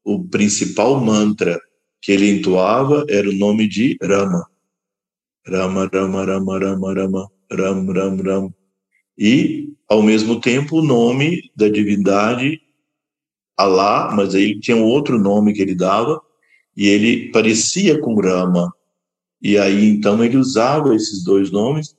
o 0.04 0.24
principal 0.28 1.00
mantra 1.00 1.60
que 2.00 2.10
ele 2.10 2.28
entoava 2.28 3.06
era 3.08 3.28
o 3.28 3.34
nome 3.34 3.68
de 3.68 3.96
Rama. 4.02 4.44
Rama, 5.46 5.88
Rama, 5.92 6.24
Rama, 6.24 6.58
Rama, 6.58 6.94
Rama, 6.94 7.32
Ram, 7.50 7.86
Ram, 7.86 8.16
Ram. 8.16 8.54
E, 9.16 9.68
ao 9.88 10.02
mesmo 10.02 10.40
tempo, 10.40 10.78
o 10.78 10.84
nome 10.84 11.50
da 11.54 11.68
divindade 11.68 12.60
Alá, 13.56 14.12
mas 14.14 14.34
aí 14.34 14.58
tinha 14.58 14.76
um 14.76 14.84
outro 14.84 15.18
nome 15.18 15.52
que 15.52 15.62
ele 15.62 15.74
dava, 15.74 16.20
e 16.76 16.86
ele 16.86 17.30
parecia 17.30 18.00
com 18.00 18.14
Rama. 18.20 18.72
E 19.40 19.58
aí, 19.58 19.88
então, 19.88 20.22
ele 20.24 20.36
usava 20.36 20.94
esses 20.94 21.22
dois 21.22 21.50
nomes 21.50 21.96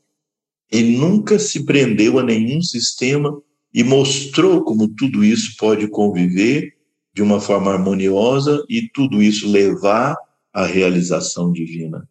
e 0.72 0.82
nunca 0.82 1.38
se 1.38 1.66
prendeu 1.66 2.18
a 2.18 2.24
nenhum 2.24 2.62
sistema 2.62 3.40
e 3.74 3.84
mostrou 3.84 4.64
como 4.64 4.88
tudo 4.88 5.24
isso 5.24 5.56
pode 5.58 5.88
conviver 5.88 6.74
de 7.14 7.22
uma 7.22 7.40
forma 7.40 7.72
harmoniosa 7.72 8.64
e 8.70 8.90
tudo 8.90 9.22
isso 9.22 9.50
levar 9.50 10.16
à 10.52 10.66
realização 10.66 11.52
divina. 11.52 12.08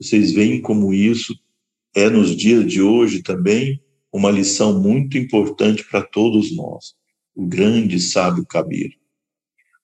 Vocês 0.00 0.32
veem 0.32 0.60
como 0.60 0.92
isso 0.92 1.34
é 1.94 2.08
nos 2.08 2.36
dias 2.36 2.70
de 2.70 2.80
hoje 2.80 3.22
também 3.22 3.82
uma 4.12 4.30
lição 4.30 4.80
muito 4.80 5.18
importante 5.18 5.84
para 5.84 6.02
todos 6.02 6.54
nós. 6.54 6.97
O 7.38 7.46
grande 7.46 8.00
sábio 8.00 8.44
Kabir. 8.44 8.98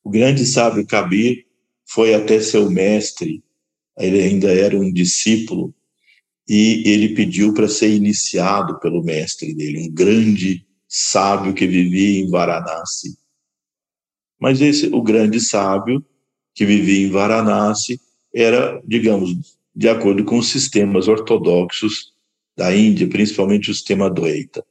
O 0.03 0.11
grande 0.11 0.45
sábio 0.45 0.85
Kabir 0.85 1.47
foi 1.87 2.13
até 2.13 2.41
seu 2.41 2.69
mestre, 2.69 3.45
ele 3.97 4.21
ainda 4.21 4.53
era 4.53 4.77
um 4.77 4.93
discípulo, 4.93 5.73
e 6.49 6.83
ele 6.85 7.15
pediu 7.15 7.55
para 7.55 7.69
ser 7.69 7.95
iniciado 7.95 8.81
pelo 8.81 9.05
mestre 9.05 9.55
dele, 9.55 9.87
um 9.87 9.95
grande 9.95 10.67
sábio 10.89 11.55
que 11.55 11.65
vivia 11.65 12.23
em 12.23 12.29
Varanasi. 12.29 13.17
Mas 14.37 14.61
esse, 14.61 14.89
o 14.89 15.01
grande 15.01 15.41
sábio 15.41 16.05
que 16.57 16.67
vivia 16.67 17.07
em 17.07 17.11
Varanasi 17.11 18.01
era, 18.35 18.83
digamos, 18.85 19.57
de 19.73 19.89
acordo 19.89 20.25
com 20.25 20.39
os 20.39 20.49
sistemas 20.49 21.07
ortodoxos 21.07 22.15
da 22.57 22.75
Índia, 22.75 23.09
principalmente 23.09 23.71
o 23.71 23.75
sistema 23.75 24.11
Dvaita. 24.11 24.67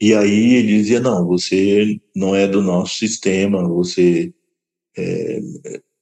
E 0.00 0.14
aí 0.14 0.54
ele 0.54 0.78
dizia, 0.78 1.00
não, 1.00 1.26
você 1.26 2.00
não 2.14 2.34
é 2.34 2.46
do 2.46 2.62
nosso 2.62 2.96
sistema, 2.98 3.66
você 3.66 4.32
é, 4.96 5.40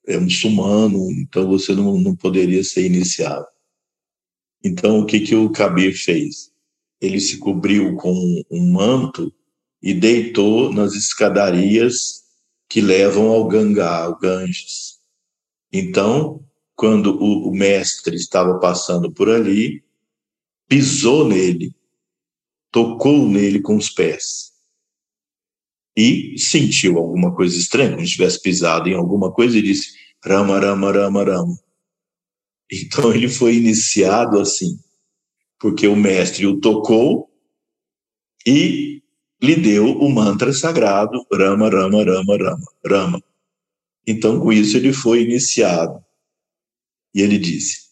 é 0.08 0.18
muçulmano, 0.18 1.10
então 1.12 1.46
você 1.46 1.74
não, 1.74 1.98
não 1.98 2.14
poderia 2.14 2.62
ser 2.62 2.84
iniciado. 2.84 3.46
Então, 4.62 5.00
o 5.00 5.06
que, 5.06 5.20
que 5.20 5.34
o 5.34 5.50
Kabir 5.50 5.94
fez? 5.94 6.50
Ele 7.00 7.20
se 7.20 7.38
cobriu 7.38 7.94
com 7.96 8.42
um 8.50 8.72
manto 8.72 9.32
e 9.82 9.94
deitou 9.94 10.72
nas 10.72 10.94
escadarias 10.94 12.24
que 12.68 12.80
levam 12.80 13.28
ao 13.28 13.46
Gangá, 13.46 14.04
ao 14.04 14.18
Ganges. 14.18 14.98
Então, 15.72 16.44
quando 16.74 17.16
o, 17.22 17.48
o 17.48 17.54
mestre 17.54 18.16
estava 18.16 18.58
passando 18.58 19.12
por 19.12 19.30
ali, 19.30 19.84
pisou 20.68 21.28
nele, 21.28 21.75
tocou 22.70 23.28
nele 23.28 23.60
com 23.60 23.76
os 23.76 23.90
pés 23.90 24.52
e 25.96 26.38
sentiu 26.38 26.98
alguma 26.98 27.34
coisa 27.34 27.56
estranha, 27.56 27.94
como 27.94 28.06
se 28.06 28.12
tivesse 28.12 28.40
pisado 28.42 28.88
em 28.88 28.94
alguma 28.94 29.32
coisa 29.32 29.56
e 29.56 29.62
disse 29.62 29.96
Rama, 30.22 30.58
Rama, 30.58 30.92
Rama, 30.92 31.24
Rama. 31.24 31.58
Então 32.70 33.14
ele 33.14 33.28
foi 33.28 33.56
iniciado 33.56 34.38
assim, 34.38 34.78
porque 35.58 35.86
o 35.86 35.96
mestre 35.96 36.46
o 36.46 36.60
tocou 36.60 37.30
e 38.46 39.02
lhe 39.42 39.56
deu 39.56 39.86
o 39.98 40.10
mantra 40.10 40.52
sagrado 40.52 41.24
Rama, 41.32 41.70
Rama, 41.70 42.04
Rama, 42.04 42.36
Rama, 42.36 42.66
Rama. 42.84 43.22
Então 44.06 44.38
com 44.38 44.52
isso 44.52 44.76
ele 44.76 44.92
foi 44.92 45.22
iniciado. 45.22 46.04
E 47.14 47.22
ele 47.22 47.38
disse. 47.38 47.85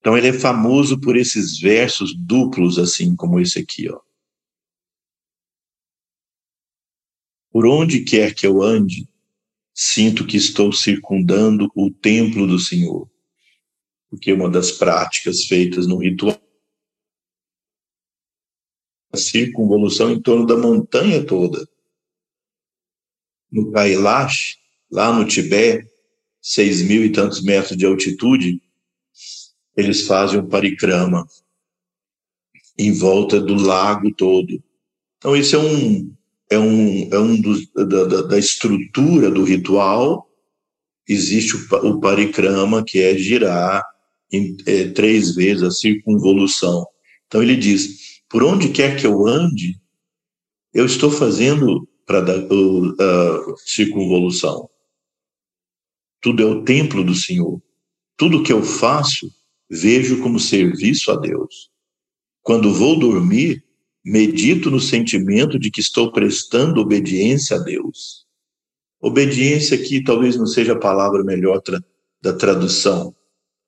Então 0.00 0.16
ele 0.16 0.28
é 0.28 0.32
famoso 0.32 0.98
por 0.98 1.16
esses 1.16 1.58
versos 1.58 2.14
duplos 2.16 2.78
assim 2.78 3.14
como 3.14 3.38
esse 3.38 3.58
aqui, 3.58 3.88
ó. 3.88 4.00
Por 7.52 7.66
onde 7.66 8.04
quer 8.04 8.34
que 8.34 8.46
eu 8.46 8.62
ande, 8.62 9.08
sinto 9.74 10.26
que 10.26 10.36
estou 10.36 10.72
circundando 10.72 11.70
o 11.74 11.90
templo 11.90 12.46
do 12.46 12.58
Senhor. 12.58 13.10
Porque 14.08 14.32
uma 14.32 14.48
das 14.48 14.72
práticas 14.72 15.44
feitas 15.44 15.86
no 15.86 15.98
ritual 15.98 16.40
a 19.12 19.16
circunvolução 19.16 20.12
em 20.12 20.20
torno 20.20 20.46
da 20.46 20.56
montanha 20.56 21.24
toda. 21.26 21.68
No 23.50 23.72
Kailash, 23.72 24.56
lá 24.90 25.12
no 25.12 25.26
Tibete, 25.26 25.88
seis 26.40 26.80
mil 26.80 27.04
e 27.04 27.10
tantos 27.10 27.42
metros 27.42 27.76
de 27.76 27.84
altitude, 27.84 28.62
eles 29.76 30.06
fazem 30.06 30.40
um 30.40 30.48
parikrama 30.48 31.26
em 32.78 32.92
volta 32.92 33.40
do 33.40 33.54
lago 33.54 34.12
todo. 34.14 34.62
Então, 35.18 35.36
isso 35.36 35.56
é 35.56 35.58
um, 35.58 36.14
é 36.50 36.58
um, 36.58 37.08
é 37.12 37.18
um 37.18 37.40
dos, 37.40 37.70
da, 37.74 38.22
da, 38.22 38.38
estrutura 38.38 39.30
do 39.30 39.44
ritual. 39.44 40.28
Existe 41.08 41.56
o, 41.56 41.88
o 41.88 42.00
parikrama, 42.00 42.84
que 42.84 43.00
é 43.00 43.16
girar 43.16 43.84
em, 44.32 44.56
é, 44.66 44.88
três 44.88 45.34
vezes 45.34 45.62
a 45.62 45.70
circunvolução. 45.70 46.86
Então 47.26 47.42
ele 47.42 47.56
diz: 47.56 48.22
por 48.28 48.42
onde 48.42 48.70
quer 48.70 48.98
que 48.98 49.06
eu 49.06 49.26
ande, 49.26 49.80
eu 50.72 50.86
estou 50.86 51.10
fazendo 51.10 51.88
para 52.04 52.20
a 52.20 53.56
circunvolução. 53.64 54.68
Tudo 56.20 56.42
é 56.42 56.46
o 56.46 56.64
templo 56.64 57.04
do 57.04 57.14
Senhor. 57.14 57.62
Tudo 58.16 58.42
que 58.42 58.52
eu 58.52 58.62
faço, 58.62 59.30
vejo 59.70 60.20
como 60.20 60.40
serviço 60.40 61.12
a 61.12 61.16
Deus. 61.16 61.70
Quando 62.42 62.74
vou 62.74 62.98
dormir, 62.98 63.62
medito 64.04 64.70
no 64.70 64.80
sentimento 64.80 65.58
de 65.58 65.70
que 65.70 65.80
estou 65.80 66.10
prestando 66.10 66.80
obediência 66.80 67.56
a 67.56 67.60
Deus. 67.60 68.26
Obediência 69.00 69.76
aqui 69.76 70.02
talvez 70.02 70.36
não 70.36 70.46
seja 70.46 70.72
a 70.72 70.78
palavra 70.78 71.22
melhor 71.22 71.60
tra 71.60 71.80
da 72.22 72.34
tradução. 72.34 73.14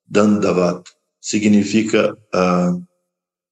Dandavat 0.05 0.83
significa 1.19 2.13
uh, 2.13 2.83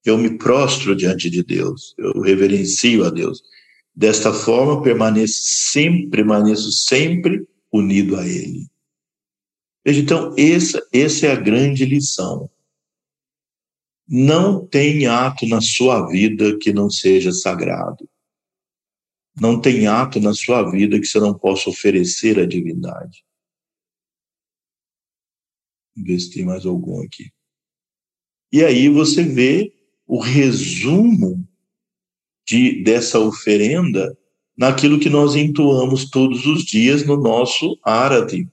eu 0.04 0.18
me 0.18 0.36
prostro 0.36 0.94
diante 0.94 1.30
de 1.30 1.42
Deus, 1.42 1.94
eu 1.98 2.20
reverencio 2.20 3.04
a 3.04 3.10
Deus. 3.10 3.40
Desta 3.94 4.32
forma, 4.32 4.82
permaneço 4.82 5.40
sempre, 5.42 6.08
permaneço 6.08 6.70
sempre 6.72 7.46
unido 7.72 8.16
a 8.16 8.26
Ele. 8.26 8.66
Veja, 9.84 10.00
então, 10.00 10.34
essa, 10.38 10.86
essa 10.92 11.26
é 11.26 11.32
a 11.32 11.40
grande 11.40 11.84
lição. 11.84 12.48
Não 14.08 14.66
tem 14.66 15.06
ato 15.06 15.46
na 15.46 15.60
sua 15.60 16.06
vida 16.08 16.58
que 16.58 16.72
não 16.72 16.90
seja 16.90 17.32
sagrado. 17.32 18.08
Não 19.40 19.60
tem 19.60 19.86
ato 19.86 20.20
na 20.20 20.34
sua 20.34 20.70
vida 20.70 21.00
que 21.00 21.06
você 21.06 21.18
não 21.18 21.36
possa 21.36 21.70
oferecer 21.70 22.38
à 22.38 22.46
divindade. 22.46 23.24
Vamos 25.96 26.10
ver 26.10 26.20
se 26.20 26.30
tem 26.30 26.44
mais 26.44 26.66
algum 26.66 27.02
aqui. 27.02 27.32
E 28.52 28.62
aí 28.62 28.88
você 28.88 29.22
vê 29.22 29.72
o 30.06 30.20
resumo 30.20 31.48
de, 32.46 32.82
dessa 32.82 33.18
oferenda 33.18 34.16
naquilo 34.56 35.00
que 35.00 35.08
nós 35.08 35.34
entoamos 35.34 36.10
todos 36.10 36.44
os 36.44 36.62
dias 36.64 37.06
no 37.06 37.16
nosso 37.16 37.78
Arati. 37.82 38.46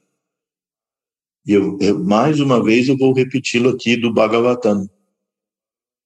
E 1.49 1.53
eu, 1.53 1.77
eu, 1.81 1.97
mais 1.97 2.39
uma 2.39 2.63
vez 2.63 2.87
eu 2.87 2.95
vou 2.95 3.11
repeti-lo 3.11 3.71
aqui 3.71 3.97
do 3.97 4.13
Bhagavatam. 4.13 4.87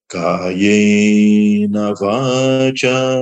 Kayena 0.08 1.94
vacha 1.96 3.20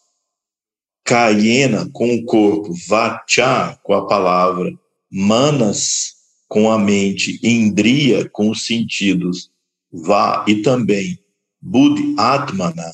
Kayena 1.04 1.90
com 1.92 2.14
o 2.14 2.24
corpo, 2.24 2.72
Vacha 2.86 3.76
com 3.82 3.94
a 3.94 4.06
palavra, 4.06 4.70
Manas 5.12 6.14
com 6.48 6.70
a 6.70 6.78
mente, 6.78 7.38
Indriya 7.42 8.28
com 8.30 8.48
os 8.48 8.64
sentidos, 8.64 9.50
vá 9.92 10.42
e 10.48 10.62
também 10.62 11.18
Buddhi 11.60 12.14
Atmana, 12.18 12.90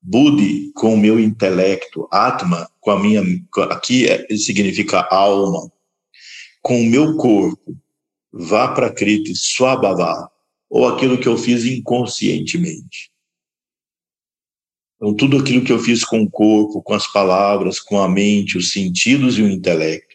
Buddhi 0.00 0.72
com 0.72 0.94
o 0.94 0.98
meu 0.98 1.20
intelecto, 1.20 2.08
Atma 2.10 2.70
com 2.80 2.90
a 2.90 2.98
minha, 2.98 3.22
aqui 3.70 4.06
é, 4.06 4.26
significa 4.36 5.06
alma, 5.10 5.70
com 6.62 6.80
o 6.80 6.86
meu 6.86 7.16
corpo, 7.16 7.76
vá 8.32 8.68
para 8.68 8.90
Kriti 8.90 9.34
Swabhava, 9.36 10.30
ou 10.70 10.88
aquilo 10.88 11.18
que 11.18 11.28
eu 11.28 11.36
fiz 11.36 11.64
inconscientemente. 11.64 13.10
Então, 14.96 15.14
tudo 15.14 15.38
aquilo 15.38 15.64
que 15.64 15.72
eu 15.72 15.78
fiz 15.78 16.04
com 16.04 16.22
o 16.22 16.30
corpo, 16.30 16.82
com 16.82 16.94
as 16.94 17.06
palavras, 17.06 17.78
com 17.78 18.00
a 18.00 18.08
mente, 18.08 18.58
os 18.58 18.72
sentidos 18.72 19.38
e 19.38 19.42
o 19.42 19.48
intelecto, 19.48 20.07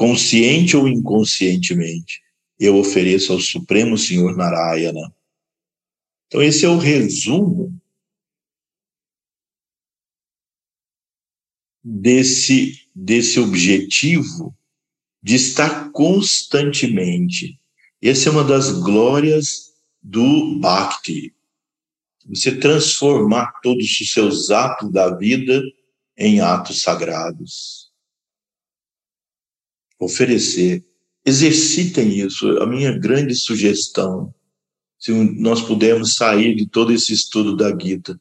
consciente 0.00 0.78
ou 0.78 0.88
inconscientemente, 0.88 2.22
eu 2.58 2.78
ofereço 2.78 3.34
ao 3.34 3.38
Supremo 3.38 3.98
Senhor 3.98 4.34
Narayana. 4.34 5.14
Então, 6.26 6.40
esse 6.40 6.64
é 6.64 6.68
o 6.70 6.78
resumo 6.78 7.78
desse, 11.84 12.88
desse 12.94 13.38
objetivo 13.38 14.56
de 15.22 15.34
estar 15.34 15.92
constantemente. 15.92 17.60
Essa 18.00 18.30
é 18.30 18.32
uma 18.32 18.44
das 18.44 18.70
glórias 18.70 19.74
do 20.02 20.58
Bhakti. 20.58 21.34
Você 22.26 22.56
transformar 22.56 23.60
todos 23.62 23.84
os 24.00 24.10
seus 24.10 24.48
atos 24.48 24.90
da 24.90 25.14
vida 25.14 25.62
em 26.16 26.40
atos 26.40 26.80
sagrados 26.80 27.79
oferecer. 30.00 30.84
Exercitem 31.24 32.18
isso, 32.18 32.48
a 32.58 32.66
minha 32.66 32.98
grande 32.98 33.34
sugestão, 33.34 34.34
se 34.98 35.12
nós 35.12 35.60
pudermos 35.60 36.14
sair 36.14 36.54
de 36.54 36.66
todo 36.66 36.92
esse 36.92 37.12
estudo 37.12 37.54
da 37.54 37.70
Gita, 37.78 38.18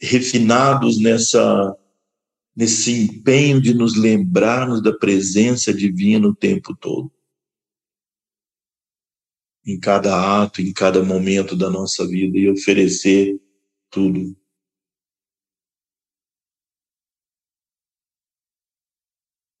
refinados 0.00 0.98
nessa 0.98 1.76
nesse 2.56 2.92
empenho 2.92 3.60
de 3.60 3.72
nos 3.72 3.96
lembrarmos 3.96 4.82
da 4.82 4.92
presença 4.92 5.72
divina 5.72 6.26
o 6.26 6.34
tempo 6.34 6.74
todo. 6.74 7.10
Em 9.64 9.78
cada 9.78 10.42
ato, 10.42 10.60
em 10.60 10.72
cada 10.72 11.02
momento 11.02 11.56
da 11.56 11.70
nossa 11.70 12.06
vida 12.06 12.36
e 12.36 12.50
oferecer 12.50 13.40
tudo 13.88 14.36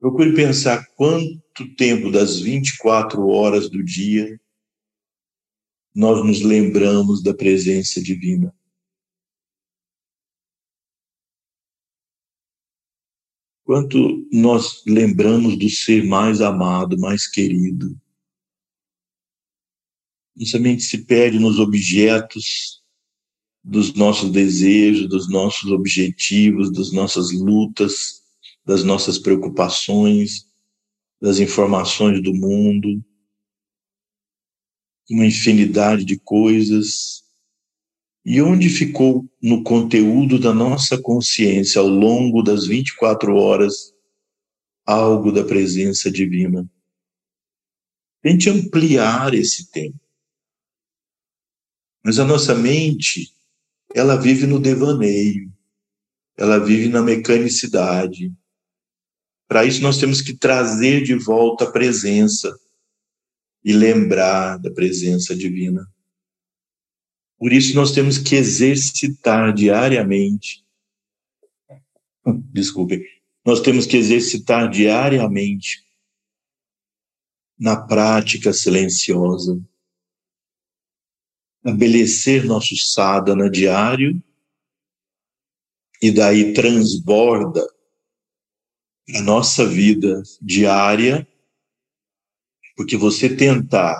Procure 0.00 0.34
pensar 0.34 0.86
quanto 0.96 1.74
tempo 1.76 2.10
das 2.10 2.40
24 2.40 3.28
horas 3.28 3.68
do 3.68 3.84
dia 3.84 4.40
nós 5.94 6.24
nos 6.24 6.40
lembramos 6.40 7.22
da 7.22 7.34
presença 7.34 8.00
divina. 8.02 8.54
Quanto 13.62 14.26
nós 14.32 14.82
lembramos 14.86 15.58
do 15.58 15.68
ser 15.68 16.02
mais 16.06 16.40
amado, 16.40 16.98
mais 16.98 17.26
querido. 17.26 18.00
Nossa 20.34 20.58
mente 20.58 20.82
se 20.82 21.04
perde 21.04 21.38
nos 21.38 21.58
objetos 21.58 22.82
dos 23.62 23.92
nossos 23.92 24.32
desejos, 24.32 25.06
dos 25.10 25.28
nossos 25.28 25.70
objetivos, 25.70 26.72
das 26.72 26.90
nossas 26.90 27.32
lutas 27.32 28.19
das 28.70 28.84
nossas 28.84 29.18
preocupações, 29.18 30.46
das 31.20 31.40
informações 31.40 32.22
do 32.22 32.32
mundo, 32.32 33.04
uma 35.10 35.26
infinidade 35.26 36.04
de 36.04 36.16
coisas. 36.16 37.24
E 38.24 38.40
onde 38.40 38.68
ficou 38.68 39.28
no 39.42 39.64
conteúdo 39.64 40.38
da 40.38 40.54
nossa 40.54 40.96
consciência 40.96 41.80
ao 41.80 41.88
longo 41.88 42.42
das 42.44 42.64
24 42.64 43.34
horas 43.34 43.92
algo 44.86 45.32
da 45.32 45.42
presença 45.42 46.08
divina? 46.08 46.70
Tente 48.22 48.48
ampliar 48.48 49.34
esse 49.34 49.68
tempo. 49.68 49.98
Mas 52.04 52.20
a 52.20 52.24
nossa 52.24 52.54
mente, 52.54 53.34
ela 53.92 54.14
vive 54.14 54.46
no 54.46 54.60
devaneio, 54.60 55.52
ela 56.36 56.58
vive 56.58 56.88
na 56.88 57.02
mecanicidade, 57.02 58.32
para 59.50 59.64
isso, 59.64 59.82
nós 59.82 59.98
temos 59.98 60.22
que 60.22 60.32
trazer 60.32 61.02
de 61.02 61.16
volta 61.16 61.64
a 61.64 61.72
presença 61.72 62.56
e 63.64 63.72
lembrar 63.72 64.58
da 64.58 64.70
presença 64.70 65.34
divina. 65.34 65.92
Por 67.36 67.52
isso, 67.52 67.74
nós 67.74 67.90
temos 67.90 68.16
que 68.16 68.36
exercitar 68.36 69.52
diariamente. 69.52 70.64
Desculpe. 72.52 73.04
Nós 73.44 73.60
temos 73.60 73.86
que 73.86 73.96
exercitar 73.96 74.70
diariamente 74.70 75.84
na 77.58 77.76
prática 77.76 78.52
silenciosa, 78.52 79.60
estabelecer 81.56 82.44
nosso 82.44 82.76
sadhana 82.76 83.50
diário 83.50 84.22
e 86.00 86.12
daí 86.12 86.52
transborda 86.52 87.66
a 89.16 89.22
nossa 89.22 89.66
vida 89.66 90.22
diária, 90.40 91.26
porque 92.76 92.96
você 92.96 93.34
tentar, 93.34 93.96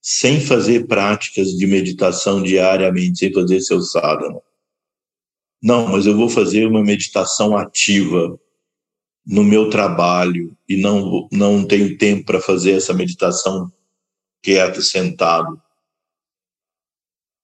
sem 0.00 0.40
fazer 0.40 0.86
práticas 0.86 1.48
de 1.48 1.66
meditação 1.66 2.42
diariamente, 2.42 3.18
sem 3.18 3.32
fazer 3.32 3.60
seu 3.60 3.80
sadhana, 3.80 4.40
não, 5.62 5.88
mas 5.88 6.06
eu 6.06 6.16
vou 6.16 6.28
fazer 6.28 6.66
uma 6.66 6.82
meditação 6.82 7.56
ativa 7.56 8.38
no 9.26 9.44
meu 9.44 9.68
trabalho 9.68 10.56
e 10.68 10.76
não, 10.76 11.28
não 11.30 11.66
tenho 11.66 11.98
tempo 11.98 12.24
para 12.24 12.40
fazer 12.40 12.72
essa 12.72 12.94
meditação 12.94 13.70
quieto, 14.42 14.80
sentado. 14.80 15.60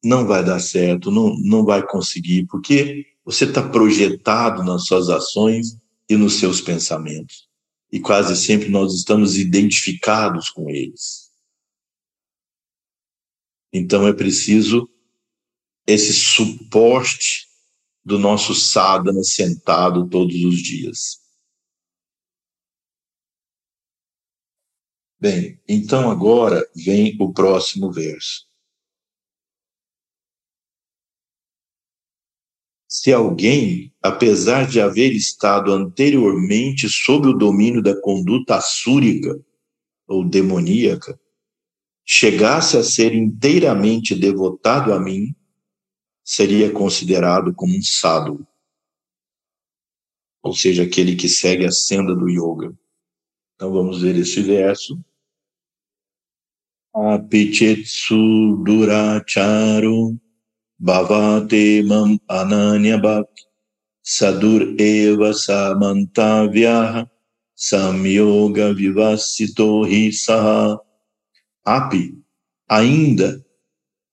Não 0.03 0.27
vai 0.27 0.43
dar 0.43 0.61
certo, 0.61 1.11
não, 1.11 1.37
não 1.39 1.64
vai 1.64 1.87
conseguir, 1.87 2.47
porque 2.47 3.07
você 3.24 3.45
está 3.45 3.62
projetado 3.62 4.62
nas 4.62 4.87
suas 4.87 5.11
ações 5.11 5.77
e 6.09 6.17
nos 6.17 6.35
seus 6.35 6.61
pensamentos. 6.61 7.49
E 7.91 8.01
quase 8.01 8.37
sempre 8.37 8.69
nós 8.69 8.95
estamos 8.95 9.37
identificados 9.37 10.51
com 10.51 10.69
eles. 10.69 11.31
Então 13.73 14.07
é 14.07 14.13
preciso 14.13 14.89
esse 15.87 16.13
suporte 16.13 17.47
do 18.05 18.19
nosso 18.19 18.55
sadhana 18.55 19.23
sentado 19.23 20.09
todos 20.09 20.37
os 20.45 20.59
dias. 20.59 21.21
Bem, 25.19 25.61
então 25.67 26.11
agora 26.11 26.69
vem 26.75 27.17
o 27.21 27.33
próximo 27.33 27.91
verso. 27.91 28.46
Se 32.89 33.12
alguém, 33.12 33.93
apesar 34.01 34.66
de 34.66 34.80
haver 34.80 35.12
estado 35.12 35.72
anteriormente 35.72 36.89
sob 36.89 37.28
o 37.28 37.37
domínio 37.37 37.82
da 37.82 38.01
conduta 38.01 38.57
assúrica 38.57 39.39
ou 40.07 40.24
demoníaca, 40.24 41.18
chegasse 42.05 42.76
a 42.76 42.84
ser 42.84 43.12
inteiramente 43.12 44.14
devotado 44.14 44.93
a 44.93 45.01
mim, 45.01 45.34
seria 46.24 46.70
considerado 46.70 47.53
como 47.53 47.76
um 47.76 47.82
sadhu, 47.82 48.47
ou 50.43 50.55
seja, 50.55 50.84
aquele 50.84 51.16
que 51.16 51.28
segue 51.28 51.64
a 51.64 51.72
senda 51.72 52.14
do 52.14 52.28
yoga. 52.28 52.72
Então 53.57 53.72
vamos 53.72 54.03
ver 54.03 54.14
esse 54.16 54.41
verso. 54.43 54.97
Apichetsu 56.95 58.62
duracharo 58.64 60.18
bhavate 60.81 61.83
mam 61.87 62.18
ananya 62.29 62.99
bhak 62.99 63.29
sadur 64.03 64.74
eva 64.81 65.33
samantavyaha 65.35 67.09
samyoga 67.55 68.72
vivasito 68.72 69.85
hi 69.85 70.12
saha 70.12 70.87
api, 71.66 72.14
ainda, 72.68 73.45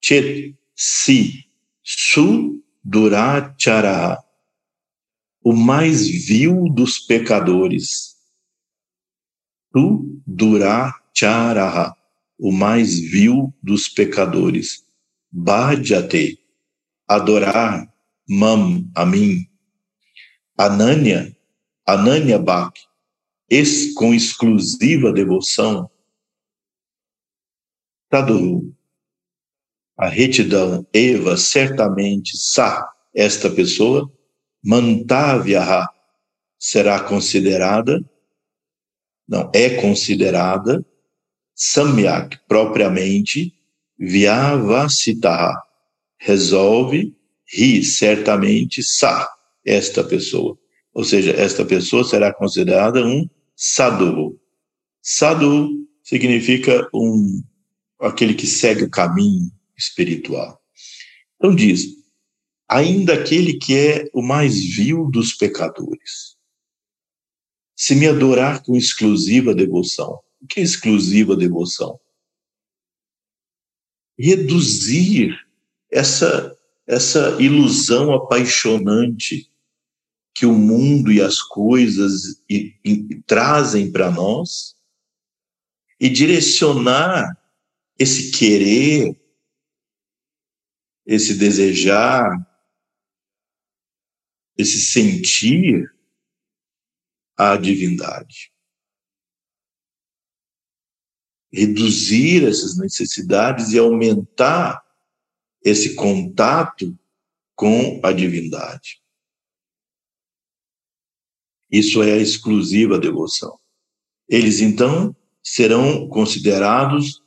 chet, 0.02 0.56
si, 0.76 1.46
su, 1.84 2.64
durachara, 2.84 4.18
o 5.44 5.54
mais 5.54 6.08
vil 6.08 6.70
dos 6.74 7.00
pecadores. 7.00 8.16
Tu, 9.72 10.22
durachara, 10.26 11.96
o 12.40 12.52
mais 12.52 13.00
vil 13.00 13.54
dos 13.62 13.88
pecadores. 13.88 14.84
Bhajate, 15.32 16.40
adorar, 17.08 17.88
mam, 18.28 18.90
a 18.96 19.06
mim. 19.06 19.48
Ananya, 20.58 21.36
Ananya 21.88 22.40
Bhak, 22.40 22.80
com 23.96 24.14
exclusiva 24.14 25.12
devoção, 25.12 25.90
Taduru. 28.10 28.76
A 29.98 30.08
retidão, 30.08 30.86
Eva, 30.94 31.38
certamente, 31.38 32.38
Sa, 32.38 32.92
esta 33.14 33.50
pessoa, 33.50 34.12
Mantavyaha, 34.64 35.88
será 36.58 37.00
considerada, 37.00 38.04
não, 39.28 39.52
é 39.54 39.82
considerada, 39.82 40.86
Samyak, 41.56 42.40
propriamente, 42.48 43.54
Vyavasitaha, 44.00 45.62
resolve, 46.24 47.14
Ri, 47.46 47.84
certamente, 47.84 48.82
Sa, 48.82 49.30
esta 49.66 50.04
pessoa. 50.04 50.58
Ou 50.94 51.04
seja, 51.04 51.32
esta 51.32 51.66
pessoa 51.66 52.04
será 52.04 52.34
considerada 52.34 53.06
um 53.06 53.30
sadhu. 53.56 54.40
Sadhu 55.02 55.70
significa 56.02 56.88
um 56.94 57.44
aquele 58.00 58.34
que 58.34 58.48
segue 58.48 58.84
o 58.84 58.90
caminho 58.90 59.52
espiritual. 59.78 60.62
Então 61.36 61.54
diz: 61.54 61.88
ainda 62.70 63.14
aquele 63.14 63.58
que 63.58 63.76
é 63.76 64.10
o 64.14 64.22
mais 64.22 64.58
vil 64.76 65.10
dos 65.10 65.34
pecadores, 65.34 66.38
se 67.76 67.96
me 67.96 68.08
adorar 68.08 68.64
com 68.64 68.76
exclusiva 68.76 69.54
devoção. 69.54 70.20
O 70.42 70.48
que 70.48 70.60
é 70.60 70.64
exclusiva 70.64 71.36
devoção? 71.36 72.00
Reduzir 74.18 75.38
essa 75.94 76.54
essa 76.86 77.42
ilusão 77.42 78.14
apaixonante 78.14 79.50
que 80.36 80.46
o 80.46 80.54
mundo 80.54 81.12
e 81.12 81.22
as 81.22 81.42
coisas 81.42 82.44
e, 82.50 82.76
e, 82.84 83.22
trazem 83.22 83.92
para 83.92 84.12
nós 84.12 84.76
e 86.00 86.10
direcionar 86.10 87.40
esse 87.98 88.32
querer, 88.32 89.18
esse 91.06 91.36
desejar, 91.36 92.30
esse 94.58 94.82
sentir 94.82 95.94
a 97.38 97.56
divindade. 97.56 98.52
Reduzir 101.52 102.48
essas 102.48 102.78
necessidades 102.78 103.72
e 103.72 103.78
aumentar 103.78 104.83
esse 105.64 105.96
contato 105.96 106.98
com 107.56 108.00
a 108.04 108.12
divindade. 108.12 109.02
Isso 111.72 112.04
é 112.04 112.14
a 112.14 112.18
exclusiva 112.18 113.00
devoção. 113.00 113.58
Eles 114.28 114.60
então 114.60 115.16
serão 115.42 116.08
considerados 116.08 117.22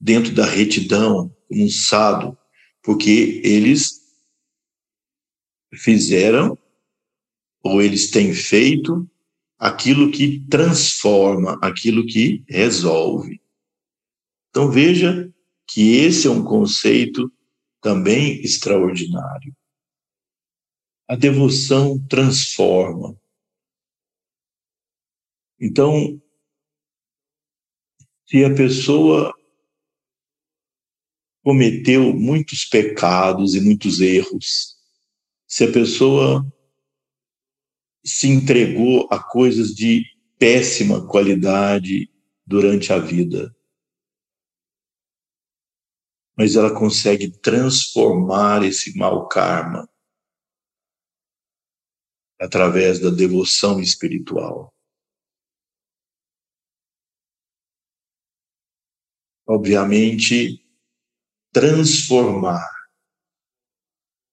dentro 0.00 0.34
da 0.34 0.44
retidão, 0.44 1.34
como 1.48 1.64
um 1.64 1.68
sado, 1.68 2.38
porque 2.82 3.40
eles 3.44 4.00
fizeram 5.74 6.56
ou 7.62 7.82
eles 7.82 8.10
têm 8.10 8.32
feito 8.32 9.08
aquilo 9.58 10.10
que 10.10 10.40
transforma, 10.48 11.58
aquilo 11.60 12.06
que 12.06 12.42
resolve. 12.48 13.40
Então 14.48 14.70
veja 14.70 15.30
que 15.68 15.96
esse 15.96 16.26
é 16.26 16.30
um 16.30 16.42
conceito 16.42 17.30
também 17.80 18.40
extraordinário. 18.42 19.54
A 21.08 21.16
devoção 21.16 21.98
transforma. 22.06 23.18
Então, 25.58 26.20
se 28.26 28.44
a 28.44 28.54
pessoa 28.54 29.34
cometeu 31.42 32.12
muitos 32.12 32.64
pecados 32.64 33.54
e 33.54 33.60
muitos 33.60 34.00
erros, 34.00 34.76
se 35.46 35.64
a 35.64 35.72
pessoa 35.72 36.46
se 38.04 38.28
entregou 38.28 39.08
a 39.10 39.22
coisas 39.22 39.74
de 39.74 40.04
péssima 40.38 41.06
qualidade 41.06 42.08
durante 42.46 42.92
a 42.92 42.98
vida, 42.98 43.54
mas 46.40 46.56
ela 46.56 46.74
consegue 46.74 47.30
transformar 47.30 48.64
esse 48.64 48.96
mau 48.96 49.28
karma 49.28 49.86
através 52.40 52.98
da 52.98 53.10
devoção 53.10 53.78
espiritual. 53.78 54.72
Obviamente, 59.46 60.66
transformar. 61.52 62.66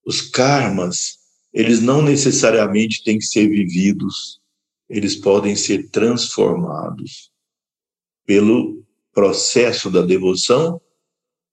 Os 0.06 0.22
karmas, 0.22 1.18
eles 1.52 1.82
não 1.82 2.02
necessariamente 2.02 3.04
têm 3.04 3.18
que 3.18 3.26
ser 3.26 3.50
vividos, 3.50 4.42
eles 4.88 5.14
podem 5.18 5.58
ser 5.58 5.90
transformados 5.90 7.34
pelo 8.26 8.82
processo 9.12 9.92
da 9.92 10.02
devoção 10.02 10.82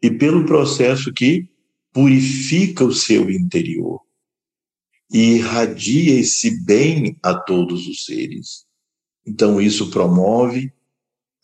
e 0.02 0.10
pelo 0.10 0.44
processo 0.44 1.12
que 1.12 1.48
purifica 1.92 2.84
o 2.84 2.92
seu 2.92 3.30
interior 3.30 4.00
e 5.12 5.36
irradia 5.36 6.18
esse 6.18 6.64
bem 6.64 7.16
a 7.22 7.34
todos 7.34 7.86
os 7.86 8.04
seres. 8.04 8.66
Então, 9.26 9.60
isso 9.60 9.90
promove 9.90 10.72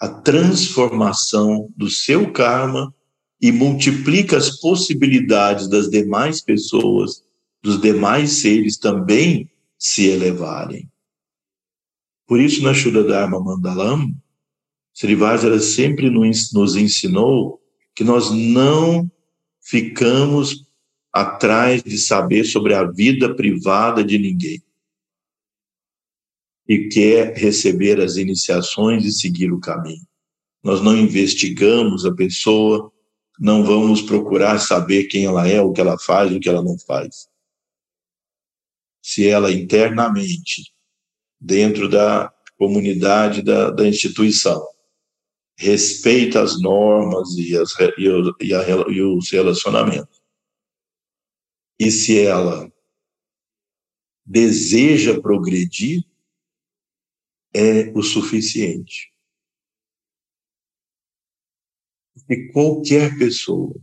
a 0.00 0.08
transformação 0.08 1.72
do 1.76 1.88
seu 1.88 2.32
karma 2.32 2.92
e 3.40 3.52
multiplica 3.52 4.36
as 4.36 4.58
possibilidades 4.60 5.68
das 5.68 5.88
demais 5.88 6.42
pessoas, 6.42 7.22
dos 7.62 7.80
demais 7.80 8.32
seres 8.32 8.76
também 8.76 9.50
se 9.78 10.06
elevarem. 10.06 10.90
Por 12.26 12.40
isso, 12.40 12.62
na 12.62 12.74
Shuddha 12.74 13.04
Dharma 13.04 13.40
Mandalam, 13.40 14.14
Srivajara 14.94 15.60
sempre 15.60 16.10
nos 16.10 16.76
ensinou 16.76 17.59
que 18.00 18.04
nós 18.04 18.30
não 18.30 19.12
ficamos 19.60 20.64
atrás 21.12 21.82
de 21.82 21.98
saber 21.98 22.44
sobre 22.44 22.72
a 22.72 22.82
vida 22.82 23.34
privada 23.34 24.02
de 24.02 24.16
ninguém. 24.16 24.62
E 26.66 26.88
quer 26.88 27.36
receber 27.36 28.00
as 28.00 28.16
iniciações 28.16 29.04
e 29.04 29.12
seguir 29.12 29.52
o 29.52 29.60
caminho. 29.60 30.00
Nós 30.64 30.80
não 30.80 30.96
investigamos 30.96 32.06
a 32.06 32.14
pessoa, 32.14 32.90
não 33.38 33.64
vamos 33.64 34.00
procurar 34.00 34.58
saber 34.60 35.04
quem 35.04 35.26
ela 35.26 35.46
é, 35.46 35.60
o 35.60 35.70
que 35.70 35.82
ela 35.82 35.98
faz, 35.98 36.34
o 36.34 36.40
que 36.40 36.48
ela 36.48 36.62
não 36.62 36.78
faz. 36.78 37.28
Se 39.02 39.28
ela 39.28 39.52
internamente, 39.52 40.72
dentro 41.38 41.86
da 41.86 42.32
comunidade 42.56 43.42
da, 43.42 43.70
da 43.70 43.86
instituição, 43.86 44.66
respeita 45.60 46.42
as 46.42 46.60
normas 46.60 47.36
e, 47.36 47.54
as, 47.56 47.70
e, 47.98 48.08
o, 48.08 48.34
e, 48.40 48.54
a, 48.54 48.62
e 48.88 49.02
os 49.02 49.30
relacionamentos, 49.30 50.22
e 51.78 51.90
se 51.90 52.18
ela 52.18 52.72
deseja 54.24 55.20
progredir, 55.20 56.02
é 57.54 57.92
o 57.94 58.02
suficiente. 58.02 59.10
de 62.28 62.52
qualquer 62.52 63.18
pessoa. 63.18 63.74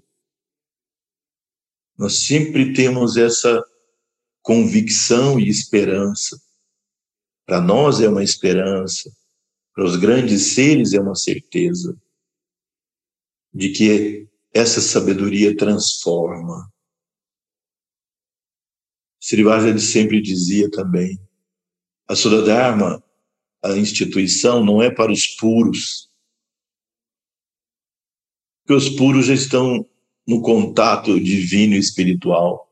Nós 1.97 2.19
sempre 2.27 2.73
temos 2.73 3.17
essa 3.17 3.61
convicção 4.41 5.37
e 5.37 5.49
esperança. 5.49 6.41
Para 7.45 7.59
nós 7.59 7.99
é 7.99 8.07
uma 8.07 8.23
esperança, 8.23 9.11
para 9.77 9.85
os 9.85 9.95
grandes 9.95 10.55
seres 10.55 10.93
é 10.93 10.99
uma 10.99 11.13
certeza 11.13 11.95
de 13.53 13.69
que 13.69 14.27
essa 14.51 14.81
sabedoria 14.81 15.55
transforma. 15.55 16.67
Srivajra 19.21 19.77
sempre 19.77 20.19
dizia 20.19 20.67
também, 20.71 21.19
a 22.07 22.15
Sudadharma, 22.15 23.03
a 23.63 23.77
instituição, 23.77 24.65
não 24.65 24.81
é 24.81 24.89
para 24.89 25.11
os 25.11 25.27
puros, 25.27 26.09
porque 28.63 28.73
os 28.73 28.89
puros 28.89 29.27
já 29.27 29.35
estão 29.35 29.87
no 30.27 30.41
contato 30.41 31.19
divino 31.19 31.75
e 31.75 31.79
espiritual. 31.79 32.67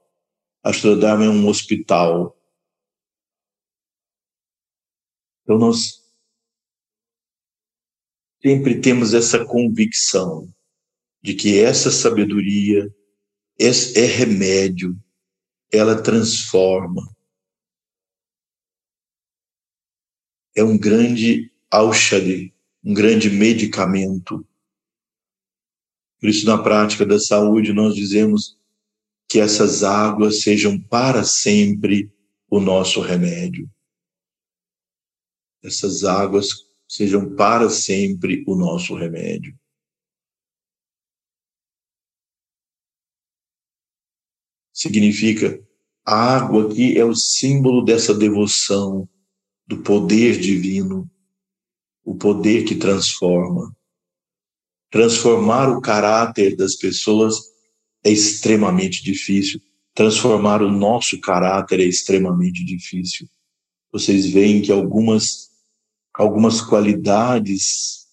A 0.63 0.73
Sudadharma 0.73 1.25
é 1.25 1.29
um 1.29 1.47
hospital. 1.47 2.35
Então 5.43 5.59
nós 5.59 6.03
sempre 8.45 8.79
temos 8.79 9.15
essa 9.15 9.43
convicção 9.43 10.47
de 11.19 11.33
que 11.33 11.59
essa 11.59 11.89
sabedoria 11.89 12.93
é 13.59 14.05
remédio, 14.05 14.95
ela 15.71 15.99
transforma. 15.99 17.01
É 20.55 20.63
um 20.63 20.77
grande 20.77 21.51
auxade, 21.71 22.53
um 22.83 22.93
grande 22.93 23.31
medicamento. 23.31 24.47
Por 26.19 26.29
isso, 26.29 26.45
na 26.45 26.61
prática 26.61 27.03
da 27.03 27.19
saúde, 27.19 27.73
nós 27.73 27.95
dizemos 27.95 28.59
que 29.27 29.39
essas 29.39 29.83
águas 29.83 30.43
sejam 30.43 30.79
para 30.79 31.23
sempre 31.23 32.13
o 32.47 32.59
nosso 32.59 33.01
remédio. 33.01 33.67
Essas 35.63 36.03
águas 36.03 36.64
sejam 36.87 37.35
para 37.35 37.69
sempre 37.69 38.43
o 38.47 38.55
nosso 38.55 38.95
remédio. 38.95 39.57
significa 44.75 45.59
a 46.05 46.35
água 46.35 46.67
aqui 46.67 46.97
é 46.99 47.05
o 47.05 47.15
símbolo 47.15 47.83
dessa 47.83 48.13
devoção, 48.13 49.09
do 49.65 49.77
poder 49.77 50.37
divino, 50.37 51.09
o 52.03 52.13
poder 52.13 52.65
que 52.65 52.75
transforma. 52.75 53.75
Transformar 54.91 55.75
o 55.75 55.81
caráter 55.81 56.55
das 56.55 56.75
pessoas 56.75 57.39
é 58.03 58.11
extremamente 58.11 59.03
difícil. 59.03 59.59
Transformar 59.95 60.61
o 60.61 60.71
nosso 60.71 61.19
caráter 61.19 61.79
é 61.79 61.85
extremamente 61.85 62.63
difícil. 62.63 63.27
Vocês 63.91 64.29
veem 64.29 64.61
que 64.61 64.71
algumas 64.71 65.49
algumas 66.17 66.61
qualidades 66.61 68.05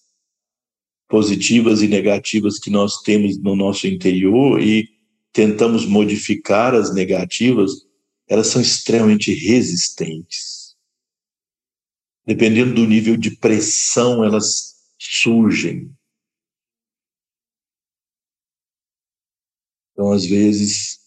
positivas 1.07 1.81
e 1.81 1.87
negativas 1.87 2.59
que 2.59 2.69
nós 2.69 3.01
temos 3.01 3.37
no 3.37 3.55
nosso 3.55 3.87
interior 3.87 4.61
e 4.61 4.89
tentamos 5.31 5.85
modificar 5.85 6.73
as 6.75 6.93
negativas, 6.93 7.71
elas 8.27 8.47
são 8.47 8.61
extremamente 8.61 9.33
resistentes. 9.33 10.75
Dependendo 12.25 12.73
do 12.73 12.87
nível 12.87 13.17
de 13.17 13.37
pressão, 13.37 14.23
elas 14.23 14.75
surgem. 14.97 15.93
Então, 19.91 20.11
às 20.11 20.25
vezes, 20.25 20.99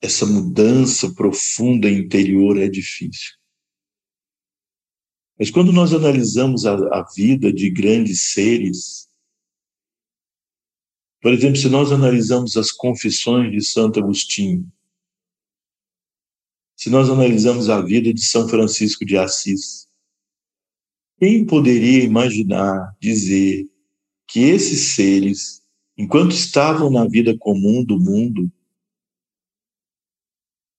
essa 0.00 0.24
mudança 0.24 1.12
profunda 1.12 1.90
interior 1.90 2.58
é 2.58 2.68
difícil. 2.68 3.39
Mas 5.40 5.50
quando 5.50 5.72
nós 5.72 5.94
analisamos 5.94 6.66
a, 6.66 6.74
a 6.74 7.02
vida 7.16 7.50
de 7.50 7.70
grandes 7.70 8.34
seres, 8.34 9.08
por 11.22 11.32
exemplo, 11.32 11.56
se 11.56 11.70
nós 11.70 11.90
analisamos 11.90 12.58
as 12.58 12.70
confissões 12.70 13.50
de 13.50 13.64
Santo 13.64 13.98
Agostinho, 13.98 14.70
se 16.76 16.90
nós 16.90 17.08
analisamos 17.08 17.70
a 17.70 17.80
vida 17.80 18.12
de 18.12 18.22
São 18.22 18.46
Francisco 18.50 19.02
de 19.02 19.16
Assis, 19.16 19.88
quem 21.18 21.46
poderia 21.46 22.04
imaginar 22.04 22.94
dizer 23.00 23.66
que 24.28 24.40
esses 24.40 24.94
seres, 24.94 25.62
enquanto 25.96 26.32
estavam 26.32 26.90
na 26.90 27.06
vida 27.08 27.34
comum 27.38 27.82
do 27.82 27.98
mundo, 27.98 28.52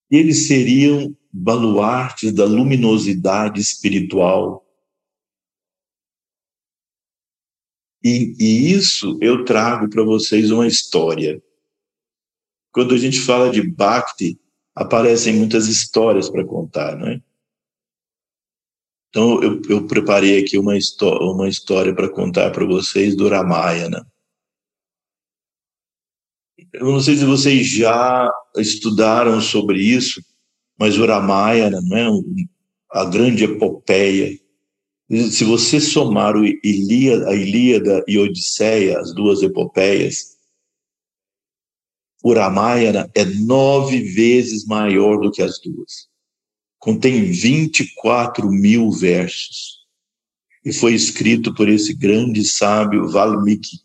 eles 0.08 0.46
seriam 0.46 1.18
baluartes 1.32 2.34
da 2.34 2.46
luminosidade 2.46 3.60
espiritual 3.60 4.66
E, 8.04 8.34
e 8.40 8.72
isso 8.72 9.18
eu 9.22 9.46
trago 9.46 9.88
para 9.88 10.04
vocês 10.04 10.50
uma 10.50 10.66
história. 10.66 11.42
Quando 12.72 12.96
a 12.96 12.98
gente 12.98 13.20
fala 13.20 13.52
de 13.52 13.62
Bhakti, 13.62 14.40
aparecem 14.74 15.36
muitas 15.36 15.68
histórias 15.68 16.30
para 16.30 16.46
contar, 16.46 16.98
não 16.98 17.08
é? 17.08 17.22
Então, 19.10 19.44
eu, 19.44 19.62
eu 19.70 19.86
preparei 19.88 20.42
aqui 20.42 20.58
uma, 20.58 20.74
uma 21.20 21.50
história 21.50 21.94
para 21.94 22.10
contar 22.10 22.50
para 22.52 22.66
vocês 22.66 23.16
do 23.16 23.28
Ramayana. 23.28 24.10
Eu 26.72 26.86
não 26.86 27.02
sei 27.02 27.18
se 27.18 27.26
vocês 27.26 27.68
já 27.68 28.32
estudaram 28.56 29.42
sobre 29.42 29.82
isso, 29.82 30.24
mas 30.82 30.98
o 30.98 31.06
Ramayana, 31.06 31.80
não 31.82 31.98
é? 31.98 32.08
a 32.92 33.06
grande 33.06 33.46
epopeia 33.46 34.38
se 35.30 35.44
você 35.44 35.82
somar 35.82 36.38
o 36.38 36.46
Ilíada, 36.46 37.30
a 37.30 37.36
Ilíada 37.36 38.04
e 38.08 38.16
a 38.18 38.22
Odisseia, 38.22 38.98
as 38.98 39.14
duas 39.14 39.42
epopeias, 39.42 40.38
o 42.24 42.34
Ramayana 42.34 43.12
é 43.14 43.26
nove 43.26 44.00
vezes 44.00 44.66
maior 44.66 45.20
do 45.20 45.30
que 45.30 45.42
as 45.42 45.60
duas. 45.60 46.08
Contém 46.80 47.26
24 47.26 48.50
mil 48.50 48.90
versos. 48.90 49.82
E 50.64 50.72
foi 50.72 50.94
escrito 50.94 51.54
por 51.54 51.68
esse 51.68 51.94
grande 51.94 52.46
sábio 52.46 53.10
Valmiki. 53.10 53.80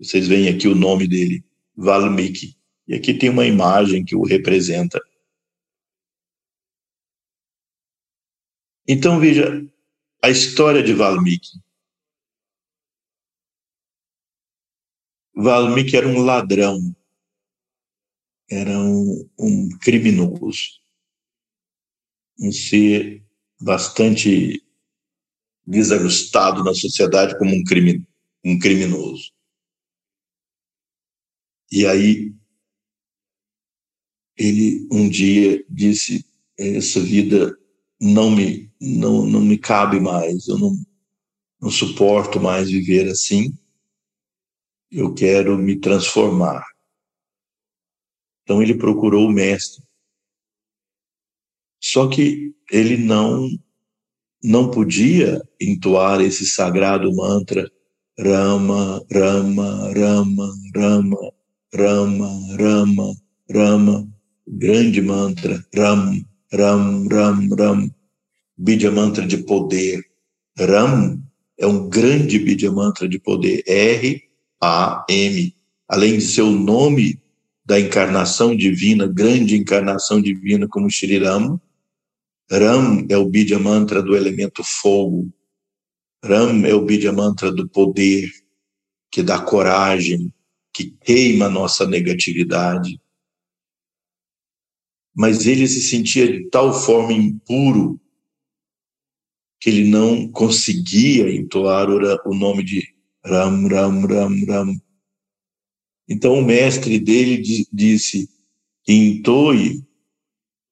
Vocês 0.00 0.26
veem 0.26 0.48
aqui 0.48 0.66
o 0.66 0.74
nome 0.74 1.06
dele, 1.06 1.44
Valmiki. 1.76 2.56
E 2.88 2.94
aqui 2.94 3.14
tem 3.14 3.30
uma 3.30 3.46
imagem 3.46 4.04
que 4.04 4.16
o 4.16 4.24
representa. 4.24 5.00
Então, 8.88 9.18
veja, 9.18 9.66
a 10.22 10.30
história 10.30 10.82
de 10.82 10.92
Valmiki. 10.92 11.60
Valmiki 15.34 15.96
era 15.96 16.06
um 16.06 16.20
ladrão, 16.20 16.78
era 18.48 18.78
um, 18.78 19.28
um 19.38 19.68
criminoso, 19.80 20.80
um 22.38 22.52
ser 22.52 23.24
bastante 23.60 24.64
desajustado 25.66 26.62
na 26.62 26.72
sociedade 26.72 27.36
como 27.38 27.54
um, 27.54 27.64
crime, 27.64 28.06
um 28.44 28.58
criminoso. 28.58 29.32
E 31.72 31.84
aí, 31.84 32.32
ele 34.36 34.86
um 34.92 35.08
dia 35.08 35.64
disse: 35.68 36.24
essa 36.56 37.00
vida 37.00 37.58
não 38.00 38.30
me 38.30 38.66
não, 38.80 39.24
não 39.24 39.40
me 39.40 39.58
cabe 39.58 39.98
mais, 39.98 40.48
eu 40.48 40.58
não, 40.58 40.76
não 41.60 41.70
suporto 41.70 42.38
mais 42.38 42.70
viver 42.70 43.08
assim, 43.08 43.56
eu 44.90 45.14
quero 45.14 45.56
me 45.56 45.78
transformar. 45.78 46.64
Então 48.42 48.62
ele 48.62 48.76
procurou 48.76 49.26
o 49.26 49.32
mestre. 49.32 49.82
Só 51.82 52.08
que 52.08 52.54
ele 52.70 52.96
não 52.96 53.48
não 54.42 54.70
podia 54.70 55.42
entoar 55.60 56.20
esse 56.20 56.46
sagrado 56.46 57.12
mantra 57.14 57.68
Rama, 58.18 59.04
Rama, 59.12 59.92
Rama, 59.92 60.52
Rama, 60.74 61.32
Rama, 61.74 62.56
Rama, 62.56 63.14
Rama, 63.50 64.08
grande 64.46 65.02
mantra 65.02 65.64
Ram, 65.74 66.20
Ram, 66.56 67.06
Ram, 67.08 67.48
Ram, 67.56 67.90
Bidya 68.56 68.90
Mantra 68.90 69.26
de 69.26 69.38
poder. 69.38 70.02
Ram 70.58 71.22
é 71.58 71.66
um 71.66 71.88
grande 71.88 72.38
Bidya 72.38 72.70
Mantra 72.72 73.08
de 73.08 73.18
poder. 73.18 73.62
R-A-M. 73.66 75.56
Além 75.88 76.18
de 76.18 76.22
ser 76.22 76.42
o 76.42 76.50
nome 76.50 77.20
da 77.64 77.78
encarnação 77.78 78.56
divina, 78.56 79.06
grande 79.06 79.56
encarnação 79.56 80.20
divina 80.20 80.66
como 80.68 80.90
Shri 80.90 81.18
Ram, 81.18 81.60
Ram 82.50 83.04
é 83.08 83.16
o 83.16 83.28
Bidya 83.28 83.58
Mantra 83.58 84.02
do 84.02 84.16
elemento 84.16 84.62
fogo. 84.62 85.28
Ram 86.24 86.64
é 86.64 86.72
o 86.74 86.84
Bidya 86.84 87.12
Mantra 87.12 87.50
do 87.50 87.68
poder, 87.68 88.30
que 89.10 89.22
dá 89.22 89.40
coragem, 89.40 90.32
que 90.72 90.94
queima 91.04 91.46
a 91.46 91.50
nossa 91.50 91.86
negatividade. 91.86 93.00
Mas 95.16 95.46
ele 95.46 95.66
se 95.66 95.80
sentia 95.80 96.30
de 96.30 96.50
tal 96.50 96.74
forma 96.74 97.12
impuro 97.12 97.98
que 99.58 99.70
ele 99.70 99.88
não 99.88 100.30
conseguia 100.30 101.34
entoar 101.34 101.88
o 101.88 102.34
nome 102.34 102.62
de 102.62 102.86
Ram, 103.24 103.66
Ram, 103.66 104.00
Ram, 104.02 104.44
Ram. 104.46 104.80
Então 106.06 106.34
o 106.34 106.44
mestre 106.44 106.98
dele 106.98 107.42
disse: 107.72 108.28
entoe 108.86 109.82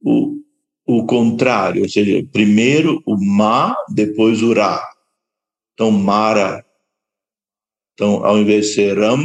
o, 0.03 0.39
o 0.87 1.07
contrário, 1.07 1.83
ou 1.83 1.89
seja, 1.89 2.23
primeiro 2.31 3.03
o 3.07 3.17
Ma, 3.17 3.75
depois 3.95 4.43
o 4.43 4.53
Ra. 4.53 4.81
Então, 5.73 5.91
Mara. 5.91 6.65
Então, 7.95 8.25
ao 8.25 8.39
invés 8.39 8.67
de 8.67 8.75
ser 8.75 8.99
Ram, 8.99 9.25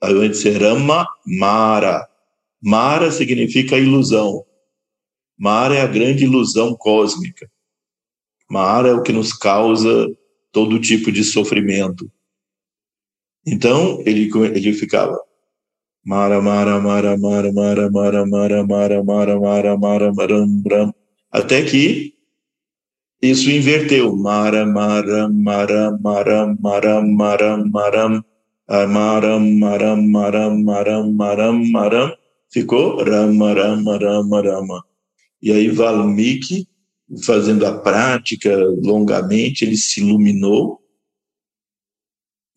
ao 0.00 0.12
invés 0.12 0.30
de 0.30 0.36
ser 0.38 0.62
Rama, 0.62 1.06
Mara. 1.26 2.07
Mara 2.62 3.10
significa 3.10 3.78
ilusão. 3.78 4.44
Mara 5.38 5.76
é 5.76 5.80
a 5.80 5.86
grande 5.86 6.24
ilusão 6.24 6.74
cósmica. 6.76 7.48
Mara 8.50 8.88
é 8.88 8.92
o 8.94 9.02
que 9.02 9.12
nos 9.12 9.32
causa 9.32 10.06
todo 10.50 10.80
tipo 10.80 11.12
de 11.12 11.22
sofrimento. 11.22 12.10
Então, 13.46 14.02
ele, 14.04 14.30
ele 14.54 14.72
ficava 14.72 15.18
Mara, 16.04 16.40
Mara, 16.40 16.80
Mara, 16.80 17.18
Mara, 17.18 17.52
Mara, 17.52 17.90
Mara, 17.90 18.26
Mara, 18.26 18.66
Mara, 18.66 19.04
Mara, 19.04 19.38
Mara, 19.38 19.76
Mara, 19.76 20.12
Maram, 20.14 20.62
Ram, 20.70 20.94
até 21.30 21.62
que 21.62 22.14
isso 23.20 23.50
inverteu. 23.50 24.16
Mara, 24.16 24.64
Mara, 24.64 25.28
Mara, 25.28 25.98
Mara, 26.00 26.56
Mara, 26.58 27.02
Mara, 27.02 27.56
Maram, 27.58 28.22
Maram, 28.88 29.40
Maram, 29.58 30.02
Maram, 30.02 30.62
Maram, 30.62 31.12
Maram, 31.12 31.64
Maram, 31.66 32.12
ficou 32.50 33.02
Rama, 33.02 33.52
Rama, 33.52 33.98
Rama, 33.98 34.42
Rama. 34.42 34.84
E 35.40 35.52
aí 35.52 35.68
Valmiki, 35.68 36.68
fazendo 37.24 37.66
a 37.66 37.78
prática 37.78 38.56
longamente, 38.82 39.64
ele 39.64 39.76
se 39.76 40.00
iluminou 40.00 40.80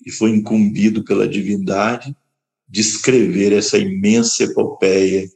e 0.05 0.11
foi 0.11 0.31
incumbido 0.31 1.03
pela 1.03 1.27
divindade 1.27 2.15
de 2.67 2.81
escrever 2.81 3.53
essa 3.53 3.77
imensa 3.77 4.43
epopeia 4.43 5.29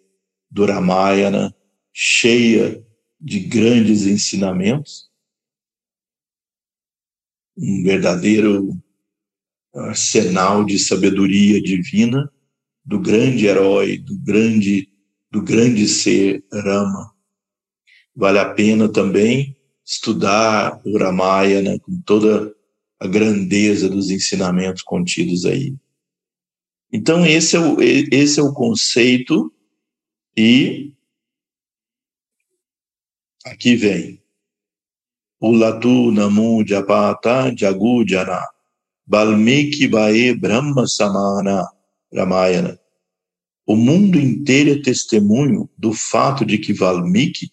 do 0.50 0.66
Ramayana, 0.66 1.56
cheia 1.94 2.84
de 3.20 3.40
grandes 3.42 4.06
ensinamentos, 4.06 5.10
um 7.58 7.84
verdadeiro 7.84 8.70
arsenal 9.74 10.64
de 10.64 10.80
sabedoria 10.80 11.62
divina 11.62 12.32
do 12.86 13.00
grande 13.00 13.48
herói, 13.48 13.98
do 13.98 14.18
grande 14.20 14.90
do 15.32 15.42
grande 15.42 15.86
ser 15.86 16.46
Rama. 16.50 17.14
Vale 18.16 18.40
a 18.40 18.54
pena 18.54 18.88
também 18.88 19.58
estudar 19.86 20.80
o 20.86 20.98
Ramayana 20.98 21.78
com 21.80 22.02
toda 22.02 22.56
a 22.98 23.06
grandeza 23.06 23.90
dos 23.90 24.10
ensinamentos 24.10 24.82
contidos 24.82 25.46
aí. 25.46 25.76
Então, 26.92 27.26
esse 27.26 27.58
é 27.58 27.60
o, 27.60 27.82
esse 27.82 28.40
é 28.40 28.44
o 28.44 28.54
conceito, 28.54 29.54
e 30.38 30.94
aqui 33.44 33.76
vem. 33.76 34.24
Ulatu 35.42 36.12
Namu 36.12 36.66
Japata 36.66 37.54
Jagu 37.56 38.08
Jana 38.08 38.42
Balmiki 39.06 39.88
Bae 39.88 40.34
Brahma 40.34 40.88
Samana 40.88 41.68
Ramayana. 42.14 42.80
O 43.66 43.76
mundo 43.76 44.20
inteiro 44.20 44.72
é 44.72 44.82
testemunho 44.82 45.70
do 45.78 45.92
fato 45.92 46.46
de 46.46 46.58
que 46.58 46.74
Valmiki 46.74 47.52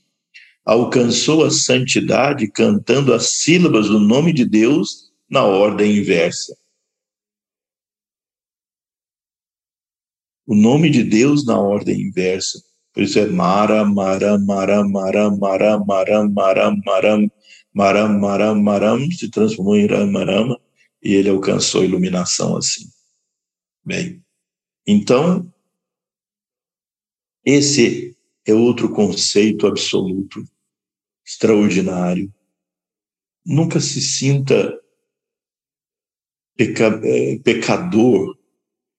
alcançou 0.64 1.44
a 1.44 1.50
santidade 1.50 2.50
cantando 2.50 3.12
as 3.12 3.40
sílabas 3.40 3.88
do 3.88 3.98
nome 3.98 4.32
de 4.32 4.44
Deus 4.44 5.10
na 5.28 5.44
ordem 5.44 5.98
inversa. 5.98 6.56
O 10.46 10.54
nome 10.54 10.90
de 10.90 11.02
Deus 11.02 11.46
na 11.46 11.58
ordem 11.58 12.00
inversa. 12.02 12.62
Por 12.92 13.02
isso 13.02 13.18
é 13.18 13.26
Mara, 13.26 13.84
Mara, 13.84 14.38
Mara, 14.38 14.84
Mara, 14.84 15.30
Mara, 15.30 15.78
Mara, 15.78 16.28
Mara, 16.28 16.70
Maram, 16.84 17.30
Maram, 17.72 18.18
Maram, 18.18 18.62
Maram, 18.62 19.10
se 19.12 19.30
transformou 19.30 19.76
em 19.76 19.86
Ramarama 19.86 20.60
e 21.02 21.14
ele 21.14 21.30
alcançou 21.30 21.84
iluminação 21.84 22.56
assim. 22.56 22.84
Bem, 23.84 24.21
então, 24.86 25.52
esse 27.44 28.16
é 28.46 28.54
outro 28.54 28.92
conceito 28.92 29.66
absoluto, 29.66 30.44
extraordinário. 31.24 32.32
Nunca 33.44 33.80
se 33.80 34.00
sinta 34.00 34.80
peca, 36.56 37.00
é, 37.04 37.38
pecador, 37.38 38.36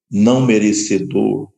não 0.09 0.45
merecedor. 0.45 1.51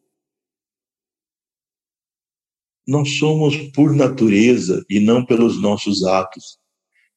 Nós 2.88 3.18
somos 3.18 3.58
por 3.72 3.96
natureza 3.96 4.86
e 4.88 5.00
não 5.00 5.26
pelos 5.26 5.60
nossos 5.60 6.04
atos, 6.04 6.60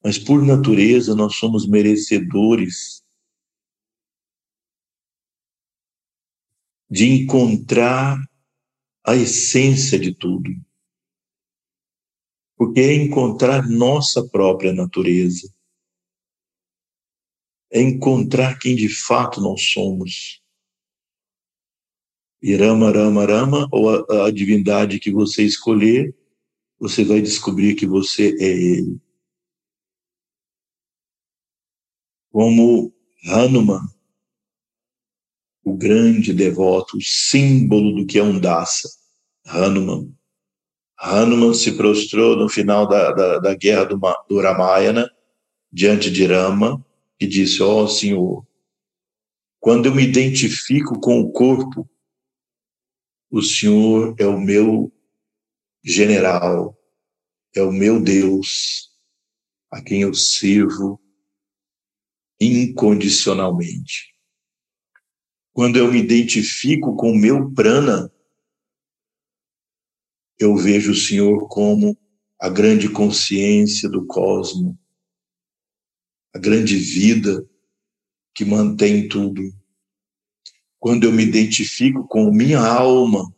mas 0.03 0.19
por 0.19 0.43
natureza 0.43 1.15
nós 1.15 1.37
somos 1.37 1.69
merecedores 1.69 3.03
de 6.91 7.07
encontrar 7.07 8.19
a 9.05 9.15
essência 9.15 9.99
de 9.99 10.15
tudo. 10.15 10.51
Porque 12.57 12.81
é 12.81 12.95
encontrar 12.95 13.69
nossa 13.69 14.27
própria 14.29 14.73
natureza 14.73 15.53
é 17.71 17.81
encontrar 17.81 18.59
quem 18.59 18.75
de 18.75 18.89
fato 18.89 19.41
nós 19.41 19.63
somos. 19.71 20.43
E 22.41 22.55
Rama, 22.55 22.91
Rama, 22.91 23.27
Rama, 23.27 23.69
ou 23.71 23.91
a, 23.91 24.27
a 24.27 24.31
divindade 24.31 25.01
que 25.01 25.11
você 25.11 25.43
escolher, 25.43 26.15
você 26.79 27.05
vai 27.05 27.21
descobrir 27.21 27.75
que 27.75 27.87
você 27.87 28.35
é 28.39 28.47
Ele. 28.47 29.01
Como 32.31 32.95
Hanuman, 33.27 33.83
o 35.69 35.77
grande 35.77 36.33
devoto, 36.33 36.97
o 36.97 37.03
símbolo 37.03 37.95
do 37.95 38.07
que 38.07 38.19
é 38.19 38.23
um 38.23 38.39
dasa, 38.39 38.89
Hanuman. 39.47 40.11
Hanuman 40.99 41.55
se 41.55 41.77
prostrou 41.77 42.37
no 42.37 42.49
final 42.49 42.89
da, 42.89 43.13
da, 43.13 43.39
da 43.39 43.55
guerra 43.55 43.85
do, 43.85 44.01
do 44.29 44.41
Ramayana, 44.41 45.09
diante 45.71 46.11
de 46.11 46.27
Rama, 46.27 46.85
e 47.21 47.27
disse: 47.27 47.63
Ó 47.63 47.83
oh, 47.83 47.89
Senhor, 47.89 48.47
quando 49.61 49.87
eu 49.87 49.95
me 49.95 50.03
identifico 50.03 50.99
com 51.01 51.21
o 51.21 51.31
corpo, 51.31 51.89
o 53.31 53.43
Senhor 53.43 54.15
é 54.19 54.27
o 54.27 54.41
meu 54.41 54.93
general, 55.85 56.77
é 57.55 57.63
o 57.63 57.71
meu 57.71 58.01
Deus, 58.01 58.91
a 59.71 59.83
quem 59.83 60.03
eu 60.03 60.15
sirvo 60.15 61.01
incondicionalmente. 62.41 64.18
Quando 65.59 65.77
eu 65.77 65.91
me 65.91 65.99
identifico 65.99 66.95
com 66.95 67.11
o 67.11 67.19
meu 67.19 67.53
prana, 67.53 68.09
eu 70.39 70.55
vejo 70.55 70.93
o 70.93 70.95
Senhor 70.95 71.49
como 71.49 71.99
a 72.41 72.49
grande 72.49 72.89
consciência 72.89 73.89
do 73.89 74.07
cosmos, 74.07 74.77
a 76.33 76.39
grande 76.39 76.77
vida 76.77 77.45
que 78.33 78.45
mantém 78.45 79.09
tudo. 79.09 79.43
Quando 80.79 81.03
eu 81.03 81.13
me 81.13 81.25
identifico 81.25 82.07
com 82.07 82.31
minha 82.31 82.61
alma, 82.61 83.29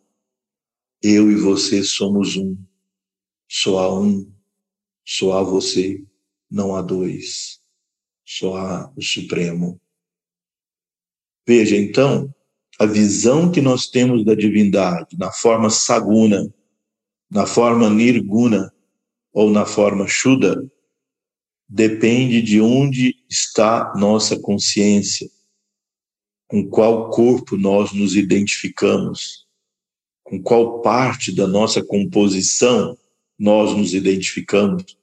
eu 1.03 1.31
e 1.31 1.37
você 1.37 1.83
somos 1.83 2.37
um. 2.37 2.55
Só 3.49 3.79
há 3.79 3.99
um, 3.99 4.31
só 5.07 5.39
há 5.39 5.43
você, 5.43 6.05
não 6.51 6.77
há 6.77 6.83
dois. 6.83 7.63
Só 8.27 8.59
há 8.59 8.93
o 8.95 9.01
Supremo. 9.01 9.81
Veja, 11.47 11.77
então, 11.77 12.33
a 12.79 12.87
visão 12.87 13.51
que 13.51 13.61
nós 13.61 13.87
temos 13.87 14.25
da 14.25 14.35
divindade 14.35 15.17
na 15.19 15.31
forma 15.31 15.69
saguna, 15.71 16.53
na 17.31 17.47
forma 17.47 17.91
nirguna 17.91 18.73
ou 19.33 19.51
na 19.51 19.65
forma 19.65 20.07
shuddha, 20.09 20.65
depende 21.69 22.43
de 22.43 22.61
onde 22.61 23.17
está 23.29 23.93
nossa 23.97 24.39
consciência, 24.39 25.31
com 26.49 26.69
qual 26.69 27.11
corpo 27.11 27.57
nós 27.57 27.93
nos 27.93 28.17
identificamos, 28.17 29.47
com 30.25 30.43
qual 30.43 30.81
parte 30.81 31.33
da 31.33 31.47
nossa 31.47 31.85
composição 31.85 32.99
nós 33.39 33.77
nos 33.77 33.95
identificamos, 33.95 34.99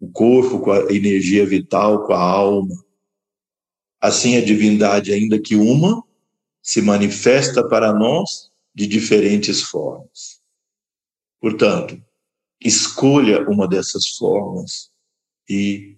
o 0.00 0.08
corpo 0.10 0.60
com 0.60 0.70
a 0.70 0.92
energia 0.92 1.44
vital, 1.44 2.06
com 2.06 2.12
a 2.12 2.20
alma. 2.20 2.74
Assim, 4.02 4.36
a 4.36 4.44
divindade, 4.44 5.12
ainda 5.12 5.40
que 5.40 5.54
uma, 5.54 6.02
se 6.60 6.82
manifesta 6.82 7.66
para 7.68 7.92
nós 7.92 8.50
de 8.74 8.86
diferentes 8.86 9.62
formas. 9.62 10.40
Portanto, 11.40 12.02
escolha 12.60 13.48
uma 13.48 13.68
dessas 13.68 14.08
formas 14.08 14.90
e 15.48 15.96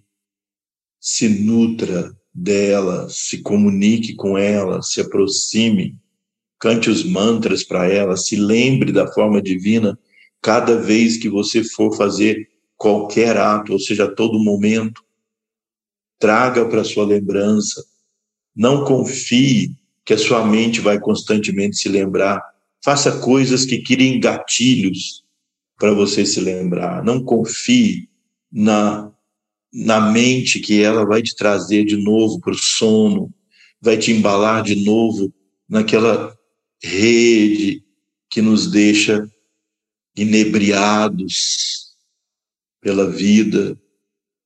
se 0.99 1.27
nutra 1.27 2.15
dela, 2.33 3.09
se 3.09 3.41
comunique 3.41 4.13
com 4.15 4.37
ela, 4.37 4.81
se 4.81 5.01
aproxime, 5.01 5.97
cante 6.59 6.89
os 6.89 7.03
mantras 7.03 7.63
para 7.63 7.87
ela, 7.87 8.17
se 8.17 8.35
lembre 8.35 8.91
da 8.91 9.11
forma 9.11 9.41
divina 9.41 9.97
cada 10.41 10.77
vez 10.79 11.17
que 11.17 11.29
você 11.29 11.63
for 11.63 11.95
fazer 11.95 12.49
qualquer 12.77 13.37
ato, 13.37 13.73
ou 13.73 13.79
seja, 13.79 14.07
todo 14.13 14.37
momento. 14.37 15.03
Traga 16.19 16.67
para 16.67 16.83
sua 16.83 17.05
lembrança. 17.05 17.83
Não 18.55 18.85
confie 18.85 19.75
que 20.05 20.13
a 20.13 20.17
sua 20.17 20.45
mente 20.45 20.79
vai 20.79 20.99
constantemente 20.99 21.77
se 21.77 21.89
lembrar. 21.89 22.41
Faça 22.83 23.19
coisas 23.19 23.65
que 23.65 23.81
criem 23.81 24.19
gatilhos 24.19 25.23
para 25.77 25.93
você 25.93 26.25
se 26.25 26.39
lembrar. 26.39 27.03
Não 27.03 27.23
confie 27.23 28.07
na, 28.51 29.11
na 29.73 30.11
mente 30.11 30.59
que 30.59 30.81
ela 30.81 31.05
vai 31.05 31.21
te 31.21 31.35
trazer 31.35 31.83
de 31.83 31.97
novo 31.97 32.39
para 32.39 32.53
o 32.53 32.57
sono, 32.57 33.33
vai 33.81 33.97
te 33.97 34.11
embalar 34.11 34.63
de 34.63 34.75
novo 34.85 35.33
naquela 35.67 36.33
rede 36.81 37.83
que 38.29 38.41
nos 38.41 38.69
deixa 38.69 39.27
inebriados 40.15 41.95
pela 42.79 43.09
vida, 43.09 43.77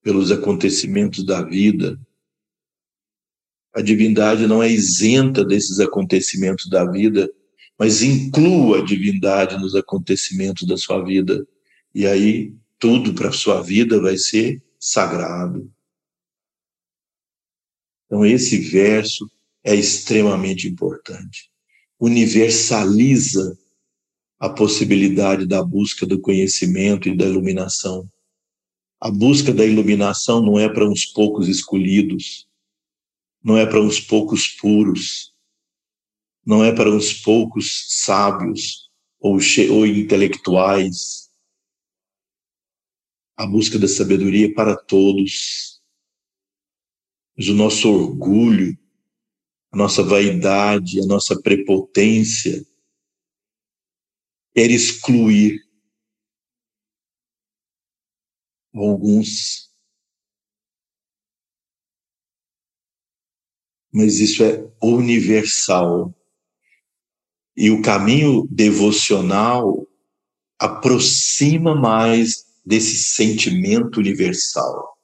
pelos 0.02 0.32
acontecimentos 0.32 1.26
da 1.26 1.42
vida. 1.42 2.00
A 3.74 3.82
divindade 3.82 4.48
não 4.48 4.64
é 4.64 4.70
isenta 4.70 5.46
desses 5.46 5.80
acontecimentos 5.80 6.68
da 6.70 6.90
vida, 6.90 7.30
mas 7.78 8.02
inclua 8.02 8.80
a 8.80 8.86
divindade 8.86 9.58
nos 9.58 9.76
acontecimentos 9.76 10.68
da 10.68 10.76
sua 10.76 11.04
vida. 11.04 11.48
E 11.94 12.06
aí 12.06 12.54
tudo 12.80 13.14
para 13.14 13.30
a 13.30 13.34
sua 13.34 13.62
vida 13.62 14.02
vai 14.02 14.18
ser 14.18 14.62
sagrado. 14.80 15.72
Então, 18.06 18.26
esse 18.26 18.58
verso 18.58 19.30
é 19.64 19.76
extremamente 19.76 20.68
importante. 20.68 21.52
Universaliza 22.00 23.58
a 24.40 24.50
possibilidade 24.50 25.46
da 25.46 25.62
busca 25.62 26.06
do 26.06 26.20
conhecimento 26.20 27.10
e 27.10 27.16
da 27.16 27.26
iluminação. 27.26 28.10
A 29.00 29.12
busca 29.12 29.54
da 29.54 29.66
iluminação 29.66 30.42
não 30.42 30.58
é 30.58 30.68
para 30.68 30.90
uns 30.90 31.06
poucos 31.06 31.48
escolhidos, 31.48 32.49
não 33.44 33.58
é 33.58 33.66
para 33.66 33.82
uns 33.82 34.00
poucos 34.00 34.48
puros, 34.48 35.34
não 36.46 36.64
é 36.64 36.74
para 36.74 36.90
uns 36.90 37.14
poucos 37.14 37.86
sábios 38.04 38.90
ou, 39.20 39.38
ou 39.72 39.86
intelectuais. 39.86 41.30
A 43.38 43.46
busca 43.46 43.80
da 43.80 43.88
sabedoria 43.88 44.48
é 44.48 44.54
para 44.54 44.76
todos. 44.76 45.82
Mas 47.38 47.48
o 47.48 47.54
nosso 47.54 47.90
orgulho, 47.90 48.78
a 49.72 49.78
nossa 49.78 50.04
vaidade, 50.04 51.00
a 51.00 51.06
nossa 51.06 51.40
prepotência 51.42 52.66
quer 54.54 54.70
excluir 54.72 55.62
alguns 58.74 59.69
mas 63.92 64.20
isso 64.20 64.44
é 64.44 64.68
universal. 64.82 66.14
E 67.56 67.72
o 67.72 67.82
caminho 67.82 68.48
devocional 68.50 69.88
aproxima 70.58 71.76
mais 71.76 72.46
desse 72.66 73.04
sentimento 73.04 73.98
universal. 73.98 74.98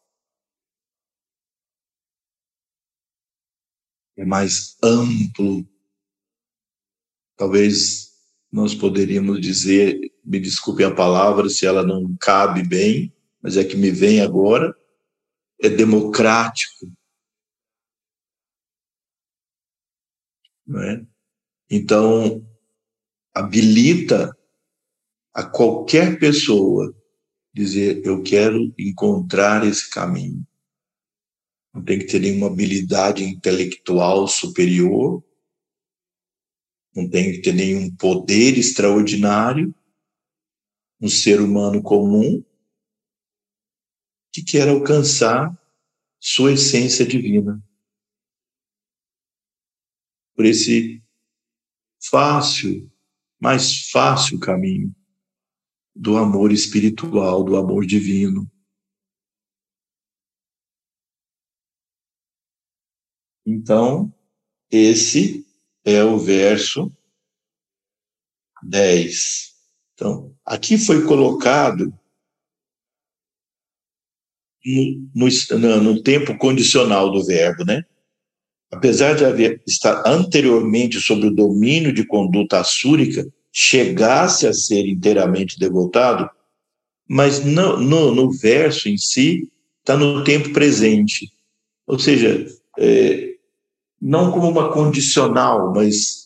É 4.18 4.24
mais 4.24 4.78
amplo. 4.82 5.68
Talvez 7.36 8.14
nós 8.52 8.74
poderíamos 8.74 9.42
dizer, 9.42 10.00
me 10.24 10.40
desculpe 10.40 10.84
a 10.84 10.94
palavra 10.94 11.50
se 11.50 11.66
ela 11.66 11.84
não 11.84 12.16
cabe 12.18 12.64
bem, 12.66 13.14
mas 13.42 13.58
é 13.58 13.64
que 13.66 13.76
me 13.76 13.92
vem 13.92 14.22
agora, 14.22 14.74
é 15.62 15.68
democrático 15.68 16.88
Né? 20.68 21.06
Então, 21.70 22.46
habilita 23.34 24.36
a 25.34 25.44
qualquer 25.44 26.18
pessoa 26.20 26.96
dizer: 27.54 28.06
Eu 28.06 28.24
quero 28.24 28.74
encontrar 28.78 29.66
esse 29.66 29.90
caminho. 29.90 30.46
Não 31.74 31.84
tem 31.84 32.00
que 32.00 32.06
ter 32.06 32.20
nenhuma 32.20 32.48
habilidade 32.48 33.24
intelectual 33.24 34.28
superior, 34.28 35.24
não 36.96 37.10
tem 37.10 37.34
que 37.34 37.42
ter 37.42 37.54
nenhum 37.54 37.94
poder 37.96 38.58
extraordinário, 38.58 39.76
um 41.02 41.10
ser 41.10 41.42
humano 41.42 41.82
comum 41.84 42.44
que 44.32 44.42
quer 44.42 44.70
alcançar 44.70 45.54
sua 46.20 46.54
essência 46.54 47.06
divina 47.06 47.65
por 50.36 50.46
esse 50.46 51.02
fácil, 52.10 52.92
mais 53.40 53.90
fácil 53.90 54.40
caminho 54.40 54.94
do 55.96 56.18
amor 56.18 56.52
espiritual, 56.52 57.44
do 57.44 57.56
amor 57.56 57.86
divino. 57.86 58.52
Então, 63.46 64.14
esse 64.70 65.46
é 65.86 66.04
o 66.04 66.18
verso 66.18 66.92
10. 68.64 69.56
Então, 69.94 70.36
aqui 70.44 70.78
foi 70.78 71.06
colocado 71.06 71.98
no, 75.14 75.28
no, 75.60 75.84
no 75.84 76.04
tempo 76.04 76.38
condicional 76.38 77.12
do 77.12 77.24
verbo, 77.24 77.64
né? 77.64 77.86
Apesar 78.76 79.16
de 79.16 79.24
haver 79.24 79.62
estar 79.66 80.04
anteriormente 80.06 81.00
sob 81.00 81.28
o 81.28 81.34
domínio 81.34 81.94
de 81.94 82.06
conduta 82.06 82.60
assúrica, 82.60 83.26
chegasse 83.52 84.46
a 84.46 84.54
ser 84.54 84.86
inteiramente 84.86 85.58
devotado, 85.58 86.30
mas 87.08 87.44
no, 87.46 87.78
no, 87.80 88.14
no 88.14 88.32
verso 88.32 88.90
em 88.90 88.98
si 88.98 89.50
está 89.80 89.96
no 89.96 90.24
tempo 90.24 90.52
presente, 90.52 91.32
ou 91.88 91.98
seja, 91.98 92.46
é, 92.78 93.36
não 94.02 94.32
como 94.32 94.50
uma 94.50 94.74
condicional, 94.74 95.74
mas 95.74 96.26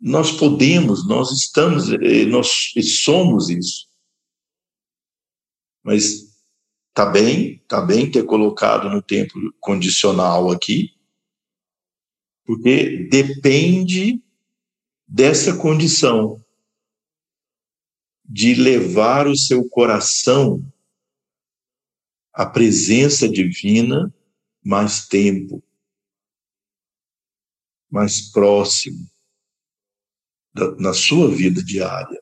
nós 0.00 0.30
podemos, 0.30 1.06
nós 1.08 1.32
estamos, 1.32 1.90
é, 1.90 2.24
nós 2.26 2.72
somos 3.02 3.48
isso. 3.48 3.88
Mas 5.82 6.30
tá 6.94 7.06
bem, 7.06 7.62
tá 7.66 7.80
bem 7.80 8.08
ter 8.08 8.24
colocado 8.24 8.88
no 8.88 9.02
tempo 9.02 9.34
condicional 9.58 10.50
aqui, 10.50 10.90
porque 12.50 13.06
depende 13.08 14.20
dessa 15.06 15.56
condição 15.56 16.44
de 18.24 18.54
levar 18.54 19.28
o 19.28 19.36
seu 19.36 19.68
coração 19.68 20.60
à 22.32 22.44
presença 22.44 23.28
divina 23.28 24.12
mais 24.64 25.06
tempo, 25.06 25.62
mais 27.88 28.32
próximo 28.32 29.08
da, 30.52 30.74
na 30.74 30.92
sua 30.92 31.32
vida 31.32 31.62
diária. 31.62 32.20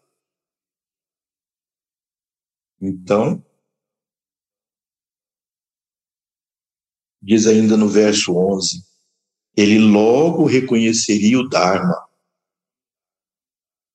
Então, 2.78 3.42
diz 7.22 7.46
ainda 7.46 7.78
no 7.78 7.88
verso 7.88 8.36
11: 8.36 8.87
ele 9.60 9.76
logo 9.76 10.44
reconheceria 10.44 11.36
o 11.36 11.48
Dharma, 11.48 12.06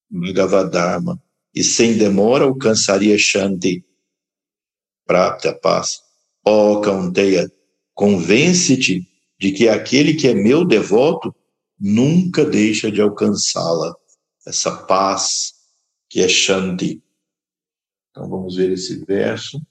Bhagavad 0.09 1.17
e 1.55 1.63
sem 1.63 1.97
demora 1.97 2.43
alcançaria 2.43 3.17
Shanti, 3.17 3.85
Prapta, 5.05 5.53
paz. 5.53 6.01
Ó 6.45 6.73
oh, 6.73 6.81
Kaunteya, 6.81 7.49
convence-te 7.93 9.07
de 9.39 9.51
que 9.53 9.69
aquele 9.69 10.15
que 10.15 10.27
é 10.27 10.33
meu 10.33 10.65
devoto 10.65 11.33
nunca 11.79 12.43
deixa 12.43 12.91
de 12.91 13.01
alcançá-la, 13.01 13.95
essa 14.45 14.83
paz 14.85 15.53
que 16.09 16.19
é 16.19 16.27
Shanti. 16.27 17.01
Então 18.11 18.29
vamos 18.29 18.57
ver 18.57 18.73
esse 18.73 19.05
verso. 19.05 19.61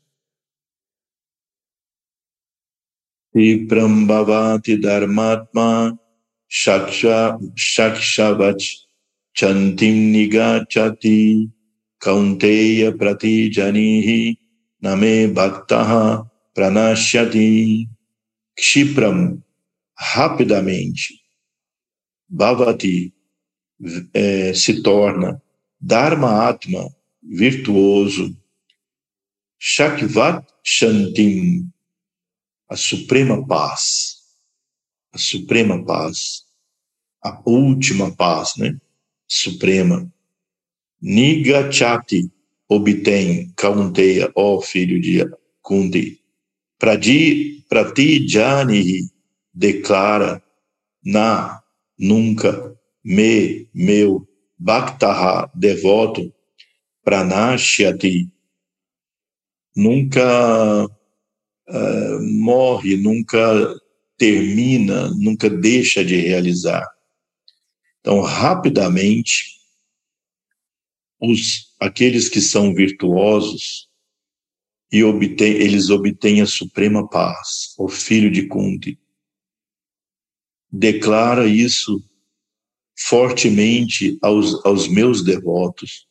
Tiprambhavati 3.35 4.77
dharmatma 4.83 5.99
shaksha 6.51 7.39
shakshavach 7.57 8.63
chantim 9.35 10.13
nigachati 10.13 11.51
kaunteya 12.03 12.93
pratijanihi 12.93 14.37
name 14.83 15.33
bhaktaha 15.35 16.29
pranashyati 16.55 17.89
kshipram 18.59 19.43
rapidamente 20.15 21.15
bhavati 22.31 23.13
é, 24.15 24.55
se 24.55 24.83
torna 24.83 25.41
dharma 25.81 26.49
atma 26.49 26.91
virtuoso 27.23 28.29
shakvat 29.59 30.45
shantim 30.63 31.72
a 32.73 32.77
suprema 32.77 33.47
paz. 33.47 34.17
A 35.13 35.19
suprema 35.19 35.85
paz. 35.85 36.45
A 37.23 37.43
última 37.45 38.11
paz 38.17 38.55
né? 38.57 38.79
Suprema. 39.29 40.11
Nigachati 41.01 42.33
obtém 42.67 43.53
Kaunteya, 43.55 44.33
ó 44.35 44.63
filho 44.63 44.99
de 44.99 45.23
Kunti. 45.61 46.19
Pratijani 47.69 49.03
declara 49.53 50.43
na, 51.05 51.63
nunca, 51.99 52.75
me, 53.05 53.69
meu, 53.75 54.27
Bhaktaha, 54.59 55.51
devoto, 55.55 56.33
Pranashyati, 57.05 58.33
nunca 59.77 60.89
uh, 61.69 62.23
morre, 62.23 62.97
nunca 62.97 63.39
termina, 64.17 65.11
nunca 65.11 65.51
deixa 65.51 66.05
de 66.05 66.17
realizar. 66.17 66.87
Então, 68.01 68.21
rapidamente, 68.21 69.45
os, 71.21 71.75
aqueles 71.81 72.29
que 72.29 72.41
são 72.41 72.75
virtuosos 72.75 73.89
e 74.91 75.03
obtém, 75.03 75.53
eles 75.55 75.89
obtêm 75.89 76.41
a 76.41 76.47
suprema 76.47 77.09
paz, 77.09 77.75
o 77.79 77.89
filho 77.89 78.31
de 78.31 78.47
Kunti. 78.47 78.99
Declara 80.71 81.47
isso 81.47 82.03
fortemente 82.99 84.19
aos, 84.21 84.65
aos 84.65 84.89
meus 84.89 85.25
devotos, 85.25 86.07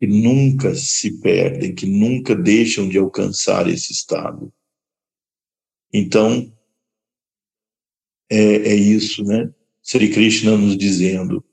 que 0.00 0.06
nunca 0.06 0.74
se 0.74 1.20
perdem, 1.20 1.74
que 1.74 1.84
nunca 1.84 2.34
deixam 2.34 2.88
de 2.88 2.96
alcançar 2.96 3.68
esse 3.68 3.92
estado. 3.92 4.50
Então, 5.92 6.50
é, 8.30 8.38
é 8.38 8.74
isso, 8.74 9.22
né? 9.22 9.52
Sri 9.82 10.10
Krishna 10.10 10.56
nos 10.56 10.78
dizendo, 10.78 11.44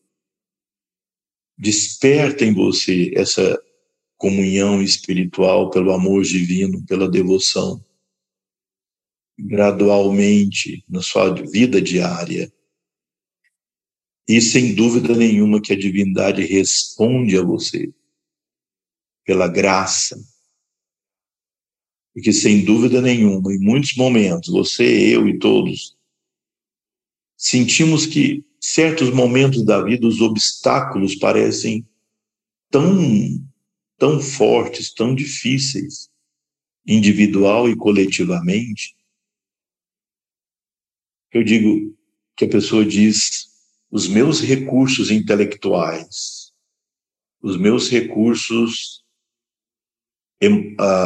desperta 1.57 2.45
em 2.45 2.53
você 2.53 3.11
essa 3.15 3.61
comunhão 4.15 4.81
espiritual 4.81 5.69
pelo 5.69 5.91
amor 5.91 6.23
divino, 6.23 6.85
pela 6.85 7.09
devoção, 7.09 7.83
gradualmente 9.37 10.85
na 10.87 11.01
sua 11.01 11.33
vida 11.33 11.81
diária. 11.81 12.49
E 14.25 14.39
sem 14.39 14.73
dúvida 14.73 15.13
nenhuma 15.13 15.61
que 15.61 15.73
a 15.73 15.77
divindade 15.77 16.45
responde 16.45 17.37
a 17.37 17.41
você 17.41 17.93
pela 19.27 19.49
graça. 19.49 20.17
Porque 22.13 22.31
sem 22.31 22.63
dúvida 22.63 23.01
nenhuma, 23.01 23.53
em 23.53 23.59
muitos 23.59 23.93
momentos, 23.95 24.51
você, 24.51 25.13
eu 25.13 25.27
e 25.27 25.37
todos, 25.37 25.97
sentimos 27.35 28.05
que 28.05 28.43
certos 28.59 29.13
momentos 29.13 29.63
da 29.63 29.83
vida 29.83 30.07
os 30.07 30.21
obstáculos 30.21 31.13
parecem 31.15 31.85
tão 32.71 33.45
tão 33.99 34.21
fortes, 34.21 34.93
tão 34.93 35.13
difíceis, 35.15 36.07
individual 36.85 37.67
e 37.67 37.75
coletivamente. 37.75 38.95
Eu 41.31 41.43
digo 41.43 41.97
que 42.35 42.45
a 42.45 42.49
pessoa 42.49 42.85
diz 42.85 43.47
os 43.89 44.07
meus 44.07 44.39
recursos 44.39 45.09
intelectuais, 45.09 46.53
os 47.41 47.57
meus 47.57 47.89
recursos 47.89 49.03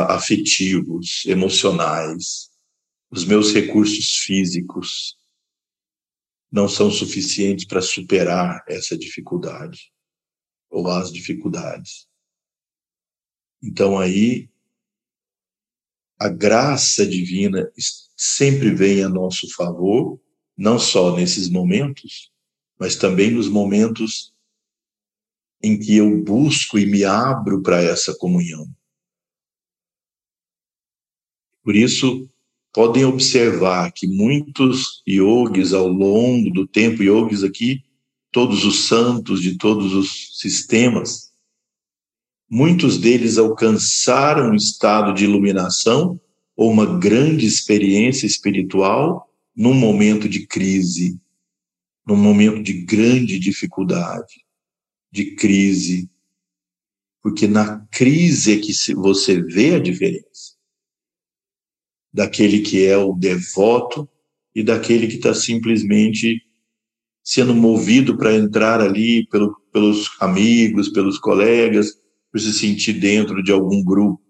afetivos, 0.10 1.26
emocionais, 1.26 2.49
os 3.10 3.26
meus 3.26 3.53
recursos 3.53 4.18
físicos, 4.18 5.18
não 6.52 6.68
são 6.68 6.91
suficientes 6.91 7.66
para 7.66 7.82
superar 7.82 8.64
essa 8.68 8.98
dificuldade 8.98 9.91
ou 10.70 10.88
as 10.90 11.12
dificuldades. 11.12 12.08
Então 13.64 13.98
aí 13.98 14.49
a 16.20 16.28
graça 16.28 17.06
divina 17.06 17.72
sempre 18.16 18.74
vem 18.76 19.03
a 19.03 19.10
nosso 19.10 19.49
favor, 19.56 20.22
não 20.58 20.78
só 20.78 21.16
nesses 21.16 21.49
momentos, 21.49 22.32
mas 22.78 22.95
também 22.95 23.32
nos 23.32 23.48
momentos 23.48 24.34
em 25.64 25.80
que 25.80 25.95
eu 25.95 26.22
busco 26.24 26.78
e 26.78 26.86
me 26.86 27.03
abro 27.03 27.62
para 27.62 27.82
essa 27.82 28.16
comunhão. 28.18 28.68
Por 31.64 31.76
isso, 31.76 32.28
podem 32.74 33.06
observar 33.06 33.92
que 33.92 34.08
muitos 34.08 35.04
yogis 35.08 35.74
ao 35.74 35.88
longo 35.88 36.50
do 36.50 36.66
tempo, 36.66 37.04
yogis 37.04 37.44
aqui, 37.44 37.84
todos 38.32 38.64
os 38.64 38.88
santos 38.88 39.42
de 39.42 39.58
todos 39.58 39.94
os 39.94 40.40
sistemas, 40.40 41.32
muitos 42.50 42.98
deles 42.98 43.38
alcançaram 43.38 44.52
um 44.52 44.56
estado 44.56 45.14
de 45.14 45.26
iluminação 45.26 46.20
ou 46.56 46.72
uma 46.72 46.98
grande 46.98 47.46
experiência 47.46 48.26
espiritual 48.26 49.30
num 49.56 49.74
momento 49.74 50.28
de 50.28 50.48
crise, 50.48 51.20
num 52.08 52.16
momento 52.16 52.64
de 52.64 52.74
grande 52.74 53.38
dificuldade, 53.38 54.46
de 55.12 55.36
crise, 55.36 56.10
porque 57.22 57.48
na 57.48 57.86
crise 57.92 58.54
é 58.54 58.60
que 58.60 58.74
você 58.96 59.42
vê 59.42 59.76
a 59.76 59.80
diferença 59.80 60.61
daquele 62.14 62.60
que 62.62 62.86
é 62.86 62.98
o 62.98 63.14
devoto 63.14 64.10
e 64.54 64.64
daquele 64.64 65.08
que 65.08 65.16
está 65.16 65.34
simplesmente 65.34 66.42
sendo 67.24 67.54
movido 67.54 68.18
para 68.18 68.34
entrar 68.34 68.82
ali 68.82 69.28
pelo, 69.28 69.56
pelos 69.72 70.12
amigos, 70.20 70.90
pelos 70.90 71.18
colegas, 71.18 72.00
por 72.32 72.40
se 72.40 72.54
sentir 72.54 72.94
dentro 73.00 73.44
de 73.44 73.52
algum 73.52 73.84
grupo. 73.84 74.22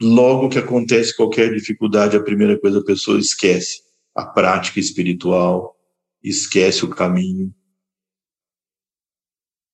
Logo 0.00 0.48
que 0.48 0.58
acontece 0.58 1.16
qualquer 1.16 1.54
dificuldade, 1.54 2.16
a 2.16 2.22
primeira 2.22 2.58
coisa 2.58 2.80
a 2.80 2.84
pessoa 2.84 3.18
esquece 3.18 3.82
a 4.14 4.26
prática 4.26 4.80
espiritual, 4.80 5.76
esquece 6.22 6.84
o 6.84 6.90
caminho. 6.90 7.54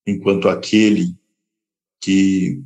Enquanto 0.06 0.48
aquele 0.48 1.18
que 2.00 2.62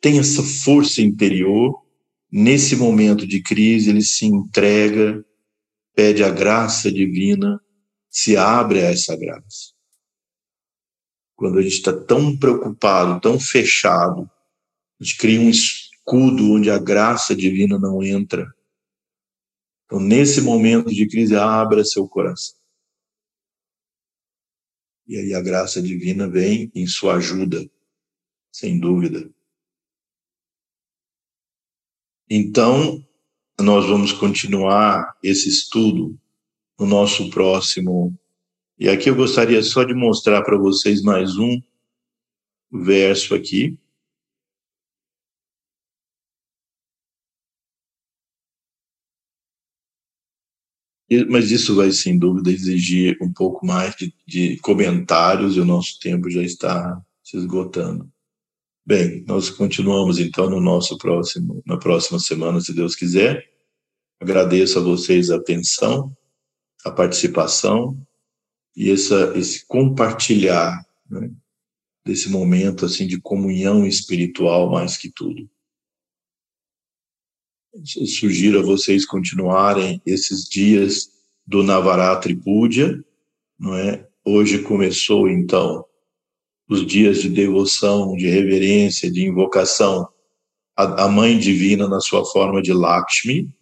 tem 0.00 0.18
essa 0.18 0.42
força 0.42 1.02
interior, 1.02 1.84
nesse 2.30 2.74
momento 2.74 3.26
de 3.26 3.42
crise, 3.42 3.90
ele 3.90 4.02
se 4.02 4.24
entrega, 4.24 5.24
pede 5.94 6.24
a 6.24 6.30
graça 6.30 6.90
divina, 6.90 7.60
se 8.08 8.36
abre 8.36 8.80
a 8.80 8.90
essa 8.90 9.16
graça. 9.16 9.74
Quando 11.36 11.58
a 11.58 11.62
gente 11.62 11.74
está 11.74 11.92
tão 11.92 12.36
preocupado, 12.36 13.20
tão 13.20 13.38
fechado, 13.38 14.30
a 14.98 15.04
gente 15.04 15.16
cria 15.16 15.40
um 15.40 15.50
escudo 15.50 16.52
onde 16.52 16.70
a 16.70 16.78
graça 16.78 17.34
divina 17.34 17.78
não 17.78 18.02
entra. 18.02 18.46
Então, 19.84 20.00
nesse 20.00 20.40
momento 20.40 20.90
de 20.90 21.06
crise, 21.08 21.34
abra 21.34 21.84
seu 21.84 22.06
coração. 22.06 22.58
E 25.06 25.16
aí 25.16 25.34
a 25.34 25.40
graça 25.40 25.82
divina 25.82 26.28
vem 26.28 26.70
em 26.74 26.86
sua 26.86 27.16
ajuda, 27.16 27.68
sem 28.52 28.78
dúvida. 28.78 29.28
Então, 32.32 33.04
nós 33.60 33.86
vamos 33.86 34.12
continuar 34.12 35.16
esse 35.20 35.48
estudo 35.48 36.16
no 36.78 36.86
nosso 36.86 37.28
próximo. 37.28 38.16
E 38.78 38.88
aqui 38.88 39.10
eu 39.10 39.16
gostaria 39.16 39.60
só 39.64 39.82
de 39.82 39.92
mostrar 39.92 40.42
para 40.42 40.56
vocês 40.56 41.02
mais 41.02 41.36
um 41.36 41.60
verso 42.70 43.34
aqui. 43.34 43.76
Mas 51.28 51.50
isso 51.50 51.74
vai, 51.74 51.90
sem 51.90 52.16
dúvida, 52.16 52.52
exigir 52.52 53.18
um 53.20 53.32
pouco 53.32 53.66
mais 53.66 53.96
de, 53.96 54.14
de 54.24 54.56
comentários 54.58 55.56
e 55.56 55.60
o 55.60 55.64
nosso 55.64 55.98
tempo 55.98 56.30
já 56.30 56.42
está 56.42 57.02
se 57.24 57.36
esgotando. 57.36 58.08
Bem, 58.90 59.24
nós 59.24 59.48
continuamos 59.48 60.18
então 60.18 60.50
no 60.50 60.60
nosso 60.60 60.98
próximo, 60.98 61.62
na 61.64 61.78
próxima 61.78 62.18
semana, 62.18 62.60
se 62.60 62.74
Deus 62.74 62.96
quiser. 62.96 63.48
Agradeço 64.18 64.80
a 64.80 64.82
vocês 64.82 65.30
a 65.30 65.36
atenção, 65.36 66.12
a 66.84 66.90
participação 66.90 68.04
e 68.74 68.90
essa, 68.90 69.32
esse 69.38 69.64
compartilhar 69.64 70.84
né, 71.08 71.30
desse 72.04 72.28
momento 72.28 72.84
assim 72.84 73.06
de 73.06 73.20
comunhão 73.20 73.86
espiritual 73.86 74.68
mais 74.68 74.96
que 74.96 75.08
tudo. 75.08 75.48
Eu 77.72 78.06
sugiro 78.08 78.58
a 78.58 78.64
vocês 78.64 79.06
continuarem 79.06 80.02
esses 80.04 80.48
dias 80.48 81.12
do 81.46 81.62
Navaratri 81.62 82.34
Puja, 82.34 83.00
não 83.56 83.76
é? 83.76 84.04
Hoje 84.24 84.64
começou 84.64 85.28
então 85.28 85.86
os 86.70 86.86
dias 86.86 87.20
de 87.20 87.28
devoção, 87.28 88.16
de 88.16 88.28
reverência, 88.28 89.10
de 89.10 89.26
invocação 89.26 90.08
à 90.76 91.08
Mãe 91.08 91.36
Divina 91.36 91.88
na 91.88 91.98
sua 92.00 92.24
forma 92.24 92.62
de 92.62 92.72
Lakshmi. 92.72 93.52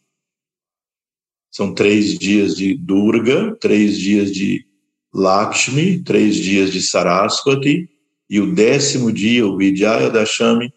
São 1.51 1.75
três 1.75 2.19
dias 2.19 2.55
de 2.55 2.75
Durga, 2.75 3.57
três 3.57 3.99
dias 3.99 4.31
de 4.31 4.67
Lakshmi, 5.13 6.03
três 6.03 6.37
dias 6.37 6.71
de 6.71 6.83
Saraswati, 6.83 7.89
e 8.29 8.41
o 8.41 8.55
décimo 8.55 9.11
dia, 9.11 9.47
o 9.47 9.57
Vijaya 9.57 10.11
Dashami, 10.11 10.71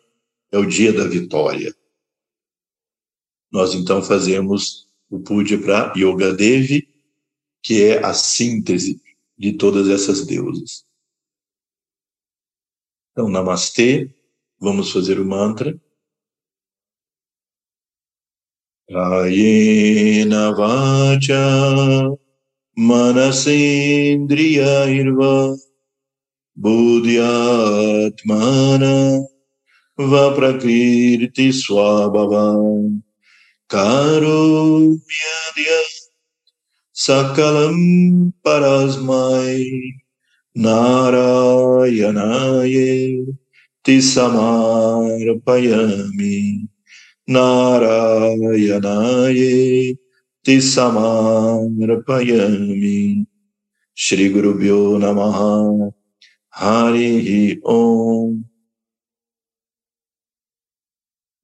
é 0.53 0.57
o 0.57 0.65
dia 0.65 0.93
da 0.93 1.05
vitória. 1.05 1.75
Nós 3.51 3.75
então 3.75 4.01
fazemos 4.01 4.87
o 5.09 5.19
puja 5.19 5.57
para 5.57 5.93
Yoga 5.97 6.33
Devi, 6.33 6.87
que 7.61 7.83
é 7.83 8.03
a 8.05 8.13
síntese 8.13 9.01
de 9.37 9.51
todas 9.51 9.89
essas 9.89 10.25
deusas. 10.25 10.89
Então, 13.11 13.27
Namastê, 13.27 14.09
vamos 14.59 14.91
fazer 14.91 15.19
o 15.19 15.25
mantra. 15.25 15.75
Ayena 18.89 20.51
vacha 20.53 22.09
manasendriyairva 22.77 25.55
buddhyatmana 26.55 29.27
va 29.97 30.35
prakriti 30.35 31.51
swabhavam 31.51 33.01
karumyadya 33.67 35.01
sakalam 36.93 38.31
parasmai 38.43 39.65
Narayanaye 40.55 43.25
Tisamarpayami 43.83 46.67
Narayanaye 47.29 49.97
Tisamarpayami 50.43 53.25
Shri 53.95 54.29
Guru 54.29 54.53
Bhyo 54.59 54.99
Namaha 54.99 55.91
Hari 56.49 57.61
Om 57.63 58.43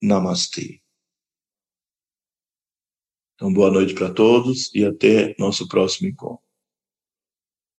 Namastê. 0.01 0.81
Então, 3.35 3.53
boa 3.53 3.71
noite 3.71 3.93
para 3.93 4.13
todos 4.13 4.73
e 4.73 4.83
até 4.83 5.33
nosso 5.39 5.65
próximo 5.67 6.09
encontro. 6.09 6.46